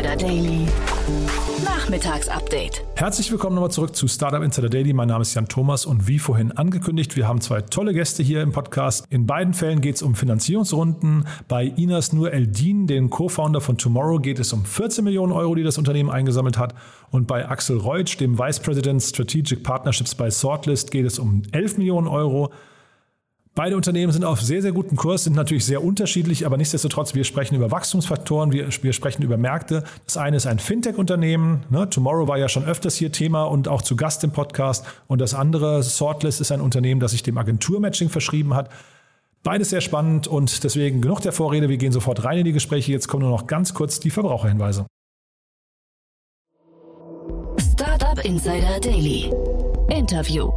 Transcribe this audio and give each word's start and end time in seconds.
Insider 0.00 0.16
Daily. 0.16 0.66
Nachmittagsupdate. 1.62 2.82
Herzlich 2.94 3.30
willkommen 3.30 3.54
nochmal 3.54 3.70
zurück 3.70 3.94
zu 3.94 4.08
Startup 4.08 4.42
Insider 4.42 4.70
Daily. 4.70 4.94
Mein 4.94 5.08
Name 5.08 5.20
ist 5.20 5.34
Jan 5.34 5.46
Thomas 5.46 5.84
und 5.84 6.08
wie 6.08 6.18
vorhin 6.18 6.52
angekündigt, 6.52 7.16
wir 7.16 7.28
haben 7.28 7.42
zwei 7.42 7.60
tolle 7.60 7.92
Gäste 7.92 8.22
hier 8.22 8.40
im 8.40 8.50
Podcast. 8.50 9.04
In 9.10 9.26
beiden 9.26 9.52
Fällen 9.52 9.82
geht 9.82 9.96
es 9.96 10.02
um 10.02 10.14
Finanzierungsrunden. 10.14 11.26
Bei 11.48 11.64
Inas 11.64 12.14
Nur 12.14 12.32
Eldin, 12.32 12.86
dem 12.86 13.10
Co-Founder 13.10 13.60
von 13.60 13.76
Tomorrow, 13.76 14.20
geht 14.20 14.38
es 14.38 14.54
um 14.54 14.64
14 14.64 15.04
Millionen 15.04 15.32
Euro, 15.32 15.54
die 15.54 15.64
das 15.64 15.76
Unternehmen 15.76 16.08
eingesammelt 16.08 16.56
hat. 16.56 16.74
Und 17.10 17.26
bei 17.26 17.46
Axel 17.46 17.76
Reutsch, 17.76 18.18
dem 18.18 18.38
Vice 18.38 18.60
President 18.60 19.02
Strategic 19.02 19.62
Partnerships 19.62 20.14
bei 20.14 20.30
Sortlist, 20.30 20.92
geht 20.92 21.04
es 21.04 21.18
um 21.18 21.42
11 21.52 21.76
Millionen 21.76 22.08
Euro. 22.08 22.50
Beide 23.60 23.76
Unternehmen 23.76 24.10
sind 24.10 24.24
auf 24.24 24.40
sehr, 24.40 24.62
sehr 24.62 24.72
gutem 24.72 24.96
Kurs, 24.96 25.24
sind 25.24 25.36
natürlich 25.36 25.66
sehr 25.66 25.84
unterschiedlich, 25.84 26.46
aber 26.46 26.56
nichtsdestotrotz, 26.56 27.14
wir 27.14 27.24
sprechen 27.24 27.56
über 27.56 27.70
Wachstumsfaktoren, 27.70 28.52
wir, 28.52 28.68
wir 28.80 28.94
sprechen 28.94 29.22
über 29.22 29.36
Märkte. 29.36 29.84
Das 30.06 30.16
eine 30.16 30.38
ist 30.38 30.46
ein 30.46 30.58
Fintech-Unternehmen. 30.58 31.64
Ne? 31.68 31.90
Tomorrow 31.90 32.26
war 32.26 32.38
ja 32.38 32.48
schon 32.48 32.64
öfters 32.64 32.94
hier 32.94 33.12
Thema 33.12 33.42
und 33.42 33.68
auch 33.68 33.82
zu 33.82 33.96
Gast 33.96 34.24
im 34.24 34.30
Podcast. 34.30 34.86
Und 35.08 35.20
das 35.20 35.34
andere, 35.34 35.82
Sortlist, 35.82 36.40
ist 36.40 36.52
ein 36.52 36.62
Unternehmen, 36.62 37.02
das 37.02 37.10
sich 37.10 37.22
dem 37.22 37.36
Agenturmatching 37.36 38.08
verschrieben 38.08 38.54
hat. 38.54 38.70
Beides 39.42 39.68
sehr 39.68 39.82
spannend 39.82 40.26
und 40.26 40.64
deswegen 40.64 41.02
genug 41.02 41.20
der 41.20 41.32
Vorrede. 41.32 41.68
Wir 41.68 41.76
gehen 41.76 41.92
sofort 41.92 42.24
rein 42.24 42.38
in 42.38 42.46
die 42.46 42.52
Gespräche. 42.52 42.92
Jetzt 42.92 43.08
kommen 43.08 43.24
nur 43.24 43.30
noch 43.30 43.46
ganz 43.46 43.74
kurz 43.74 44.00
die 44.00 44.08
Verbraucherhinweise. 44.08 44.86
Startup 47.58 48.24
Insider 48.24 48.80
Daily. 48.80 49.30
Interview. 49.90 50.50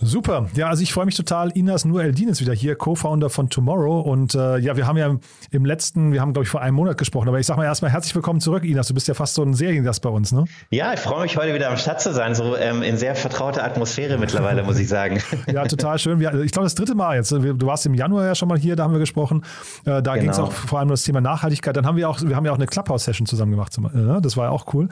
Super. 0.00 0.48
Ja, 0.54 0.68
also 0.68 0.82
ich 0.82 0.92
freue 0.92 1.06
mich 1.06 1.14
total. 1.14 1.50
Inas 1.50 1.84
Nur 1.84 2.02
Eldin 2.02 2.28
ist 2.28 2.40
wieder 2.40 2.52
hier, 2.52 2.74
Co-Founder 2.74 3.30
von 3.30 3.48
Tomorrow. 3.48 4.00
Und 4.00 4.34
äh, 4.34 4.58
ja, 4.58 4.76
wir 4.76 4.86
haben 4.86 4.96
ja 4.96 5.16
im 5.50 5.64
letzten, 5.64 6.12
wir 6.12 6.20
haben, 6.20 6.32
glaube 6.32 6.44
ich, 6.44 6.50
vor 6.50 6.60
einem 6.60 6.74
Monat 6.74 6.98
gesprochen. 6.98 7.28
Aber 7.28 7.38
ich 7.38 7.46
sage 7.46 7.60
mal 7.60 7.64
erstmal 7.64 7.92
herzlich 7.92 8.14
willkommen 8.14 8.40
zurück, 8.40 8.64
Inas. 8.64 8.88
Du 8.88 8.94
bist 8.94 9.06
ja 9.06 9.14
fast 9.14 9.34
so 9.34 9.42
ein 9.42 9.54
Seriengast 9.54 10.02
bei 10.02 10.08
uns, 10.08 10.32
ne? 10.32 10.44
Ja, 10.70 10.92
ich 10.92 11.00
freue 11.00 11.22
mich 11.22 11.36
heute 11.36 11.54
wieder 11.54 11.70
am 11.70 11.76
Start 11.76 12.00
zu 12.00 12.12
sein. 12.12 12.34
So 12.34 12.56
ähm, 12.56 12.82
in 12.82 12.96
sehr 12.96 13.14
vertrauter 13.14 13.64
Atmosphäre 13.64 14.18
mittlerweile, 14.18 14.64
muss 14.64 14.78
ich 14.78 14.88
sagen. 14.88 15.20
ja, 15.46 15.64
total 15.66 15.98
schön. 15.98 16.20
Ich 16.20 16.52
glaube, 16.52 16.66
das 16.66 16.74
dritte 16.74 16.94
Mal 16.94 17.16
jetzt. 17.16 17.30
Du 17.30 17.66
warst 17.66 17.86
im 17.86 17.94
Januar 17.94 18.26
ja 18.26 18.34
schon 18.34 18.48
mal 18.48 18.58
hier, 18.58 18.76
da 18.76 18.84
haben 18.84 18.92
wir 18.92 19.00
gesprochen. 19.00 19.44
Äh, 19.84 20.02
da 20.02 20.14
genau. 20.14 20.14
ging 20.14 20.30
es 20.30 20.38
auch 20.38 20.52
vor 20.52 20.80
allem 20.80 20.88
um 20.88 20.92
das 20.92 21.04
Thema 21.04 21.20
Nachhaltigkeit. 21.20 21.76
Dann 21.76 21.86
haben 21.86 21.96
wir 21.96 22.08
auch, 22.08 22.20
wir 22.20 22.34
haben 22.34 22.44
ja 22.44 22.52
auch 22.52 22.56
eine 22.56 22.66
Clubhouse-Session 22.66 23.26
zusammen 23.26 23.52
gemacht. 23.52 23.78
Äh, 23.78 24.20
das 24.20 24.36
war 24.36 24.46
ja 24.46 24.50
auch 24.50 24.74
cool. 24.74 24.88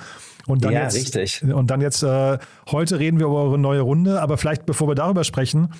Und 0.46 0.64
dann 0.64 0.72
ja, 0.72 0.82
jetzt, 0.82 0.96
richtig. 0.96 1.42
Und 1.44 1.70
dann 1.70 1.80
jetzt, 1.80 2.02
äh, 2.02 2.38
heute 2.70 2.98
reden 2.98 3.18
wir 3.18 3.26
über 3.26 3.42
eure 3.42 3.58
neue 3.58 3.80
Runde, 3.80 4.20
aber 4.20 4.36
vielleicht 4.36 4.66
bevor 4.66 4.88
wir 4.88 4.91
darüber 4.94 5.24
sprechen, 5.24 5.72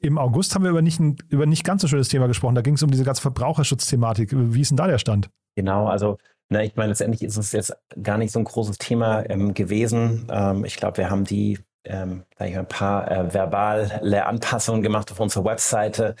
im 0.00 0.18
August 0.18 0.54
haben 0.54 0.64
wir 0.64 0.70
über 0.70 0.82
nicht, 0.82 1.00
über 1.28 1.46
nicht 1.46 1.64
ganz 1.64 1.82
so 1.82 1.88
schönes 1.88 2.08
Thema 2.08 2.26
gesprochen. 2.26 2.54
Da 2.54 2.62
ging 2.62 2.74
es 2.74 2.82
um 2.82 2.90
diese 2.90 3.04
ganze 3.04 3.22
Verbraucherschutzthematik. 3.22 4.30
Wie 4.32 4.60
ist 4.60 4.70
denn 4.70 4.76
da 4.76 4.86
der 4.86 4.98
Stand? 4.98 5.30
Genau, 5.56 5.86
also 5.86 6.18
na, 6.50 6.62
ich 6.62 6.76
meine, 6.76 6.90
letztendlich 6.90 7.22
ist 7.22 7.36
es 7.36 7.52
jetzt 7.52 7.76
gar 8.02 8.16
nicht 8.16 8.32
so 8.32 8.38
ein 8.38 8.44
großes 8.44 8.78
Thema 8.78 9.28
ähm, 9.28 9.52
gewesen. 9.52 10.26
Ähm, 10.30 10.64
ich 10.64 10.76
glaube, 10.76 10.96
wir 10.96 11.10
haben 11.10 11.24
die 11.24 11.58
ähm, 11.84 12.24
ein 12.38 12.66
paar 12.66 13.10
äh, 13.10 13.34
verbale 13.34 14.26
Anpassungen 14.26 14.82
gemacht 14.82 15.10
auf 15.12 15.20
unserer 15.20 15.44
Webseite 15.44 16.14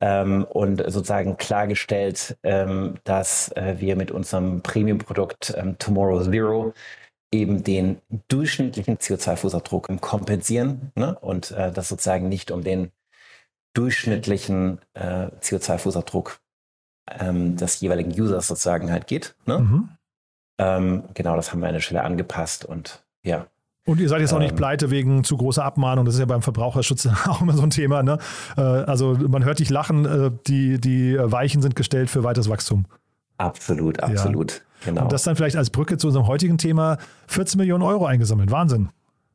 ähm, 0.00 0.44
und 0.44 0.82
sozusagen 0.86 1.36
klargestellt, 1.36 2.36
ähm, 2.42 2.94
dass 3.04 3.50
äh, 3.52 3.76
wir 3.78 3.96
mit 3.96 4.10
unserem 4.10 4.62
Premium-Produkt 4.62 5.54
ähm, 5.56 5.76
Tomorrow 5.78 6.22
Zero 6.22 6.72
eben 7.34 7.64
den 7.64 7.98
durchschnittlichen 8.28 8.98
CO2-Fußabdruck 8.98 10.00
kompensieren 10.00 10.92
ne? 10.94 11.18
und 11.18 11.50
äh, 11.50 11.72
das 11.72 11.88
sozusagen 11.88 12.28
nicht 12.28 12.50
um 12.50 12.62
den 12.62 12.92
durchschnittlichen 13.74 14.78
äh, 14.94 15.26
CO2-Fußabdruck 15.40 16.38
ähm, 17.10 17.56
des 17.56 17.80
jeweiligen 17.80 18.12
Users 18.12 18.46
sozusagen 18.46 18.92
halt 18.92 19.08
geht. 19.08 19.34
Ne? 19.46 19.58
Mhm. 19.58 19.88
Ähm, 20.58 21.04
genau, 21.14 21.34
das 21.34 21.50
haben 21.50 21.60
wir 21.60 21.66
an 21.66 21.74
der 21.74 21.80
Stelle 21.80 22.04
angepasst 22.04 22.64
und 22.64 23.04
ja. 23.24 23.46
Und 23.86 24.00
ihr 24.00 24.08
seid 24.08 24.20
jetzt 24.20 24.32
auch 24.32 24.38
nicht 24.38 24.52
ähm. 24.52 24.56
pleite 24.56 24.90
wegen 24.90 25.24
zu 25.24 25.36
großer 25.36 25.64
Abmahnung. 25.64 26.04
Das 26.04 26.14
ist 26.14 26.20
ja 26.20 26.26
beim 26.26 26.40
Verbraucherschutz 26.40 27.06
auch 27.28 27.42
immer 27.42 27.54
so 27.54 27.62
ein 27.62 27.70
Thema. 27.70 28.02
Ne? 28.02 28.18
Äh, 28.56 28.60
also 28.60 29.16
man 29.28 29.44
hört 29.44 29.58
dich 29.58 29.70
lachen, 29.70 30.04
äh, 30.06 30.30
die, 30.46 30.80
die 30.80 31.18
Weichen 31.18 31.60
sind 31.60 31.74
gestellt 31.74 32.10
für 32.10 32.22
weiteres 32.22 32.48
Wachstum. 32.48 32.86
Absolut, 33.38 34.00
absolut. 34.02 34.52
Ja. 34.52 34.58
Genau. 34.84 35.02
Und 35.02 35.12
das 35.12 35.22
dann 35.22 35.36
vielleicht 35.36 35.56
als 35.56 35.70
Brücke 35.70 35.96
zu 35.96 36.08
unserem 36.08 36.26
heutigen 36.26 36.58
Thema 36.58 36.98
14 37.28 37.58
Millionen 37.58 37.82
Euro 37.82 38.06
eingesammelt. 38.06 38.50
Wahnsinn. 38.50 38.90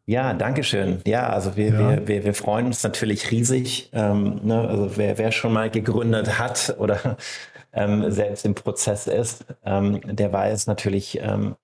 Ja, 0.05 0.33
danke 0.33 0.63
schön. 0.63 1.01
Ja, 1.05 1.29
also 1.29 1.55
wir, 1.55 1.67
ja. 1.67 1.79
wir, 1.79 2.07
wir, 2.07 2.25
wir 2.25 2.33
freuen 2.33 2.67
uns 2.67 2.83
natürlich 2.83 3.29
riesig. 3.29 3.89
Ähm, 3.93 4.39
ne? 4.43 4.67
Also 4.67 4.97
wer, 4.97 5.17
wer 5.17 5.31
schon 5.31 5.53
mal 5.53 5.69
gegründet 5.69 6.39
hat 6.39 6.75
oder 6.79 7.17
ähm, 7.73 8.09
selbst 8.11 8.45
im 8.45 8.55
Prozess 8.55 9.05
ist, 9.05 9.45
ähm, 9.63 10.01
der 10.03 10.33
weiß 10.33 10.65
natürlich, 10.65 11.19
ähm, 11.21 11.55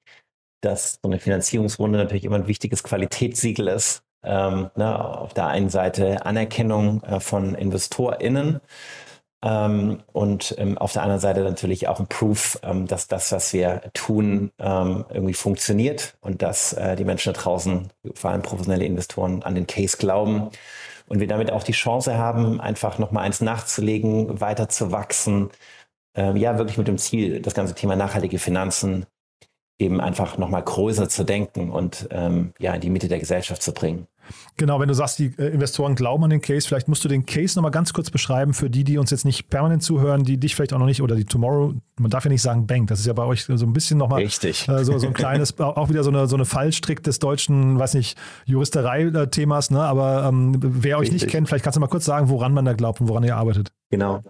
dass 0.62 1.00
so 1.02 1.10
eine 1.10 1.20
Finanzierungsrunde 1.20 1.98
natürlich 1.98 2.24
immer 2.24 2.36
ein 2.36 2.48
wichtiges 2.48 2.84
Qualitätssiegel 2.84 3.68
ist. 3.68 4.04
Ähm, 4.24 4.70
ne? 4.76 5.00
Auf 5.00 5.34
der 5.34 5.48
einen 5.48 5.70
Seite 5.70 6.26
Anerkennung 6.26 7.02
äh, 7.04 7.20
von 7.20 7.56
InvestorInnen 7.56 8.62
ähm, 9.46 10.00
und 10.12 10.56
ähm, 10.58 10.76
auf 10.80 10.94
der 10.94 11.04
anderen 11.04 11.22
Seite 11.22 11.42
natürlich 11.42 11.88
auch 11.88 12.00
ein 12.00 12.08
Proof, 12.08 12.60
ähm, 12.64 12.88
dass 12.88 13.08
das, 13.08 13.32
was 13.32 13.54
wir 13.54 13.84
tun, 13.94 14.52
ähm, 14.58 15.06
irgendwie 15.10 15.36
funktioniert 15.36 16.18
und 16.22 16.42
dass 16.42 16.74
äh, 16.74 16.96
die 16.96 17.06
Menschen 17.06 17.32
da 17.32 17.40
draußen, 17.40 17.90
vor 18.16 18.32
allem 18.32 18.42
professionelle 18.42 18.86
Investoren, 18.86 19.44
an 19.44 19.54
den 19.54 19.68
Case 19.68 19.98
glauben. 19.98 20.50
Und 21.08 21.20
wir 21.20 21.28
damit 21.28 21.52
auch 21.52 21.62
die 21.62 21.74
Chance 21.74 22.18
haben, 22.18 22.60
einfach 22.60 22.98
nochmal 22.98 23.26
eins 23.26 23.40
nachzulegen, 23.40 24.42
weiter 24.42 24.68
zu 24.68 24.92
wachsen. 24.92 25.52
Ähm, 26.16 26.38
ja, 26.38 26.58
wirklich 26.58 26.80
mit 26.80 26.88
dem 26.88 26.98
Ziel, 26.98 27.40
das 27.40 27.54
ganze 27.54 27.76
Thema 27.76 27.96
nachhaltige 27.96 28.40
Finanzen 28.40 29.06
eben 29.78 30.02
einfach 30.02 30.40
nochmal 30.40 30.64
größer 30.64 31.08
zu 31.08 31.24
denken 31.24 31.70
und 31.70 32.08
ähm, 32.10 32.54
ja, 32.58 32.74
in 32.74 32.82
die 32.82 32.90
Mitte 32.90 33.10
der 33.10 33.20
Gesellschaft 33.20 33.62
zu 33.62 33.74
bringen. 33.74 34.08
Genau, 34.58 34.80
wenn 34.80 34.88
du 34.88 34.94
sagst, 34.94 35.20
die 35.20 35.34
äh, 35.38 35.48
Investoren 35.48 35.96
glauben 35.96 36.24
an 36.24 36.30
den 36.30 36.42
Case, 36.42 36.68
vielleicht 36.68 36.88
musst 36.88 37.04
du 37.04 37.10
den 37.10 37.26
Case 37.26 37.58
nochmal 37.58 37.72
ganz 37.72 37.94
kurz 37.94 38.10
beschreiben 38.10 38.54
für 38.54 38.70
die, 38.70 38.84
die 38.84 38.98
uns 38.98 39.12
jetzt 39.12 39.26
nicht 39.26 39.50
permanent 39.50 39.84
zuhören, 39.84 40.24
die 40.24 40.38
dich 40.38 40.56
vielleicht 40.56 40.74
auch 40.74 40.80
noch 40.80 40.86
nicht 40.86 41.02
oder 41.02 41.16
die 41.16 41.26
Tomorrow, 41.26 41.74
man 42.00 42.12
darf 42.12 42.26
ja 42.26 42.30
nicht 42.32 42.42
sagen 42.42 42.68
Bank, 42.68 42.88
das 42.88 43.00
ist 43.00 43.06
ja 43.06 43.14
bei 43.14 43.24
euch 43.24 43.44
so 43.46 43.54
ein 43.54 43.74
bisschen 43.74 43.98
nochmal 43.98 44.22
Richtig. 44.22 44.68
Äh, 44.70 44.84
so, 44.86 44.98
so 44.98 45.08
ein 45.08 45.14
kleines, 45.14 45.60
auch 45.60 45.90
wieder 45.90 46.04
so 46.04 46.10
eine, 46.10 46.28
so 46.28 46.36
eine 46.36 46.46
Fallstrick 46.46 47.04
des 47.04 47.20
deutschen, 47.20 47.78
weiß 47.80 47.94
nicht, 47.96 48.18
Juristerei-Themas, 48.46 49.72
ne? 49.72 49.82
aber 49.82 50.26
ähm, 50.28 50.56
wer 50.60 50.98
euch 50.98 51.04
Richtig. 51.04 51.24
nicht 51.24 51.32
kennt, 51.32 51.48
vielleicht 51.48 51.64
kannst 51.64 51.78
du 51.78 51.82
mal 51.82 51.88
kurz 51.88 52.06
sagen, 52.06 52.30
woran 52.30 52.54
man 52.54 52.66
da 52.66 52.74
glaubt 52.74 53.02
und 53.02 53.08
woran 53.08 53.24
ihr 53.24 53.36
arbeitet. 53.36 53.72
Genau. 53.90 54.22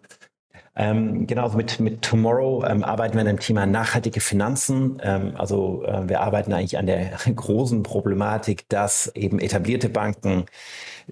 Ähm, 0.77 1.25
genauso 1.25 1.55
mit, 1.55 1.79
mit 1.79 2.01
Tomorrow 2.01 2.65
ähm, 2.65 2.83
arbeiten 2.83 3.13
wir 3.13 3.21
an 3.21 3.27
dem 3.27 3.39
Thema 3.39 3.65
nachhaltige 3.65 4.19
Finanzen. 4.19 5.01
Ähm, 5.01 5.33
also 5.37 5.83
äh, 5.85 6.09
wir 6.09 6.19
arbeiten 6.19 6.51
eigentlich 6.51 6.77
an 6.77 6.85
der 6.85 7.11
großen 7.35 7.81
Problematik, 7.83 8.67
dass 8.67 9.07
eben 9.15 9.39
etablierte 9.39 9.87
Banken 9.87 10.45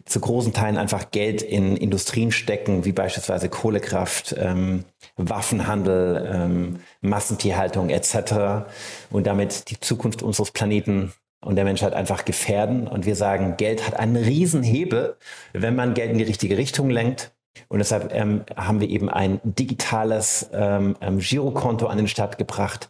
zu 0.06 0.20
großen 0.20 0.54
Teilen 0.54 0.78
einfach 0.78 1.12
Geld 1.12 1.42
in 1.42 1.78
Industrien 1.78 2.32
stecken, 2.32 2.84
wie 2.84 2.92
beispielsweise 2.92 3.48
Kohlekraft, 3.48 4.36
ähm, 4.38 4.86
Waffenhandel, 5.16 6.30
ähm, 6.34 6.80
Massentierhaltung 7.02 7.90
etc. 7.90 8.66
und 9.12 9.28
damit 9.28 9.70
die 9.70 9.80
Zukunft 9.80 10.24
unseres 10.24 10.52
Planeten 10.52 11.14
und 11.42 11.56
der 11.56 11.66
Menschheit 11.66 11.94
einfach 11.94 12.26
gefährden. 12.26 12.88
Und 12.88 13.06
wir 13.06 13.16
sagen, 13.16 13.56
Geld 13.58 13.86
hat 13.86 13.96
einen 13.96 14.16
Riesenhebel, 14.16 15.16
wenn 15.54 15.76
man 15.76 15.94
Geld 15.94 16.12
in 16.12 16.18
die 16.18 16.24
richtige 16.24 16.58
Richtung 16.58 16.90
lenkt. 16.90 17.32
Und 17.68 17.80
deshalb 17.80 18.14
ähm, 18.14 18.44
haben 18.56 18.80
wir 18.80 18.90
eben 18.90 19.10
ein 19.10 19.40
digitales 19.44 20.50
ähm, 20.54 20.96
ähm, 21.02 21.20
Girokonto 21.20 21.88
an 21.88 21.98
den 21.98 22.08
Start 22.08 22.38
gebracht, 22.38 22.90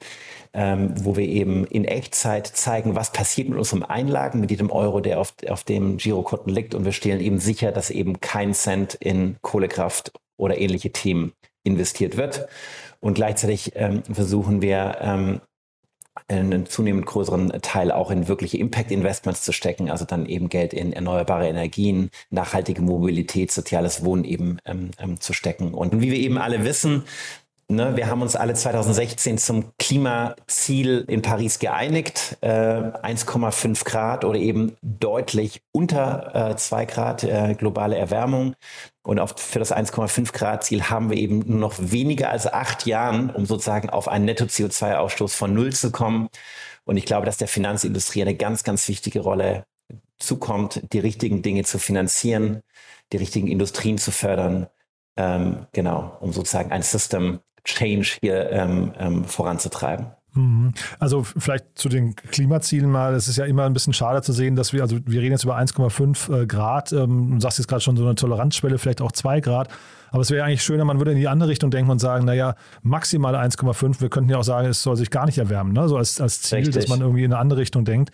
ähm, 0.54 0.94
wo 0.96 1.16
wir 1.16 1.28
eben 1.28 1.66
in 1.66 1.86
Echtzeit 1.86 2.48
zeigen, 2.48 2.96
was 2.96 3.12
passiert 3.12 3.50
mit 3.50 3.58
unserem 3.58 3.84
Einlagen, 3.84 4.40
mit 4.40 4.52
jedem 4.52 4.72
Euro, 4.72 5.00
der 5.00 5.20
auf, 5.20 5.34
auf 5.50 5.64
dem 5.64 5.98
Girokonto 5.98 6.50
liegt. 6.50 6.76
Und 6.76 6.86
wir 6.86 6.92
stellen 6.92 7.22
eben 7.22 7.40
sicher, 7.40 7.72
dass 7.72 7.90
eben 7.90 8.22
kein 8.22 8.54
Cent 8.54 8.94
in 8.96 9.38
Kohlekraft 9.42 10.12
oder 10.38 10.58
ähnliche 10.58 10.92
Themen 10.92 11.34
investiert 11.64 12.18
wird. 12.18 12.48
Und 13.00 13.16
gleichzeitig 13.16 13.74
ähm, 13.76 14.04
versuchen 14.04 14.62
wir 14.62 14.98
ähm, 15.02 15.42
einen 16.28 16.66
zunehmend 16.66 17.06
größeren 17.06 17.50
Teil 17.62 17.92
auch 17.92 18.12
in 18.12 18.28
wirkliche 18.28 18.58
Impact-Investments 18.58 19.44
zu 19.44 19.52
stecken, 19.52 19.90
also 19.90 20.06
dann 20.06 20.26
eben 20.26 20.50
Geld 20.50 20.74
in 20.74 20.94
erneuerbare 20.94 21.48
Energien, 21.48 22.10
nachhaltige 22.30 22.82
Mobilität, 22.82 23.52
soziales 23.52 24.06
Wohnen 24.06 24.24
eben 24.24 24.60
ähm, 24.66 24.92
ähm, 25.00 25.20
zu 25.20 25.34
stecken. 25.34 25.74
Und 25.74 26.02
wie 26.02 26.12
wir 26.12 26.20
eben 26.20 26.38
alle 26.38 26.64
wissen, 26.64 27.04
Ne, 27.70 27.96
wir 27.96 28.08
haben 28.08 28.22
uns 28.22 28.36
alle 28.36 28.54
2016 28.54 29.38
zum 29.38 29.72
Klimaziel 29.80 31.06
in 31.08 31.22
Paris 31.22 31.60
geeinigt, 31.60 32.38
äh, 32.42 32.50
1,5 32.50 33.86
Grad 33.86 34.26
oder 34.26 34.38
eben 34.38 34.76
deutlich 34.82 35.62
unter 35.72 36.52
äh, 36.52 36.56
2 36.58 36.86
Grad 36.86 37.24
äh, 37.24 37.56
globale 37.58 37.98
Erwärmung. 37.98 38.56
Und 39.04 39.20
auf, 39.20 39.36
für 39.38 39.60
das 39.60 39.74
1,5 39.74 40.32
Grad 40.32 40.64
Ziel 40.64 40.84
haben 40.84 41.10
wir 41.10 41.18
eben 41.18 41.40
nur 41.40 41.60
noch 41.60 41.76
weniger 41.78 42.30
als 42.30 42.52
acht 42.52 42.86
Jahren, 42.86 43.30
um 43.30 43.46
sozusagen 43.46 43.90
auf 43.90 44.08
einen 44.08 44.26
Netto-CO2-Ausstoß 44.26 45.36
von 45.36 45.54
Null 45.54 45.74
zu 45.74 45.92
kommen. 45.92 46.30
Und 46.86 46.98
ich 46.98 47.06
glaube, 47.06 47.26
dass 47.26 47.38
der 47.38 47.50
Finanzindustrie 47.50 48.22
eine 48.22 48.36
ganz, 48.36 48.64
ganz 48.64 48.88
wichtige 48.88 49.20
Rolle 49.20 49.66
zukommt, 50.20 50.82
die 50.94 51.00
richtigen 51.00 51.42
Dinge 51.42 51.64
zu 51.64 51.80
finanzieren, 51.80 52.62
die 53.12 53.18
richtigen 53.18 53.48
Industrien 53.48 53.98
zu 53.98 54.12
fördern, 54.12 54.68
ähm, 55.18 55.68
genau, 55.74 56.18
um 56.22 56.32
sozusagen 56.32 56.72
ein 56.72 56.82
System 56.82 57.40
Change 57.66 58.18
hier 58.22 58.50
ähm, 58.52 58.94
ähm, 58.98 59.26
voranzutreiben. 59.26 60.12
Mhm. 60.36 60.74
Also 61.00 61.24
vielleicht 61.24 61.66
zu 61.76 61.90
den 61.90 62.16
Klimazielen 62.16 62.90
mal, 62.90 63.14
es 63.14 63.28
ist 63.28 63.38
ja 63.38 63.46
immer 63.46 63.66
ein 63.66 63.74
bisschen 63.74 63.94
schade 63.94 64.22
zu 64.22 64.34
sehen, 64.34 64.56
dass 64.56 64.74
wir, 64.74 64.82
also 64.82 64.98
wir 65.06 65.22
reden 65.22 65.32
jetzt 65.32 65.44
über 65.44 65.58
1,5 65.58 66.42
äh, 66.42 66.46
Grad, 66.48 66.92
ähm, 66.92 67.32
du 67.36 67.40
sagst 67.40 67.60
jetzt 67.60 67.68
gerade 67.68 67.82
schon 67.82 67.96
so 67.96 68.04
eine 68.04 68.16
Toleranzschwelle, 68.16 68.78
vielleicht 68.78 69.02
auch 69.02 69.12
2 69.12 69.42
Grad, 69.42 69.70
aber 70.12 70.22
es 70.22 70.32
wäre 70.32 70.44
eigentlich 70.44 70.64
schöner, 70.64 70.86
man 70.86 70.98
würde 71.00 71.12
in 71.12 71.18
die 71.18 71.28
andere 71.28 71.50
Richtung 71.50 71.72
denken 71.72 71.92
und 71.92 72.00
sagen, 72.00 72.26
naja, 72.26 72.56
maximal 72.82 73.36
1,5, 73.36 74.02
wir 74.02 74.10
könnten 74.10 74.30
ja 74.30 74.38
auch 74.38 74.44
sagen, 74.44 74.68
es 74.68 74.82
soll 74.82 74.96
sich 74.96 75.12
gar 75.12 75.26
nicht 75.26 75.38
erwärmen, 75.38 75.74
ne? 75.74 75.88
so 75.88 75.98
als, 75.98 76.20
als 76.20 76.42
Ziel, 76.42 76.60
Richtig. 76.60 76.76
dass 76.76 76.88
man 76.88 77.02
irgendwie 77.02 77.24
in 77.24 77.32
eine 77.32 77.40
andere 77.40 77.60
Richtung 77.60 77.86
denkt. 77.86 78.12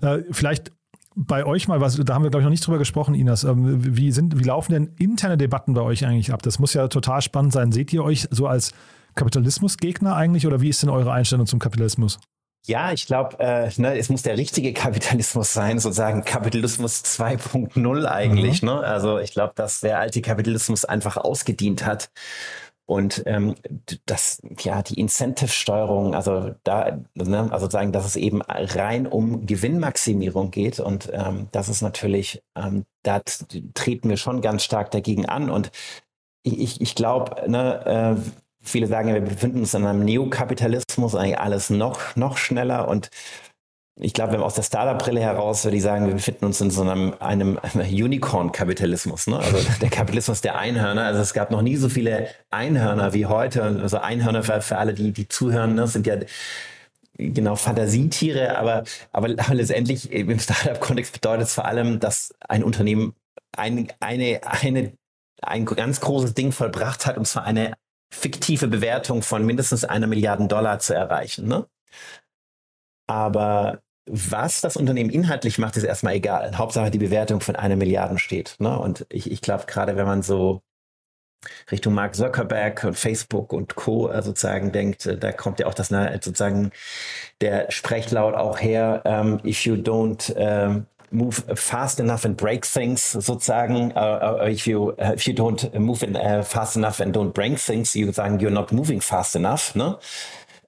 Äh, 0.00 0.20
vielleicht 0.30 0.72
bei 1.16 1.46
euch 1.46 1.66
mal, 1.66 1.80
was, 1.80 1.96
da 1.96 2.14
haben 2.14 2.24
wir 2.24 2.30
glaube 2.30 2.42
ich 2.42 2.44
noch 2.44 2.50
nicht 2.50 2.66
drüber 2.66 2.78
gesprochen, 2.78 3.14
Inas. 3.14 3.42
Ähm, 3.42 3.96
wie, 3.96 4.12
sind, 4.12 4.38
wie 4.38 4.44
laufen 4.44 4.72
denn 4.72 4.90
interne 4.98 5.38
Debatten 5.38 5.72
bei 5.72 5.80
euch 5.80 6.04
eigentlich 6.04 6.30
ab? 6.30 6.42
Das 6.42 6.58
muss 6.58 6.74
ja 6.74 6.88
total 6.88 7.22
spannend 7.22 7.54
sein. 7.54 7.72
Seht 7.72 7.92
ihr 7.94 8.04
euch 8.04 8.28
so 8.30 8.46
als 8.46 8.72
Kapitalismusgegner 9.16 10.14
eigentlich 10.14 10.46
oder 10.46 10.60
wie 10.60 10.68
ist 10.68 10.82
denn 10.82 10.90
eure 10.90 11.12
Einstellung 11.12 11.46
zum 11.46 11.58
Kapitalismus? 11.58 12.20
Ja, 12.66 12.90
ich 12.90 13.06
glaube, 13.06 13.38
äh, 13.38 13.70
ne, 13.76 13.96
es 13.96 14.08
muss 14.08 14.22
der 14.22 14.36
richtige 14.36 14.72
Kapitalismus 14.72 15.52
sein, 15.52 15.78
sozusagen 15.78 16.24
Kapitalismus 16.24 17.04
2.0 17.04 18.06
eigentlich. 18.06 18.62
Mhm. 18.62 18.68
Ne? 18.68 18.80
Also 18.80 19.18
ich 19.18 19.32
glaube, 19.32 19.52
dass 19.54 19.80
der 19.80 20.00
alte 20.00 20.20
Kapitalismus 20.20 20.84
einfach 20.84 21.16
ausgedient 21.16 21.86
hat. 21.86 22.10
Und 22.88 23.24
ähm, 23.26 23.56
das, 24.06 24.40
ja, 24.60 24.80
die 24.82 24.98
Incentive-Steuerung, 25.00 26.14
also 26.14 26.54
da, 26.62 26.98
ne, 27.14 27.48
also 27.50 27.68
sagen, 27.68 27.90
dass 27.90 28.06
es 28.06 28.14
eben 28.14 28.42
rein 28.42 29.08
um 29.08 29.44
Gewinnmaximierung 29.44 30.52
geht 30.52 30.78
und 30.78 31.10
ähm, 31.12 31.48
das 31.50 31.68
ist 31.68 31.82
natürlich, 31.82 32.42
ähm, 32.56 32.84
da 33.02 33.20
treten 33.74 34.08
wir 34.08 34.16
schon 34.16 34.40
ganz 34.40 34.62
stark 34.62 34.92
dagegen 34.92 35.26
an. 35.26 35.50
Und 35.50 35.72
ich, 36.44 36.80
ich 36.80 36.94
glaube, 36.94 37.50
ne, 37.50 38.16
äh, 38.16 38.30
viele 38.68 38.86
sagen, 38.86 39.12
wir 39.12 39.20
befinden 39.20 39.60
uns 39.60 39.74
in 39.74 39.84
einem 39.86 40.04
Neokapitalismus, 40.04 41.14
eigentlich 41.14 41.38
alles 41.38 41.70
noch, 41.70 42.16
noch 42.16 42.36
schneller 42.36 42.88
und 42.88 43.10
ich 43.98 44.12
glaube, 44.12 44.34
wenn 44.34 44.42
aus 44.42 44.54
der 44.54 44.62
Startup-Brille 44.62 45.20
heraus 45.20 45.64
würde 45.64 45.78
ich 45.78 45.82
sagen, 45.82 46.06
wir 46.06 46.14
befinden 46.14 46.44
uns 46.44 46.60
in 46.60 46.70
so 46.70 46.82
einem, 46.82 47.14
einem, 47.18 47.58
Unicorn-Kapitalismus, 47.74 49.26
ne? 49.26 49.38
also 49.38 49.56
der 49.80 49.88
Kapitalismus 49.88 50.42
der 50.42 50.58
Einhörner. 50.58 51.04
Also 51.04 51.22
es 51.22 51.32
gab 51.32 51.50
noch 51.50 51.62
nie 51.62 51.76
so 51.76 51.88
viele 51.88 52.28
Einhörner 52.50 53.14
wie 53.14 53.24
heute. 53.24 53.62
Also 53.62 53.96
Einhörner 53.98 54.42
für, 54.42 54.60
für 54.60 54.76
alle, 54.76 54.92
die, 54.92 55.12
die 55.12 55.28
zuhören, 55.28 55.74
ne? 55.74 55.86
sind 55.86 56.06
ja 56.06 56.16
genau 57.16 57.56
Fantasietiere, 57.56 58.58
aber, 58.58 58.84
aber, 59.12 59.28
aber 59.30 59.54
letztendlich 59.54 60.12
im 60.12 60.38
Startup-Kontext 60.38 61.14
bedeutet 61.14 61.46
es 61.46 61.54
vor 61.54 61.64
allem, 61.64 61.98
dass 61.98 62.34
ein 62.46 62.62
Unternehmen 62.62 63.14
ein, 63.56 63.88
eine, 64.00 64.40
eine, 64.44 64.92
ein 65.40 65.64
ganz 65.64 66.00
großes 66.02 66.34
Ding 66.34 66.52
vollbracht 66.52 67.06
hat, 67.06 67.16
und 67.16 67.26
zwar 67.26 67.44
eine 67.44 67.72
fiktive 68.10 68.68
Bewertung 68.68 69.22
von 69.22 69.44
mindestens 69.44 69.84
einer 69.84 70.06
Milliarde 70.06 70.46
Dollar 70.46 70.78
zu 70.78 70.94
erreichen. 70.94 71.48
Ne? 71.48 71.66
Aber 73.06 73.82
was 74.08 74.60
das 74.60 74.76
Unternehmen 74.76 75.10
inhaltlich 75.10 75.58
macht, 75.58 75.76
ist 75.76 75.84
erstmal 75.84 76.14
egal. 76.14 76.56
Hauptsache 76.56 76.90
die 76.90 76.98
Bewertung 76.98 77.40
von 77.40 77.56
einer 77.56 77.76
Milliarde 77.76 78.18
steht. 78.18 78.56
Ne? 78.58 78.78
Und 78.78 79.06
ich, 79.08 79.30
ich 79.30 79.40
glaube, 79.40 79.66
gerade 79.66 79.96
wenn 79.96 80.06
man 80.06 80.22
so 80.22 80.62
Richtung 81.70 81.94
Mark 81.94 82.14
Zuckerberg 82.14 82.84
und 82.84 82.94
Facebook 82.94 83.52
und 83.52 83.74
Co. 83.74 84.08
Äh, 84.08 84.22
sozusagen 84.22 84.72
denkt, 84.72 85.06
äh, 85.06 85.18
da 85.18 85.32
kommt 85.32 85.60
ja 85.60 85.66
auch 85.66 85.74
das 85.74 85.88
sozusagen 85.88 86.70
der 87.40 87.70
Sprechlaut 87.70 88.34
auch 88.34 88.60
her, 88.60 89.02
um, 89.04 89.40
if 89.44 89.64
you 89.64 89.74
don't 89.74 90.32
um, 90.34 90.86
move 91.10 91.44
fast 91.54 92.00
enough 92.00 92.24
and 92.24 92.36
break 92.36 92.66
things 92.66 93.12
sozusagen, 93.12 93.92
uh, 93.96 94.40
uh, 94.40 94.48
if 94.50 94.66
you 94.66 94.92
uh, 94.98 95.12
if 95.14 95.26
you 95.26 95.34
don't 95.34 95.72
move 95.78 96.02
in, 96.02 96.14
fast 96.44 96.76
enough 96.76 97.00
and 97.00 97.14
don't 97.14 97.32
break 97.32 97.58
things, 97.58 97.94
you 97.94 98.12
sagen 98.12 98.38
you're 98.38 98.50
not 98.50 98.72
moving 98.72 99.00
fast 99.00 99.36
enough, 99.36 99.74
ne? 99.74 99.98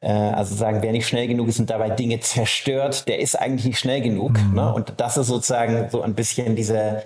Äh, 0.00 0.10
also 0.10 0.54
sagen, 0.54 0.78
wer 0.82 0.92
nicht 0.92 1.08
schnell 1.08 1.26
genug 1.26 1.48
ist 1.48 1.58
und 1.58 1.70
dabei 1.70 1.90
Dinge 1.90 2.20
zerstört, 2.20 3.08
der 3.08 3.18
ist 3.18 3.34
eigentlich 3.34 3.66
nicht 3.66 3.78
schnell 3.78 4.00
genug. 4.00 4.32
Mhm. 4.40 4.54
Ne? 4.54 4.72
Und 4.72 4.94
das 4.98 5.16
ist 5.16 5.26
sozusagen 5.26 5.88
so 5.90 6.02
ein 6.02 6.14
bisschen 6.14 6.54
dieser 6.56 7.02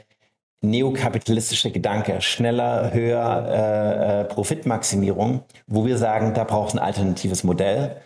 neokapitalistische 0.63 1.71
Gedanke, 1.71 2.21
schneller, 2.21 2.93
höher, 2.93 3.47
äh, 3.49 4.21
äh, 4.21 4.25
Profitmaximierung, 4.25 5.43
wo 5.67 5.87
wir 5.87 5.99
sagen, 5.99 6.35
da 6.35 6.45
braucht 6.45 6.75
ein 6.75 6.79
alternatives 6.79 7.43
Modell. 7.45 7.97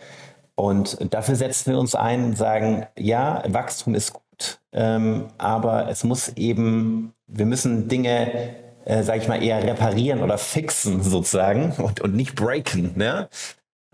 Und 0.55 0.97
dafür 1.13 1.35
setzen 1.35 1.73
wir 1.73 1.79
uns 1.79 1.93
ein 1.93 2.23
und 2.25 2.37
sagen, 2.37 2.87
ja, 2.97 3.43
Wachstum 3.47 3.93
ist 3.93 4.13
gut, 4.37 4.59
ähm, 4.73 5.27
aber 5.37 5.89
es 5.89 6.03
muss 6.03 6.29
eben, 6.35 7.13
wir 7.27 7.45
müssen 7.45 7.87
Dinge, 7.87 8.55
äh, 8.85 9.03
sage 9.03 9.21
ich 9.21 9.27
mal, 9.27 9.41
eher 9.43 9.63
reparieren 9.63 10.21
oder 10.21 10.37
fixen 10.37 11.01
sozusagen 11.03 11.71
und, 11.77 12.01
und 12.01 12.15
nicht 12.15 12.35
breaken. 12.35 12.93
Ne? 12.95 13.29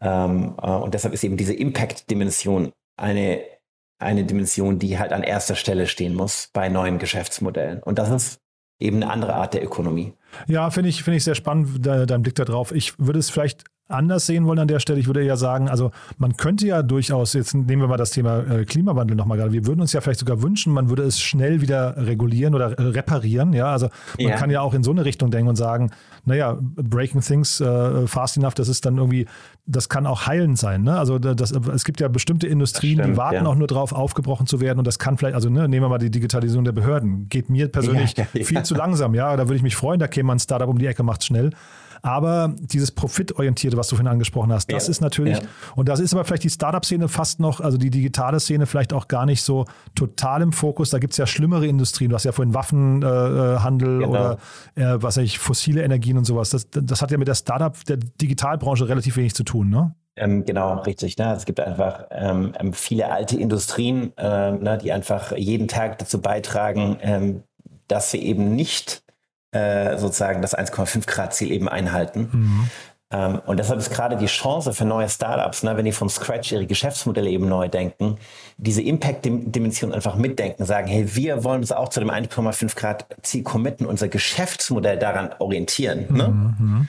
Ähm, 0.01 0.56
äh, 0.62 0.72
und 0.72 0.94
deshalb 0.94 1.13
ist 1.13 1.24
eben 1.24 1.38
diese 1.38 1.54
Impact-Dimension 1.54 2.72
eine, 2.98 3.42
eine 4.00 4.24
Dimension, 4.25 4.80
die 4.80 5.00
halt 5.00 5.13
an 5.13 5.24
erster 5.24 5.56
Stelle 5.56 5.88
stehen 5.88 6.16
muss 6.16 6.50
bei 6.54 6.69
neuen 6.69 7.00
Geschäftsmodellen. 7.00 7.81
Und 7.81 8.00
das 8.00 8.10
ist 8.10 8.40
eben 8.80 8.98
eine 8.98 9.12
andere 9.12 9.36
Art 9.36 9.54
der 9.54 9.63
Ökonomie. 9.63 10.13
Ja, 10.48 10.69
finde 10.72 10.90
ich, 10.90 11.04
finde 11.04 11.18
ich 11.18 11.24
sehr 11.24 11.36
spannend, 11.36 11.86
dein 11.86 12.22
Blick 12.22 12.36
darauf. 12.36 12.72
Ich 12.74 12.98
würde 13.00 13.19
es 13.19 13.30
vielleicht 13.30 13.63
anders 13.94 14.25
sehen 14.25 14.45
wollen 14.45 14.60
an 14.60 14.68
der 14.68 14.80
Stelle. 14.80 15.00
Ich 15.00 15.07
würde 15.07 15.24
ja 15.24 15.38
sagen, 15.38 15.69
also 15.69 15.92
man 16.18 16.36
könnte 16.38 16.68
ja 16.68 16.84
durchaus, 16.84 17.34
jetzt 17.34 17.54
nehmen 17.54 17.81
wir 17.81 17.88
mal 17.88 17.98
das 17.98 18.12
Thema 18.12 18.40
äh, 18.40 18.66
Klimawandel 18.66 19.16
nochmal 19.16 19.38
gerade, 19.38 19.54
wir 19.54 19.66
würden 19.66 19.81
uns 19.81 19.94
ja 19.94 20.01
vielleicht 20.01 20.19
sogar 20.19 20.42
wünschen, 20.42 20.74
man 20.74 20.90
würde 20.90 21.04
es 21.04 21.19
schnell 21.19 21.62
wieder 21.62 21.95
regulieren 21.98 22.56
oder 22.56 22.78
äh, 22.78 22.81
reparieren. 22.81 23.54
Ja, 23.54 23.72
also 23.72 23.90
man 24.18 24.28
ja. 24.28 24.36
kann 24.36 24.50
ja 24.50 24.62
auch 24.62 24.74
in 24.74 24.84
so 24.84 24.92
eine 24.92 25.06
Richtung 25.06 25.31
denken 25.31 25.50
und 25.50 25.56
sagen, 25.56 25.92
naja, 26.25 26.57
breaking 26.62 27.22
things 27.22 27.60
uh, 27.60 28.07
fast 28.07 28.38
enough, 28.38 28.54
das 28.54 28.69
ist 28.69 28.86
dann 28.86 28.98
irgendwie, 28.98 29.25
das 29.66 29.90
kann 29.90 30.07
auch 30.07 30.25
heilend 30.25 30.57
sein. 30.57 30.84
Ne? 30.84 30.98
Also 30.98 31.19
das, 31.19 31.51
es 31.51 31.84
gibt 31.84 32.00
ja 32.00 32.07
bestimmte 32.07 32.48
Industrien, 32.48 33.00
stimmt, 33.00 33.13
die 33.13 33.18
warten 33.18 33.44
ja. 33.44 33.45
auch 33.45 33.56
nur 33.56 33.68
drauf, 33.68 33.92
aufgebrochen 33.92 34.48
zu 34.48 34.62
werden 34.62 34.80
und 34.80 34.88
das 34.88 35.00
kann 35.00 35.18
vielleicht, 35.18 35.36
also 35.36 35.50
ne, 35.50 35.68
nehmen 35.68 35.86
wir 35.86 35.90
mal 35.90 35.98
die 35.98 36.12
Digitalisierung 36.12 36.63
der 36.63 36.72
Behörden, 36.72 37.28
geht 37.30 37.50
mir 37.50 37.68
persönlich 37.68 38.16
ja, 38.18 38.25
viel 38.25 38.63
zu 38.63 38.75
langsam. 38.75 39.13
Ja, 39.13 39.36
da 39.36 39.44
würde 39.44 39.56
ich 39.56 39.63
mich 39.63 39.75
freuen, 39.75 40.00
da 40.00 40.07
käme 40.07 40.28
man 40.28 40.38
ein 40.38 40.40
Startup 40.40 40.69
um 40.69 40.78
die 40.78 40.88
Ecke, 40.88 41.04
macht 41.04 41.24
schnell. 41.24 41.51
Aber 42.05 42.53
dieses 42.59 42.91
Profitorientierte, 42.91 43.77
was 43.77 43.88
du 43.88 43.95
vorhin 43.95 44.11
angesprochen 44.11 44.51
hast, 44.51 44.69
das 44.71 44.88
ja, 44.88 44.91
ist 44.91 45.00
natürlich, 45.00 45.38
ja. 45.38 45.47
und 45.77 45.88
das 45.88 46.01
ist 46.01 46.13
aber 46.13 46.25
vielleicht 46.25 46.44
die 46.44 46.50
Startup-Szene 46.50 47.07
fast 47.07 47.39
noch, 47.39 47.61
also 47.61 47.77
die 47.77 47.89
digitale 47.89 48.41
Szene 48.41 48.65
vielleicht 48.65 48.91
auch 48.91 49.07
gar 49.07 49.25
nicht 49.25 49.41
so 49.41 49.65
total 49.95 50.41
im 50.41 50.51
Fokus. 50.51 50.89
Da 50.89 51.00
gibt 51.00 51.13
es 51.13 51.17
ja 51.17 51.25
schlimmere 51.25 51.65
Industrien. 51.65 52.09
Du 52.09 52.16
hast 52.16 52.25
ja 52.25 52.33
vorhin 52.33 52.54
Waffenhandel 52.54 54.01
äh, 54.01 54.06
genau. 54.06 54.09
oder 54.09 54.37
äh, 54.75 55.01
was 55.01 55.16
weiß 55.16 55.23
ich, 55.23 55.39
fossile 55.39 55.81
Energien 55.81 56.18
und 56.18 56.25
sowas. 56.25 56.49
Das, 56.49 56.68
das 56.69 57.01
hat 57.01 57.09
ja 57.09 57.18
mit 57.18 57.30
der 57.30 57.35
Startup, 57.35 57.73
der 57.85 57.95
Digitalbranche 57.95 58.89
relativ 58.89 59.16
wenig 59.16 59.33
zu 59.33 59.44
tun, 59.44 59.69
ne? 59.69 59.95
Ähm, 60.18 60.44
genau, 60.45 60.80
richtig. 60.81 61.18
Ne? 61.18 61.33
Es 61.33 61.45
gibt 61.45 61.61
einfach 61.61 62.07
ähm, 62.11 62.54
ähm 62.59 62.73
viele 62.73 63.09
alte 63.11 63.37
Industrien, 63.37 64.16
äh, 64.18 64.51
ne, 64.51 64.78
die 64.78 64.92
einfach 64.92 65.31
jeden 65.35 65.69
Tag 65.69 65.99
dazu 65.99 66.21
beitragen, 66.21 66.97
ähm, 67.01 67.44
dass 67.87 68.11
wir 68.11 68.21
eben 68.21 68.56
nicht 68.56 69.03
äh, 69.54 69.98
sozusagen 69.98 70.42
das 70.42 70.57
1,5 70.57 71.06
Grad 71.06 71.33
Ziel 71.33 71.52
eben 71.52 71.69
einhalten. 71.69 72.30
Mhm. 72.31 72.69
Ähm, 73.14 73.42
und 73.45 73.57
deshalb 73.57 73.80
ist 73.80 73.92
gerade 73.92 74.18
die 74.18 74.26
Chance 74.26 74.74
für 74.74 74.86
neue 74.86 75.07
Startups, 75.07 75.64
ne, 75.64 75.78
wenn 75.78 75.86
die 75.86 75.92
vom 75.92 76.10
Scratch 76.10 76.52
ihre 76.52 76.66
Geschäftsmodelle 76.66 77.30
eben 77.30 77.48
neu 77.48 77.69
denken, 77.69 78.18
diese 78.57 78.81
Impact-Dimension 78.81 79.94
einfach 79.94 80.16
mitdenken, 80.16 80.66
sagen, 80.66 80.88
hey, 80.88 81.16
wir 81.16 81.44
wollen 81.44 81.62
uns 81.62 81.72
auch 81.72 81.90
zu 81.90 82.00
dem 82.00 82.10
1,5 82.10 82.76
Grad 82.76 83.06
Ziel 83.22 83.44
committen, 83.44 83.86
unser 83.86 84.07
Geschäftsmodell 84.07 84.98
daran 84.98 85.30
orientieren. 85.38 86.07
Ne? 86.10 86.28
Mhm. 86.28 86.88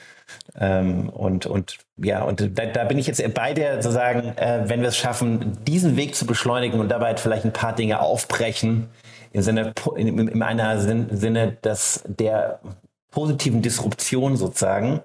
Ähm, 0.59 1.09
und, 1.09 1.45
und 1.45 1.77
ja, 1.97 2.23
und 2.23 2.57
da, 2.57 2.65
da 2.65 2.83
bin 2.85 2.97
ich 2.97 3.05
jetzt 3.05 3.21
bei 3.35 3.53
dir 3.53 3.79
zu 3.79 3.91
sagen, 3.91 4.35
äh, 4.37 4.63
wenn 4.65 4.81
wir 4.81 4.89
es 4.89 4.97
schaffen, 4.97 5.57
diesen 5.65 5.95
Weg 5.95 6.15
zu 6.15 6.25
beschleunigen 6.25 6.79
und 6.79 6.89
dabei 6.89 7.15
vielleicht 7.17 7.45
ein 7.45 7.53
paar 7.53 7.75
Dinge 7.75 8.01
aufbrechen, 8.01 8.89
im 9.35 9.41
Sinne, 9.41 9.73
in, 9.97 10.27
in 10.27 10.41
einer 10.41 10.79
Sinne 10.79 11.57
dass 11.61 12.03
der 12.07 12.61
positiven 13.11 13.61
Disruption 13.61 14.37
sozusagen, 14.37 15.01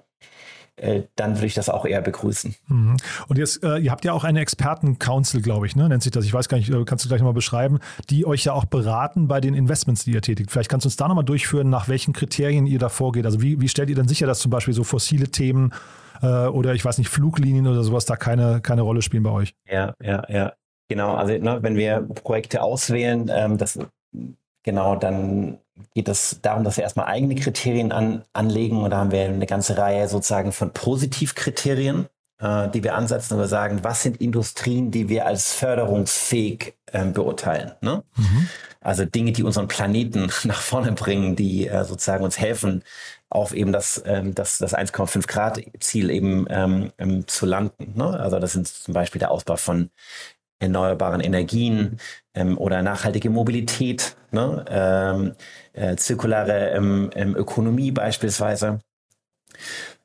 äh, 0.77 1.03
dann 1.17 1.35
würde 1.35 1.47
ich 1.47 1.53
das 1.53 1.67
auch 1.67 1.85
eher 1.85 2.01
begrüßen. 2.01 2.55
Mhm. 2.67 2.95
Und 3.27 3.37
jetzt, 3.37 3.61
äh, 3.61 3.77
ihr 3.79 3.91
habt 3.91 4.05
ja 4.05 4.13
auch 4.13 4.23
eine 4.23 4.39
Experten-Council, 4.39 5.41
glaube 5.41 5.67
ich, 5.67 5.75
ne? 5.75 5.89
nennt 5.89 6.01
sich 6.01 6.13
das. 6.13 6.23
Ich 6.23 6.33
weiß 6.33 6.47
gar 6.47 6.57
nicht, 6.57 6.69
äh, 6.69 6.85
kannst 6.85 7.03
du 7.03 7.09
gleich 7.09 7.19
nochmal 7.19 7.33
beschreiben, 7.33 7.79
die 8.09 8.25
euch 8.25 8.45
ja 8.45 8.53
auch 8.53 8.63
beraten 8.63 9.27
bei 9.27 9.41
den 9.41 9.53
Investments, 9.53 10.05
die 10.05 10.11
ihr 10.11 10.21
tätigt. 10.21 10.49
Vielleicht 10.49 10.69
kannst 10.69 10.85
du 10.85 10.87
uns 10.87 10.95
da 10.95 11.09
nochmal 11.09 11.25
durchführen, 11.25 11.69
nach 11.69 11.89
welchen 11.89 12.13
Kriterien 12.13 12.67
ihr 12.67 12.79
da 12.79 12.87
vorgeht. 12.87 13.25
Also 13.25 13.41
wie, 13.41 13.59
wie 13.59 13.67
stellt 13.67 13.89
ihr 13.89 13.97
denn 13.97 14.07
sicher, 14.07 14.27
dass 14.27 14.39
zum 14.39 14.49
Beispiel 14.49 14.73
so 14.73 14.85
fossile 14.85 15.27
Themen 15.27 15.73
äh, 16.21 16.47
oder 16.47 16.73
ich 16.73 16.85
weiß 16.85 16.99
nicht, 16.99 17.09
Fluglinien 17.09 17.67
oder 17.67 17.83
sowas 17.83 18.05
da 18.05 18.15
keine, 18.15 18.61
keine 18.61 18.83
Rolle 18.83 19.01
spielen 19.01 19.23
bei 19.23 19.31
euch? 19.31 19.55
Ja, 19.69 19.93
ja, 20.01 20.23
ja. 20.29 20.53
Genau, 20.87 21.15
also 21.15 21.33
ne, 21.37 21.59
wenn 21.61 21.75
wir 21.75 22.01
Projekte 22.01 22.61
auswählen, 22.61 23.29
ähm, 23.33 23.57
das 23.57 23.77
Genau, 24.63 24.95
dann 24.95 25.59
geht 25.95 26.07
es 26.07 26.39
darum, 26.41 26.63
dass 26.63 26.77
wir 26.77 26.83
erstmal 26.83 27.07
eigene 27.07 27.35
Kriterien 27.35 27.91
an, 27.91 28.23
anlegen 28.33 28.83
und 28.83 28.91
da 28.91 28.97
haben 28.97 29.11
wir 29.11 29.23
eine 29.23 29.47
ganze 29.47 29.77
Reihe 29.77 30.07
sozusagen 30.07 30.51
von 30.51 30.71
Positivkriterien. 30.71 32.07
äh, 32.41 32.69
die 32.69 32.83
wir 32.83 32.95
ansetzen, 32.95 33.35
und 33.35 33.39
wir 33.39 33.47
sagen, 33.47 33.83
was 33.83 34.03
sind 34.03 34.19
Industrien, 34.19 34.91
die 34.91 35.09
wir 35.09 35.25
als 35.25 35.53
förderungsfähig 35.53 36.73
äh, 36.87 37.05
beurteilen. 37.05 37.73
Ne? 37.81 38.03
Mhm. 38.17 38.47
Also 38.81 39.05
Dinge, 39.05 39.31
die 39.31 39.43
unseren 39.43 39.67
Planeten 39.67 40.31
nach 40.43 40.61
vorne 40.61 40.91
bringen, 40.93 41.35
die 41.35 41.67
äh, 41.67 41.85
sozusagen 41.85 42.23
uns 42.23 42.39
helfen, 42.39 42.83
auf 43.29 43.53
eben 43.53 43.71
das, 43.71 44.01
ähm, 44.05 44.35
das, 44.35 44.57
das 44.57 44.75
1,5 44.75 45.27
Grad 45.27 45.61
Ziel 45.79 46.09
eben 46.09 46.47
ähm, 46.49 46.91
ähm, 46.97 47.27
zu 47.27 47.45
landen. 47.45 47.93
Ne? 47.95 48.19
Also 48.19 48.39
das 48.39 48.53
sind 48.53 48.67
zum 48.67 48.93
Beispiel 48.93 49.19
der 49.19 49.31
Ausbau 49.31 49.55
von 49.55 49.89
erneuerbaren 50.61 51.21
Energien 51.21 51.97
ähm, 52.33 52.57
oder 52.57 52.81
nachhaltige 52.81 53.29
Mobilität, 53.29 54.15
ne? 54.31 54.65
ähm, 54.69 55.33
äh, 55.73 55.95
zirkulare 55.97 56.69
ähm, 56.69 57.09
ähm, 57.15 57.35
Ökonomie 57.35 57.91
beispielsweise. 57.91 58.79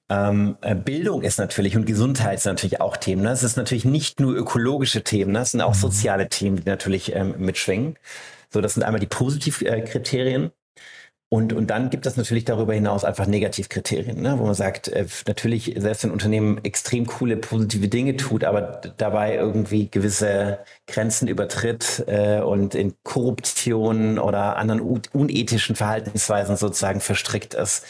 Ähm, 0.08 0.56
äh, 0.60 0.74
Bildung 0.74 1.22
ist 1.22 1.38
natürlich 1.38 1.76
und 1.76 1.84
Gesundheit 1.84 2.40
sind 2.40 2.52
natürlich 2.52 2.80
auch 2.80 2.96
Themen. 2.96 3.22
Ne? 3.22 3.30
Es 3.30 3.42
ist 3.42 3.56
natürlich 3.56 3.84
nicht 3.84 4.20
nur 4.20 4.34
ökologische 4.34 5.02
Themen, 5.02 5.32
ne? 5.32 5.40
es 5.40 5.50
sind 5.50 5.60
auch 5.60 5.74
mhm. 5.74 5.80
soziale 5.80 6.28
Themen, 6.28 6.56
die 6.56 6.68
natürlich 6.68 7.14
ähm, 7.14 7.34
mitschwingen. 7.38 7.98
So, 8.50 8.60
das 8.60 8.74
sind 8.74 8.82
einmal 8.82 9.00
die 9.00 9.06
Positivkriterien. 9.06 10.52
Und, 11.28 11.52
und 11.52 11.70
dann 11.70 11.90
gibt 11.90 12.06
es 12.06 12.16
natürlich 12.16 12.44
darüber 12.44 12.72
hinaus 12.72 13.04
einfach 13.04 13.26
Negativkriterien, 13.26 14.20
ne? 14.22 14.38
wo 14.38 14.44
man 14.44 14.54
sagt, 14.54 14.86
äh, 14.88 15.06
natürlich, 15.26 15.74
selbst 15.76 16.04
wenn 16.04 16.10
ein 16.10 16.12
Unternehmen 16.12 16.64
extrem 16.64 17.04
coole, 17.06 17.36
positive 17.36 17.88
Dinge 17.88 18.16
tut, 18.16 18.44
aber 18.44 18.80
dabei 18.96 19.34
irgendwie 19.34 19.88
gewisse 19.90 20.60
Grenzen 20.86 21.26
übertritt 21.26 22.04
äh, 22.06 22.40
und 22.40 22.76
in 22.76 22.94
Korruption 23.02 24.20
oder 24.20 24.56
anderen 24.56 24.80
unethischen 24.80 25.74
Verhaltensweisen 25.74 26.56
sozusagen 26.56 27.00
verstrickt 27.00 27.54
ist, 27.54 27.84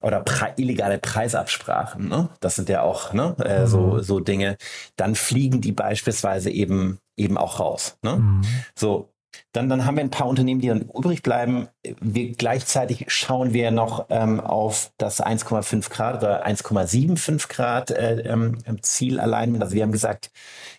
oder 0.00 0.20
pre 0.20 0.52
illegale 0.56 0.98
Preisabsprachen, 0.98 2.08
ne? 2.08 2.28
das 2.40 2.56
sind 2.56 2.68
ja 2.68 2.82
auch 2.82 3.12
ne? 3.12 3.36
äh, 3.44 3.66
so, 3.66 3.78
mhm. 3.78 4.02
so 4.02 4.20
Dinge, 4.20 4.56
dann 4.96 5.14
fliegen 5.14 5.60
die 5.60 5.72
beispielsweise 5.72 6.50
eben 6.50 6.98
eben 7.16 7.38
auch 7.38 7.60
raus. 7.60 7.98
Ne? 8.02 8.16
Mhm. 8.16 8.42
So, 8.74 9.11
dann, 9.52 9.68
dann 9.68 9.84
haben 9.84 9.96
wir 9.96 10.04
ein 10.04 10.10
paar 10.10 10.28
Unternehmen, 10.28 10.60
die 10.60 10.68
dann 10.68 10.82
übrig 10.82 11.22
bleiben. 11.22 11.68
Wir, 12.00 12.32
gleichzeitig 12.32 13.06
schauen 13.08 13.52
wir 13.52 13.70
noch 13.70 14.06
ähm, 14.10 14.40
auf 14.40 14.92
das 14.98 15.22
1,5 15.22 15.90
Grad 15.90 16.22
oder 16.22 16.46
1,75 16.46 17.48
Grad 17.48 17.90
äh, 17.90 18.20
ähm, 18.20 18.58
Ziel 18.82 19.20
allein. 19.20 19.60
Also 19.62 19.74
wir 19.74 19.82
haben 19.82 19.92
gesagt, 19.92 20.30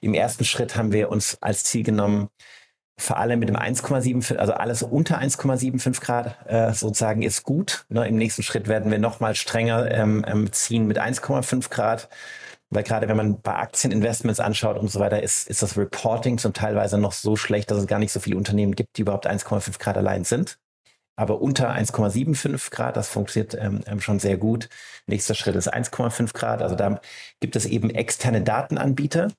im 0.01 0.13
ersten 0.13 0.45
Schritt 0.45 0.75
haben 0.75 0.91
wir 0.91 1.09
uns 1.09 1.37
als 1.41 1.63
Ziel 1.63 1.83
genommen, 1.83 2.29
vor 2.97 3.17
allem 3.17 3.39
mit 3.39 3.49
dem 3.49 3.57
1,75, 3.57 4.35
also 4.37 4.53
alles 4.53 4.83
unter 4.83 5.19
1,75 5.19 5.99
Grad 5.99 6.37
äh, 6.47 6.73
sozusagen 6.73 7.23
ist 7.23 7.43
gut. 7.43 7.85
Ne? 7.89 8.07
Im 8.07 8.17
nächsten 8.17 8.43
Schritt 8.43 8.67
werden 8.67 8.91
wir 8.91 8.99
nochmal 8.99 9.35
strenger 9.35 9.89
ähm, 9.91 10.23
ähm 10.27 10.51
ziehen 10.51 10.87
mit 10.87 10.99
1,5 10.99 11.69
Grad. 11.69 12.07
Weil 12.73 12.83
gerade 12.83 13.07
wenn 13.07 13.17
man 13.17 13.41
bei 13.41 13.55
Aktieninvestments 13.55 14.39
anschaut 14.39 14.77
und 14.77 14.89
so 14.91 14.99
weiter, 14.99 15.21
ist, 15.21 15.47
ist 15.47 15.61
das 15.61 15.77
Reporting 15.77 16.37
zum 16.37 16.53
Teilweise 16.53 16.97
noch 16.97 17.11
so 17.11 17.35
schlecht, 17.35 17.71
dass 17.71 17.77
es 17.77 17.87
gar 17.87 17.99
nicht 17.99 18.11
so 18.11 18.19
viele 18.19 18.37
Unternehmen 18.37 18.75
gibt, 18.75 18.97
die 18.97 19.01
überhaupt 19.01 19.27
1,5 19.27 19.79
Grad 19.79 19.97
allein 19.97 20.23
sind. 20.23 20.57
Aber 21.15 21.41
unter 21.41 21.71
1,75 21.71 22.71
Grad, 22.71 22.97
das 22.97 23.09
funktioniert 23.09 23.53
ähm, 23.53 23.81
ähm, 23.85 24.01
schon 24.01 24.19
sehr 24.19 24.37
gut. 24.37 24.69
Nächster 25.05 25.35
Schritt 25.35 25.55
ist 25.55 25.71
1,5 25.71 26.33
Grad. 26.33 26.61
Also 26.61 26.75
da 26.75 26.99
gibt 27.39 27.55
es 27.55 27.65
eben 27.65 27.91
externe 27.91 28.41
Datenanbieter. 28.41 29.31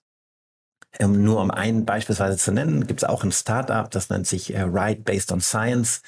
Ähm, 1.00 1.24
nur 1.24 1.40
um 1.40 1.50
einen 1.50 1.84
beispielsweise 1.84 2.36
zu 2.36 2.52
nennen, 2.52 2.86
gibt 2.86 3.02
es 3.02 3.08
auch 3.08 3.24
ein 3.24 3.32
Startup, 3.32 3.90
das 3.90 4.10
nennt 4.10 4.28
sich 4.28 4.54
äh, 4.54 4.62
Ride 4.62 5.02
Based 5.02 5.32
on 5.32 5.40
Science. 5.40 6.02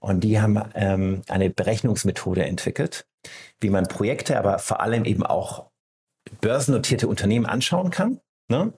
Und 0.00 0.20
die 0.20 0.40
haben 0.40 0.62
ähm, 0.74 1.22
eine 1.28 1.50
Berechnungsmethode 1.50 2.44
entwickelt, 2.44 3.06
wie 3.60 3.70
man 3.70 3.88
Projekte, 3.88 4.38
aber 4.38 4.58
vor 4.58 4.80
allem 4.80 5.04
eben 5.04 5.24
auch 5.24 5.70
börsennotierte 6.40 7.08
Unternehmen 7.08 7.46
anschauen 7.46 7.90
kann. 7.90 8.20
Ne? 8.48 8.72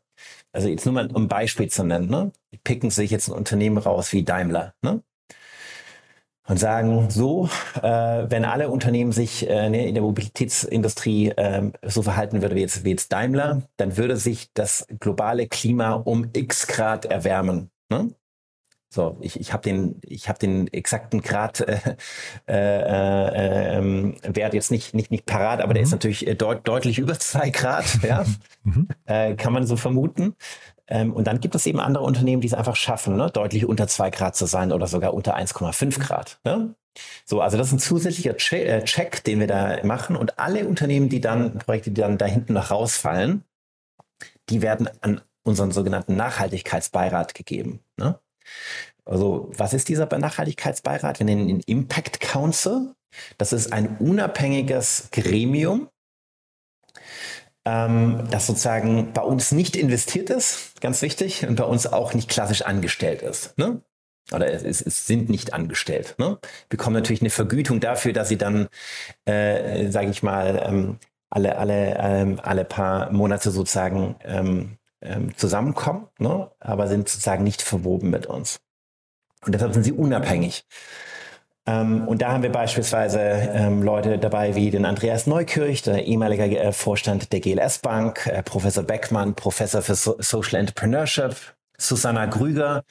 Also 0.52 0.68
jetzt 0.68 0.84
nur 0.84 0.94
mal 0.94 1.06
um 1.08 1.24
ein 1.24 1.28
Beispiel 1.28 1.68
zu 1.68 1.84
nennen. 1.84 2.08
Ne? 2.08 2.32
Picken 2.64 2.90
sich 2.90 3.10
jetzt 3.10 3.28
ein 3.28 3.34
Unternehmen 3.34 3.78
raus 3.78 4.12
wie 4.12 4.24
Daimler. 4.24 4.74
Ne? 4.82 5.02
Und 6.48 6.58
sagen, 6.58 7.10
so, 7.10 7.48
äh, 7.80 8.24
wenn 8.28 8.44
alle 8.44 8.70
Unternehmen 8.70 9.12
sich 9.12 9.48
äh, 9.48 9.70
ne, 9.70 9.86
in 9.86 9.94
der 9.94 10.02
Mobilitätsindustrie 10.02 11.28
äh, 11.28 11.70
so 11.82 12.02
verhalten 12.02 12.42
würden 12.42 12.56
wie 12.56 12.62
jetzt, 12.62 12.84
wie 12.84 12.90
jetzt 12.90 13.12
Daimler, 13.12 13.62
dann 13.76 13.96
würde 13.96 14.16
sich 14.16 14.52
das 14.52 14.86
globale 14.98 15.46
Klima 15.46 15.92
um 15.92 16.30
x 16.32 16.66
Grad 16.66 17.04
erwärmen. 17.04 17.70
Ne? 17.88 18.10
So, 18.92 19.16
ich, 19.20 19.38
ich 19.38 19.52
habe 19.52 19.62
den, 19.62 20.00
ich 20.04 20.28
hab 20.28 20.40
den 20.40 20.66
exakten 20.72 21.22
Grad 21.22 21.60
äh, 21.60 21.78
äh, 22.48 23.78
äh, 23.78 24.14
Wert 24.34 24.52
jetzt 24.52 24.72
nicht, 24.72 24.94
nicht, 24.94 25.12
nicht 25.12 25.26
parat, 25.26 25.60
aber 25.60 25.70
mhm. 25.70 25.74
der 25.74 25.82
ist 25.84 25.90
mhm. 25.90 25.94
natürlich 25.94 26.26
äh, 26.26 26.34
deut 26.34 26.66
deutlich 26.66 26.98
über 26.98 27.16
zwei 27.18 27.50
Grad, 27.50 27.84
ja, 28.02 28.24
mhm. 28.64 28.88
äh, 29.06 29.34
kann 29.36 29.52
man 29.52 29.64
so 29.64 29.76
vermuten. 29.76 30.34
Ähm, 30.88 31.12
und 31.12 31.28
dann 31.28 31.38
gibt 31.38 31.54
es 31.54 31.66
eben 31.66 31.78
andere 31.78 32.02
Unternehmen, 32.02 32.40
die 32.40 32.48
es 32.48 32.54
einfach 32.54 32.74
schaffen, 32.74 33.16
ne, 33.16 33.30
deutlich 33.30 33.64
unter 33.64 33.86
zwei 33.86 34.10
Grad 34.10 34.34
zu 34.34 34.46
sein 34.46 34.72
oder 34.72 34.88
sogar 34.88 35.14
unter 35.14 35.36
1,5 35.36 36.00
Grad. 36.00 36.40
Ne? 36.44 36.74
So, 37.24 37.40
also 37.40 37.56
das 37.56 37.68
ist 37.68 37.74
ein 37.74 37.78
zusätzlicher 37.78 38.34
Che 38.34 38.64
äh, 38.64 38.84
Check, 38.84 39.22
den 39.22 39.38
wir 39.38 39.46
da 39.46 39.84
machen. 39.84 40.16
Und 40.16 40.40
alle 40.40 40.66
Unternehmen, 40.66 41.08
die 41.08 41.20
dann, 41.20 41.58
Projekte, 41.58 41.92
die 41.92 42.00
dann 42.00 42.18
da 42.18 42.26
hinten 42.26 42.54
noch 42.54 42.72
rausfallen, 42.72 43.44
die 44.48 44.62
werden 44.62 44.88
an 45.00 45.20
unseren 45.44 45.70
sogenannten 45.70 46.16
Nachhaltigkeitsbeirat 46.16 47.34
gegeben. 47.34 47.84
Ne? 47.96 48.18
Also, 49.04 49.50
was 49.56 49.72
ist 49.72 49.88
dieser 49.88 50.06
Nachhaltigkeitsbeirat? 50.06 51.18
Wir 51.18 51.26
nennen 51.26 51.48
ihn 51.48 51.60
Impact 51.66 52.20
Council. 52.20 52.94
Das 53.38 53.52
ist 53.52 53.72
ein 53.72 53.96
unabhängiges 53.98 55.08
Gremium, 55.10 55.88
ähm, 57.64 58.26
das 58.30 58.46
sozusagen 58.46 59.12
bei 59.12 59.22
uns 59.22 59.52
nicht 59.52 59.76
investiert 59.76 60.30
ist, 60.30 60.80
ganz 60.80 61.02
wichtig, 61.02 61.46
und 61.46 61.56
bei 61.56 61.64
uns 61.64 61.86
auch 61.86 62.14
nicht 62.14 62.28
klassisch 62.28 62.62
angestellt 62.62 63.22
ist. 63.22 63.56
Ne? 63.58 63.82
Oder 64.32 64.52
es, 64.52 64.80
es, 64.80 65.06
sind 65.06 65.28
nicht 65.28 65.52
angestellt. 65.52 66.14
Ne? 66.18 66.38
Bekommen 66.68 66.94
natürlich 66.94 67.20
eine 67.20 67.30
Vergütung 67.30 67.80
dafür, 67.80 68.12
dass 68.12 68.28
sie 68.28 68.38
dann, 68.38 68.68
äh, 69.24 69.90
sage 69.90 70.10
ich 70.10 70.22
mal, 70.22 70.62
ähm, 70.64 70.98
alle, 71.30 71.58
alle, 71.58 71.96
ähm, 71.98 72.40
alle 72.42 72.64
paar 72.64 73.12
Monate 73.12 73.50
sozusagen 73.50 74.16
ähm, 74.24 74.76
ähm, 75.02 75.36
zusammenkommen, 75.36 76.08
ne? 76.18 76.50
aber 76.60 76.88
sind 76.88 77.08
sozusagen 77.08 77.44
nicht 77.44 77.62
verwoben 77.62 78.10
mit 78.10 78.26
uns. 78.26 78.60
Und 79.44 79.54
deshalb 79.54 79.72
sind 79.72 79.84
sie 79.84 79.92
unabhängig. 79.92 80.64
Ähm, 81.66 82.08
und 82.08 82.22
da 82.22 82.32
haben 82.32 82.42
wir 82.42 82.52
beispielsweise 82.52 83.20
ähm, 83.20 83.82
Leute 83.82 84.18
dabei 84.18 84.54
wie 84.54 84.70
den 84.70 84.84
Andreas 84.84 85.26
Neukirch, 85.26 85.82
der 85.82 86.04
ehemalige 86.04 86.58
äh, 86.58 86.72
Vorstand 86.72 87.32
der 87.32 87.40
GLS 87.40 87.78
Bank, 87.78 88.26
äh, 88.26 88.42
Professor 88.42 88.82
Beckmann, 88.82 89.34
Professor 89.34 89.82
für 89.82 89.94
so 89.94 90.16
Social 90.18 90.58
Entrepreneurship, 90.58 91.36
Susanna 91.78 92.26
Grüger, 92.26 92.82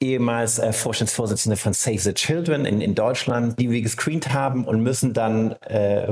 ehemals 0.00 0.58
äh, 0.58 0.72
Vorstandsvorsitzende 0.72 1.56
von 1.56 1.72
Save 1.72 1.98
the 1.98 2.14
Children 2.14 2.64
in, 2.64 2.80
in 2.80 2.94
Deutschland, 2.94 3.58
die 3.58 3.70
wir 3.70 3.82
gescreent 3.82 4.32
haben 4.32 4.64
und 4.64 4.82
müssen 4.82 5.12
dann 5.12 5.52
äh, 5.62 6.08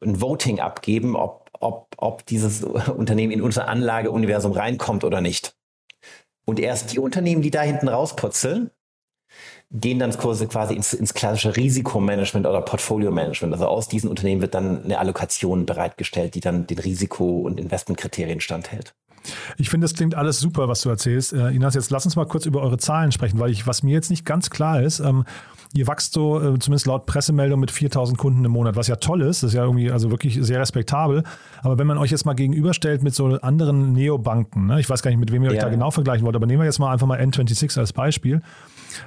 ein 0.00 0.20
Voting 0.20 0.60
abgeben, 0.60 1.16
ob 1.16 1.37
ob, 1.60 1.88
ob 1.96 2.26
dieses 2.26 2.62
Unternehmen 2.62 3.32
in 3.32 3.42
unser 3.42 3.68
Anlageuniversum 3.68 4.52
reinkommt 4.52 5.04
oder 5.04 5.20
nicht. 5.20 5.54
Und 6.44 6.60
erst 6.60 6.92
die 6.92 6.98
Unternehmen, 6.98 7.42
die 7.42 7.50
da 7.50 7.60
hinten 7.60 7.88
rausputzeln, 7.88 8.70
gehen 9.70 9.98
dann 9.98 10.10
quasi 10.12 10.74
ins, 10.74 10.94
ins 10.94 11.12
klassische 11.12 11.56
Risikomanagement 11.56 12.46
oder 12.46 12.62
Portfolio-Management. 12.62 13.52
Also 13.52 13.66
aus 13.66 13.88
diesen 13.88 14.08
Unternehmen 14.08 14.40
wird 14.40 14.54
dann 14.54 14.84
eine 14.84 14.98
Allokation 14.98 15.66
bereitgestellt, 15.66 16.34
die 16.34 16.40
dann 16.40 16.66
den 16.66 16.78
Risiko- 16.78 17.40
und 17.40 17.60
Investmentkriterien 17.60 18.40
standhält. 18.40 18.94
Ich 19.58 19.68
finde, 19.68 19.84
das 19.84 19.94
klingt 19.94 20.14
alles 20.14 20.40
super, 20.40 20.68
was 20.68 20.80
du 20.80 20.88
erzählst. 20.88 21.34
Äh, 21.34 21.50
Inas, 21.50 21.74
jetzt 21.74 21.90
lass 21.90 22.06
uns 22.06 22.16
mal 22.16 22.26
kurz 22.26 22.46
über 22.46 22.62
eure 22.62 22.78
Zahlen 22.78 23.12
sprechen, 23.12 23.38
weil 23.38 23.50
ich, 23.50 23.66
was 23.66 23.82
mir 23.82 23.92
jetzt 23.92 24.08
nicht 24.10 24.24
ganz 24.24 24.48
klar 24.48 24.82
ist, 24.82 25.00
ähm, 25.00 25.24
ihr 25.74 25.86
wächst 25.86 26.12
so, 26.12 26.38
äh, 26.38 26.58
zumindest 26.58 26.86
laut 26.86 27.06
Pressemeldung, 27.06 27.60
mit 27.60 27.70
4000 27.70 28.18
Kunden 28.18 28.44
im 28.44 28.52
Monat, 28.52 28.76
was 28.76 28.88
ja 28.88 28.96
toll 28.96 29.22
ist. 29.22 29.42
Das 29.42 29.50
ist 29.50 29.54
ja 29.54 29.64
irgendwie 29.64 29.90
also 29.90 30.10
wirklich 30.10 30.38
sehr 30.40 30.60
respektabel. 30.60 31.22
Aber 31.62 31.78
wenn 31.78 31.86
man 31.86 31.98
euch 31.98 32.10
jetzt 32.10 32.24
mal 32.24 32.34
gegenüberstellt 32.34 33.02
mit 33.02 33.14
so 33.14 33.26
anderen 33.26 33.92
Neobanken, 33.92 34.66
ne, 34.66 34.80
ich 34.80 34.88
weiß 34.88 35.02
gar 35.02 35.10
nicht, 35.10 35.20
mit 35.20 35.32
wem 35.32 35.42
ihr 35.42 35.50
ja. 35.50 35.56
euch 35.56 35.62
da 35.62 35.68
genau 35.68 35.90
vergleichen 35.90 36.24
wollt, 36.24 36.36
aber 36.36 36.46
nehmen 36.46 36.60
wir 36.60 36.66
jetzt 36.66 36.78
mal 36.78 36.92
einfach 36.92 37.06
mal 37.06 37.20
N26 37.20 37.78
als 37.78 37.92
Beispiel. 37.92 38.42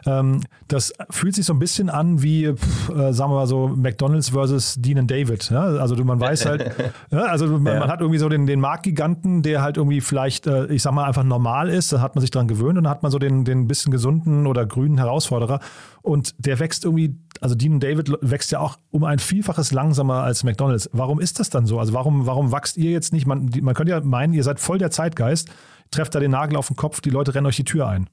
Ähm, 0.05 0.41
das 0.67 0.93
fühlt 1.09 1.35
sich 1.35 1.45
so 1.45 1.53
ein 1.53 1.59
bisschen 1.59 1.89
an 1.89 2.21
wie, 2.21 2.53
pff, 2.53 2.89
äh, 2.89 3.13
sagen 3.13 3.31
wir 3.31 3.35
mal 3.35 3.47
so, 3.47 3.67
McDonalds 3.67 4.29
versus 4.29 4.75
Dean 4.77 4.99
and 4.99 5.11
David. 5.11 5.49
Ja? 5.49 5.61
Also 5.61 5.95
man 6.03 6.19
weiß 6.19 6.45
halt, 6.45 6.71
also 7.11 7.47
man, 7.47 7.73
ja. 7.73 7.79
man, 7.79 7.89
hat 7.89 8.01
irgendwie 8.01 8.19
so 8.19 8.29
den, 8.29 8.45
den 8.45 8.59
Marktgiganten, 8.59 9.41
der 9.41 9.61
halt 9.61 9.77
irgendwie 9.77 10.01
vielleicht, 10.01 10.47
äh, 10.47 10.67
ich 10.67 10.81
sag 10.81 10.93
mal, 10.93 11.05
einfach 11.05 11.23
normal 11.23 11.69
ist, 11.69 11.93
da 11.93 12.01
hat 12.01 12.15
man 12.15 12.21
sich 12.21 12.31
dran 12.31 12.47
gewöhnt 12.47 12.77
und 12.77 12.85
dann 12.85 12.91
hat 12.91 13.03
man 13.03 13.11
so 13.11 13.19
den, 13.19 13.45
den 13.45 13.67
bisschen 13.67 13.91
gesunden 13.91 14.47
oder 14.47 14.65
grünen 14.65 14.97
Herausforderer 14.97 15.59
und 16.01 16.33
der 16.37 16.59
wächst 16.59 16.85
irgendwie, 16.85 17.17
also 17.41 17.55
Dean 17.55 17.73
and 17.73 17.83
David 17.83 18.11
wächst 18.21 18.51
ja 18.51 18.59
auch 18.59 18.77
um 18.89 19.03
ein 19.03 19.19
Vielfaches 19.19 19.71
langsamer 19.71 20.23
als 20.23 20.43
McDonalds. 20.43 20.89
Warum 20.93 21.19
ist 21.19 21.39
das 21.39 21.49
dann 21.49 21.65
so? 21.65 21.79
Also 21.79 21.93
warum, 21.93 22.25
warum 22.25 22.51
wachst 22.51 22.77
ihr 22.77 22.91
jetzt 22.91 23.13
nicht? 23.13 23.27
Man, 23.27 23.51
man 23.61 23.75
könnte 23.75 23.91
ja 23.91 24.01
meinen, 24.01 24.33
ihr 24.33 24.43
seid 24.43 24.59
voll 24.59 24.77
der 24.77 24.91
Zeitgeist, 24.91 25.49
trefft 25.91 26.15
da 26.15 26.19
den 26.19 26.31
Nagel 26.31 26.57
auf 26.57 26.67
den 26.67 26.75
Kopf, 26.75 27.01
die 27.01 27.09
Leute 27.09 27.35
rennen 27.35 27.47
euch 27.47 27.57
die 27.57 27.63
Tür 27.63 27.87
ein. 27.87 28.09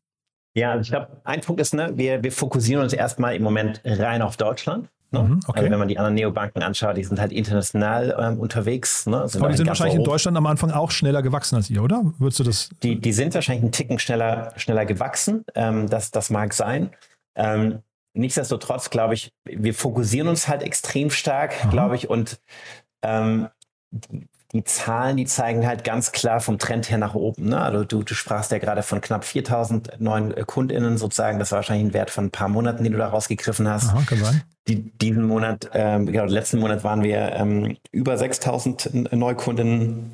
Ja, 0.59 0.73
also 0.73 0.83
ich 0.83 0.91
glaube, 0.91 1.09
ein 1.25 1.41
Punkt 1.41 1.61
ist, 1.61 1.75
ne, 1.75 1.93
wir, 1.95 2.23
wir 2.23 2.33
fokussieren 2.33 2.83
uns 2.83 2.93
erstmal 2.93 3.35
im 3.37 3.43
Moment 3.43 3.81
rein 3.85 4.23
auf 4.23 4.37
Deutschland. 4.37 4.89
Ne? 5.11 5.23
Mhm, 5.23 5.41
okay. 5.47 5.61
Also 5.61 5.71
wenn 5.71 5.79
man 5.79 5.89
die 5.89 5.99
anderen 5.99 6.15
Neobanken 6.15 6.63
anschaut, 6.63 6.97
die 6.97 7.05
sind 7.05 7.19
halt 7.19 7.33
international 7.33 8.15
ähm, 8.19 8.39
unterwegs. 8.39 9.07
Ne? 9.07 9.27
Sind 9.29 9.41
Aber 9.41 9.51
die 9.51 9.57
sind 9.57 9.67
wahrscheinlich 9.67 9.97
in 9.97 10.05
Deutschland 10.05 10.37
am 10.37 10.47
Anfang 10.47 10.71
auch 10.71 10.91
schneller 10.91 11.23
gewachsen 11.23 11.57
als 11.57 11.71
ihr, 11.71 11.83
oder? 11.83 12.03
Würdest 12.19 12.41
du 12.41 12.45
das? 12.45 12.69
Die, 12.83 13.01
die 13.01 13.13
sind 13.13 13.35
wahrscheinlich 13.35 13.63
einen 13.63 13.73
Ticken 13.73 13.99
schneller, 13.99 14.53
schneller 14.57 14.85
gewachsen. 14.85 15.45
Ähm, 15.55 15.89
das, 15.89 16.11
das 16.11 16.29
mag 16.29 16.53
sein. 16.53 16.91
Ähm, 17.37 17.79
nichtsdestotrotz 18.13 18.91
glaube 18.91 19.15
ich, 19.15 19.33
wir 19.45 19.73
fokussieren 19.73 20.29
uns 20.29 20.49
halt 20.49 20.63
extrem 20.63 21.11
stark, 21.11 21.71
glaube 21.71 21.95
ich, 21.95 22.11
und 22.11 22.41
ähm, 23.03 23.49
die, 24.53 24.65
Zahlen, 24.65 25.17
die 25.17 25.27
zeigen 25.27 25.67
halt 25.67 25.85
ganz 25.85 26.13
klar 26.13 26.41
vom 26.41 26.59
Trend 26.59 26.91
her 26.91 26.99
nach 26.99 27.15
oben. 27.15 27.51
Ne? 27.51 27.61
Also 27.61 27.85
du, 27.85 28.03
du 28.03 28.15
sprachst 28.15 28.51
ja 28.51 28.59
gerade 28.59 28.83
von 28.83 29.01
knapp 29.01 29.25
4000 29.25 30.01
neuen 30.01 30.35
äh, 30.35 30.45
KundInnen 30.47 30.97
sozusagen. 30.97 31.39
Das 31.39 31.53
war 31.53 31.57
wahrscheinlich 31.59 31.89
ein 31.89 31.95
Wert 31.95 32.11
von 32.11 32.27
ein 32.27 32.31
paar 32.31 32.49
Monaten, 32.49 32.83
den 32.83 32.93
du 32.93 32.99
da 32.99 33.09
rausgegriffen 33.09 33.69
hast. 33.69 33.91
Aha, 33.91 34.03
kann 34.07 34.19
sein. 34.19 34.43
Die, 34.67 34.91
diesen 34.99 35.25
Monat, 35.25 35.71
ähm, 35.75 36.07
genau, 36.07 36.25
letzten 36.25 36.61
Monat 36.61 36.83
waren 36.83 37.03
wir 37.03 37.33
ähm, 37.33 37.77
über 37.93 38.17
6000 38.17 39.13
Neukundinnen. 39.13 40.13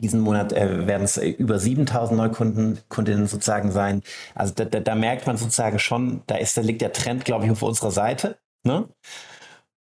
Diesen 0.00 0.20
Monat 0.20 0.52
äh, 0.52 0.86
werden 0.86 1.04
es 1.04 1.16
äh, 1.16 1.28
über 1.28 1.58
7000 1.58 2.18
Neukunden, 2.18 2.78
Kundinnen 2.88 3.26
sozusagen 3.26 3.70
sein. 3.70 4.02
Also 4.34 4.52
da, 4.54 4.64
da, 4.64 4.80
da, 4.80 4.94
merkt 4.94 5.26
man 5.26 5.36
sozusagen 5.36 5.78
schon, 5.78 6.22
da 6.26 6.36
ist, 6.36 6.56
da 6.56 6.60
liegt 6.60 6.82
der 6.82 6.92
Trend, 6.92 7.24
glaube 7.24 7.46
ich, 7.46 7.50
auf 7.50 7.62
unserer 7.62 7.90
Seite. 7.90 8.38
Ne? 8.64 8.88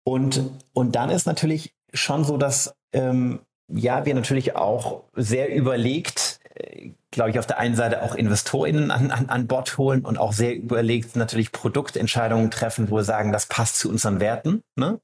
Und, 0.05 0.51
und 0.73 0.95
dann 0.95 1.11
ist 1.11 1.27
natürlich 1.27 1.75
schon 1.93 2.25
so, 2.25 2.37
dass 2.37 2.75
ähm, 2.93 3.41
ja, 3.69 4.05
wir 4.07 4.15
natürlich 4.15 4.57
auch 4.57 5.03
sehr 5.15 5.55
überlegt, 5.55 6.41
äh, 6.55 6.91
glaube 7.11 7.31
ich, 7.31 7.39
auf 7.39 7.47
der 7.47 7.59
einen 7.59 7.75
Seite 7.75 8.03
auch 8.03 8.15
InvestorInnen 8.15 8.91
an, 8.91 9.11
an, 9.11 9.29
an 9.29 9.47
Bord 9.47 9.79
holen 9.79 10.05
und 10.05 10.19
auch 10.19 10.33
sehr 10.33 10.55
überlegt 10.55 11.17
natürlich 11.17 11.53
Produktentscheidungen 11.53 12.51
treffen, 12.51 12.91
wo 12.91 12.97
wir 12.97 13.05
sagen, 13.05 13.33
das 13.33 13.47
passt 13.47 13.79
zu 13.79 13.89
unseren 13.89 14.21
Werten. 14.21 14.63
Ne? 14.77 15.01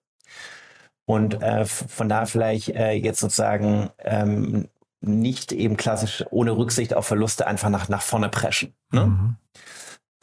Und 1.04 1.42
äh, 1.42 1.64
von 1.64 2.08
da 2.08 2.26
vielleicht 2.26 2.70
äh, 2.70 2.92
jetzt 2.92 3.20
sozusagen 3.20 3.90
ähm, 3.98 4.68
nicht 5.00 5.50
eben 5.50 5.76
klassisch 5.76 6.24
ohne 6.30 6.56
Rücksicht 6.56 6.94
auf 6.94 7.06
Verluste 7.06 7.46
einfach 7.46 7.70
nach, 7.70 7.88
nach 7.88 8.02
vorne 8.02 8.28
preschen. 8.28 8.74
Ne? 8.92 9.06
Mhm. 9.06 9.36